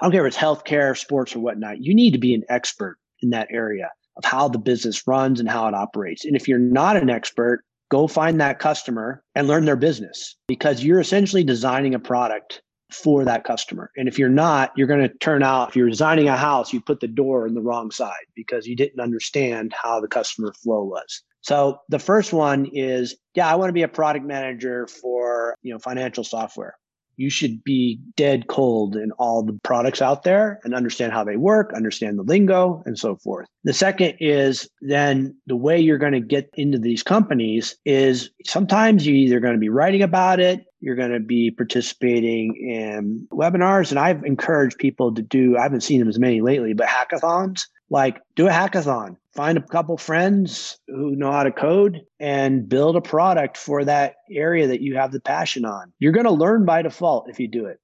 I 0.00 0.04
don't 0.04 0.12
care 0.12 0.24
if 0.24 0.32
it's 0.32 0.40
healthcare, 0.40 0.96
sports, 0.96 1.34
or 1.34 1.40
whatnot. 1.40 1.82
You 1.82 1.96
need 1.96 2.12
to 2.12 2.18
be 2.18 2.32
an 2.32 2.44
expert 2.48 2.98
in 3.22 3.30
that 3.30 3.48
area 3.50 3.90
of 4.16 4.24
how 4.24 4.46
the 4.46 4.56
business 4.56 5.04
runs 5.08 5.40
and 5.40 5.48
how 5.48 5.66
it 5.66 5.74
operates. 5.74 6.24
And 6.24 6.36
if 6.36 6.46
you're 6.46 6.60
not 6.60 6.96
an 6.96 7.10
expert, 7.10 7.64
go 7.90 8.06
find 8.06 8.40
that 8.40 8.60
customer 8.60 9.24
and 9.34 9.48
learn 9.48 9.64
their 9.64 9.74
business 9.74 10.36
because 10.46 10.84
you're 10.84 11.00
essentially 11.00 11.42
designing 11.42 11.92
a 11.92 11.98
product 11.98 12.62
for 12.92 13.24
that 13.24 13.42
customer. 13.42 13.90
And 13.96 14.06
if 14.06 14.16
you're 14.16 14.28
not, 14.28 14.70
you're 14.76 14.86
going 14.86 15.00
to 15.00 15.12
turn 15.18 15.42
out, 15.42 15.70
if 15.70 15.76
you're 15.76 15.90
designing 15.90 16.28
a 16.28 16.36
house, 16.36 16.72
you 16.72 16.80
put 16.80 17.00
the 17.00 17.08
door 17.08 17.48
in 17.48 17.54
the 17.54 17.62
wrong 17.62 17.90
side 17.90 18.26
because 18.36 18.64
you 18.64 18.76
didn't 18.76 19.00
understand 19.00 19.74
how 19.74 20.00
the 20.00 20.06
customer 20.06 20.52
flow 20.62 20.84
was. 20.84 21.24
So 21.46 21.78
the 21.88 22.00
first 22.00 22.32
one 22.32 22.66
is, 22.72 23.14
yeah, 23.34 23.46
I 23.48 23.54
want 23.54 23.68
to 23.68 23.72
be 23.72 23.84
a 23.84 23.88
product 23.88 24.26
manager 24.26 24.88
for, 24.88 25.54
you 25.62 25.72
know, 25.72 25.78
financial 25.78 26.24
software. 26.24 26.76
You 27.18 27.30
should 27.30 27.62
be 27.62 28.00
dead 28.16 28.48
cold 28.48 28.96
in 28.96 29.12
all 29.12 29.44
the 29.44 29.56
products 29.62 30.02
out 30.02 30.24
there 30.24 30.58
and 30.64 30.74
understand 30.74 31.12
how 31.12 31.22
they 31.22 31.36
work, 31.36 31.72
understand 31.72 32.18
the 32.18 32.24
lingo 32.24 32.82
and 32.84 32.98
so 32.98 33.14
forth. 33.14 33.46
The 33.62 33.72
second 33.72 34.16
is 34.18 34.68
then 34.80 35.36
the 35.46 35.54
way 35.56 35.78
you're 35.78 35.98
going 35.98 36.14
to 36.14 36.20
get 36.20 36.50
into 36.54 36.78
these 36.78 37.04
companies 37.04 37.76
is 37.84 38.28
sometimes 38.44 39.06
you're 39.06 39.14
either 39.14 39.38
going 39.38 39.54
to 39.54 39.60
be 39.60 39.68
writing 39.68 40.02
about 40.02 40.40
it, 40.40 40.64
you're 40.80 40.96
going 40.96 41.12
to 41.12 41.20
be 41.20 41.52
participating 41.52 42.56
in 42.56 43.28
webinars. 43.32 43.90
And 43.90 44.00
I've 44.00 44.24
encouraged 44.24 44.78
people 44.78 45.14
to 45.14 45.22
do, 45.22 45.56
I 45.56 45.62
haven't 45.62 45.82
seen 45.82 46.00
them 46.00 46.08
as 46.08 46.18
many 46.18 46.40
lately, 46.40 46.74
but 46.74 46.88
hackathons 46.88 47.62
like 47.90 48.20
do 48.34 48.46
a 48.46 48.50
hackathon 48.50 49.16
find 49.36 49.58
a 49.58 49.60
couple 49.60 49.96
friends 49.98 50.78
who 50.88 51.14
know 51.14 51.30
how 51.30 51.44
to 51.44 51.52
code 51.52 52.00
and 52.18 52.68
build 52.68 52.96
a 52.96 53.00
product 53.00 53.56
for 53.56 53.84
that 53.84 54.16
area 54.30 54.66
that 54.66 54.80
you 54.80 54.96
have 54.96 55.12
the 55.12 55.20
passion 55.20 55.64
on. 55.64 55.92
You're 55.98 56.12
going 56.12 56.26
to 56.26 56.32
learn 56.32 56.64
by 56.64 56.82
default 56.82 57.28
if 57.28 57.38
you 57.38 57.46
do 57.46 57.66
it. 57.66 57.78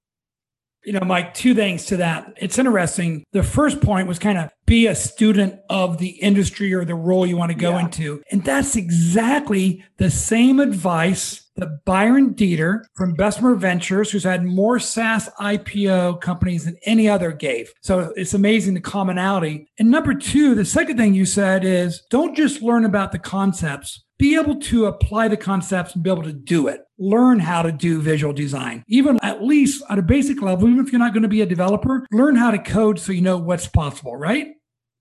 You 0.84 0.94
know 0.94 1.00
mike 1.06 1.32
two 1.34 1.54
things 1.54 1.86
to 1.86 1.98
that. 1.98 2.32
It's 2.38 2.58
interesting. 2.58 3.22
The 3.30 3.44
first 3.44 3.80
point 3.80 4.08
was 4.08 4.18
kind 4.18 4.36
of 4.36 4.50
be 4.66 4.88
a 4.88 4.96
student 4.96 5.60
of 5.70 5.98
the 5.98 6.08
industry 6.08 6.74
or 6.74 6.84
the 6.84 6.96
role 6.96 7.24
you 7.24 7.36
want 7.36 7.52
to 7.52 7.58
go 7.58 7.72
yeah. 7.72 7.84
into. 7.84 8.20
And 8.32 8.42
that's 8.42 8.74
exactly 8.74 9.84
the 9.98 10.10
same 10.10 10.58
advice 10.58 11.41
that 11.56 11.84
Byron 11.84 12.32
Deeter 12.32 12.86
from 12.94 13.14
Bessemer 13.14 13.54
Ventures, 13.54 14.10
who's 14.10 14.24
had 14.24 14.44
more 14.44 14.78
SaaS 14.78 15.28
IPO 15.40 16.20
companies 16.20 16.64
than 16.64 16.76
any 16.84 17.08
other, 17.08 17.32
gave. 17.32 17.72
So 17.82 18.12
it's 18.16 18.34
amazing 18.34 18.74
the 18.74 18.80
commonality. 18.80 19.68
And 19.78 19.90
number 19.90 20.14
two, 20.14 20.54
the 20.54 20.64
second 20.64 20.96
thing 20.96 21.14
you 21.14 21.26
said 21.26 21.64
is 21.64 22.02
don't 22.10 22.36
just 22.36 22.62
learn 22.62 22.84
about 22.84 23.12
the 23.12 23.18
concepts, 23.18 24.04
be 24.18 24.36
able 24.36 24.60
to 24.60 24.86
apply 24.86 25.28
the 25.28 25.36
concepts 25.36 25.94
and 25.94 26.02
be 26.02 26.10
able 26.10 26.22
to 26.22 26.32
do 26.32 26.68
it. 26.68 26.82
Learn 26.98 27.40
how 27.40 27.62
to 27.62 27.72
do 27.72 28.00
visual 28.00 28.32
design, 28.32 28.84
even 28.86 29.18
at 29.22 29.42
least 29.42 29.82
at 29.90 29.98
a 29.98 30.02
basic 30.02 30.40
level, 30.40 30.68
even 30.68 30.84
if 30.84 30.92
you're 30.92 30.98
not 30.98 31.12
going 31.12 31.24
to 31.24 31.28
be 31.28 31.42
a 31.42 31.46
developer, 31.46 32.06
learn 32.12 32.36
how 32.36 32.50
to 32.50 32.58
code 32.58 32.98
so 32.98 33.12
you 33.12 33.20
know 33.20 33.38
what's 33.38 33.66
possible, 33.66 34.16
right? 34.16 34.48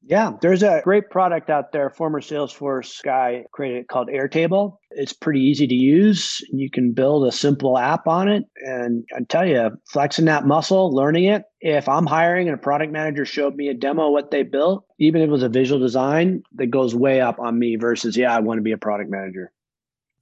Yeah, 0.03 0.31
there's 0.41 0.63
a 0.63 0.81
great 0.83 1.09
product 1.11 1.49
out 1.49 1.71
there. 1.71 1.91
Former 1.91 2.21
Salesforce 2.21 3.03
guy 3.03 3.45
created 3.51 3.81
it 3.81 3.87
called 3.87 4.09
Airtable. 4.09 4.77
It's 4.95 5.13
pretty 5.13 5.41
easy 5.41 5.67
to 5.67 5.73
use. 5.73 6.41
You 6.51 6.69
can 6.69 6.91
build 6.91 7.27
a 7.27 7.31
simple 7.31 7.77
app 7.77 8.07
on 8.07 8.27
it. 8.27 8.43
And 8.57 9.05
I 9.15 9.23
tell 9.27 9.47
you, 9.47 9.71
flexing 9.89 10.25
that 10.25 10.45
muscle, 10.45 10.93
learning 10.93 11.25
it. 11.25 11.43
If 11.59 11.87
I'm 11.87 12.05
hiring 12.05 12.47
and 12.47 12.55
a 12.55 12.61
product 12.61 12.91
manager 12.91 13.25
showed 13.25 13.55
me 13.55 13.69
a 13.69 13.73
demo 13.73 14.07
of 14.07 14.11
what 14.11 14.31
they 14.31 14.43
built, 14.43 14.85
even 14.99 15.21
if 15.21 15.27
it 15.27 15.31
was 15.31 15.43
a 15.43 15.49
visual 15.49 15.79
design, 15.79 16.43
that 16.55 16.67
goes 16.67 16.95
way 16.95 17.21
up 17.21 17.39
on 17.39 17.57
me 17.57 17.75
versus, 17.75 18.17
yeah, 18.17 18.35
I 18.35 18.39
want 18.39 18.57
to 18.57 18.63
be 18.63 18.71
a 18.71 18.77
product 18.77 19.09
manager. 19.09 19.51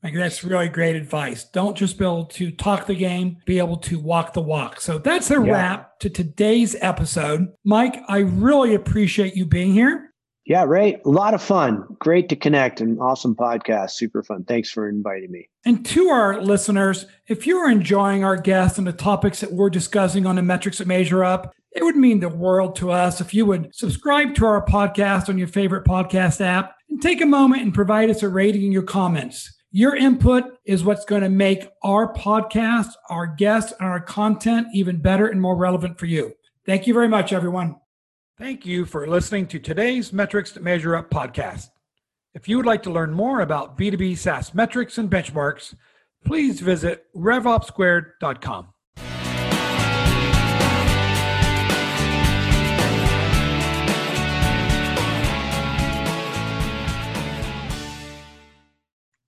Like 0.03 0.15
that's 0.15 0.43
really 0.43 0.69
great 0.69 0.95
advice. 0.95 1.43
Don't 1.43 1.75
just 1.75 1.97
be 1.97 2.05
able 2.05 2.25
to 2.25 2.51
talk 2.51 2.85
the 2.85 2.95
game, 2.95 3.37
be 3.45 3.57
able 3.57 3.77
to 3.77 3.99
walk 3.99 4.33
the 4.33 4.41
walk. 4.41 4.79
So 4.79 4.97
that's 4.97 5.29
a 5.29 5.33
yeah. 5.33 5.51
wrap 5.51 5.99
to 5.99 6.09
today's 6.09 6.75
episode. 6.79 7.47
Mike, 7.65 8.01
I 8.07 8.19
really 8.19 8.75
appreciate 8.75 9.35
you 9.35 9.45
being 9.45 9.73
here. 9.73 10.08
Yeah, 10.49 10.63
Ray, 10.63 10.99
a 11.05 11.09
lot 11.09 11.35
of 11.35 11.43
fun. 11.43 11.85
Great 11.99 12.27
to 12.29 12.35
connect 12.35 12.81
and 12.81 12.99
awesome 12.99 13.35
podcast. 13.35 13.91
Super 13.91 14.23
fun. 14.23 14.45
Thanks 14.45 14.71
for 14.71 14.89
inviting 14.89 15.31
me. 15.31 15.47
And 15.63 15.85
to 15.85 16.09
our 16.09 16.41
listeners, 16.41 17.05
if 17.27 17.45
you're 17.45 17.69
enjoying 17.69 18.23
our 18.23 18.35
guests 18.35 18.79
and 18.79 18.87
the 18.87 18.91
topics 18.91 19.41
that 19.41 19.53
we're 19.53 19.69
discussing 19.69 20.25
on 20.25 20.37
the 20.37 20.41
metrics 20.41 20.79
that 20.79 20.87
measure 20.87 21.23
up, 21.23 21.53
it 21.73 21.83
would 21.83 21.95
mean 21.95 22.19
the 22.19 22.29
world 22.29 22.75
to 22.77 22.89
us 22.89 23.21
if 23.21 23.31
you 23.31 23.45
would 23.45 23.75
subscribe 23.75 24.33
to 24.35 24.45
our 24.47 24.65
podcast 24.65 25.29
on 25.29 25.37
your 25.37 25.47
favorite 25.47 25.85
podcast 25.85 26.41
app 26.41 26.73
and 26.89 26.99
take 26.99 27.21
a 27.21 27.27
moment 27.27 27.61
and 27.61 27.71
provide 27.71 28.09
us 28.09 28.23
a 28.23 28.27
rating 28.27 28.63
in 28.63 28.71
your 28.71 28.81
comments. 28.81 29.55
Your 29.71 29.95
input 29.95 30.45
is 30.65 30.83
what's 30.83 31.05
going 31.05 31.21
to 31.21 31.29
make 31.29 31.69
our 31.83 32.11
podcast, 32.15 32.89
our 33.11 33.27
guests, 33.27 33.71
and 33.79 33.87
our 33.87 34.01
content 34.01 34.65
even 34.73 34.99
better 34.99 35.27
and 35.27 35.39
more 35.39 35.55
relevant 35.55 35.99
for 35.99 36.07
you. 36.07 36.33
Thank 36.65 36.87
you 36.87 36.95
very 36.95 37.07
much, 37.07 37.33
everyone. 37.33 37.75
Thank 38.39 38.65
you 38.65 38.85
for 38.85 39.05
listening 39.05 39.47
to 39.47 39.59
today's 39.59 40.13
Metrics 40.13 40.53
to 40.53 40.61
Measure 40.61 40.95
Up 40.95 41.09
podcast. 41.09 41.71
If 42.33 42.47
you 42.47 42.55
would 42.55 42.65
like 42.65 42.81
to 42.83 42.89
learn 42.89 43.11
more 43.11 43.41
about 43.41 43.77
B2B 43.77 44.17
SaaS 44.17 44.53
metrics 44.53 44.97
and 44.97 45.11
benchmarks, 45.11 45.75
please 46.23 46.61
visit 46.61 47.07
revopsquared.com. 47.13 48.69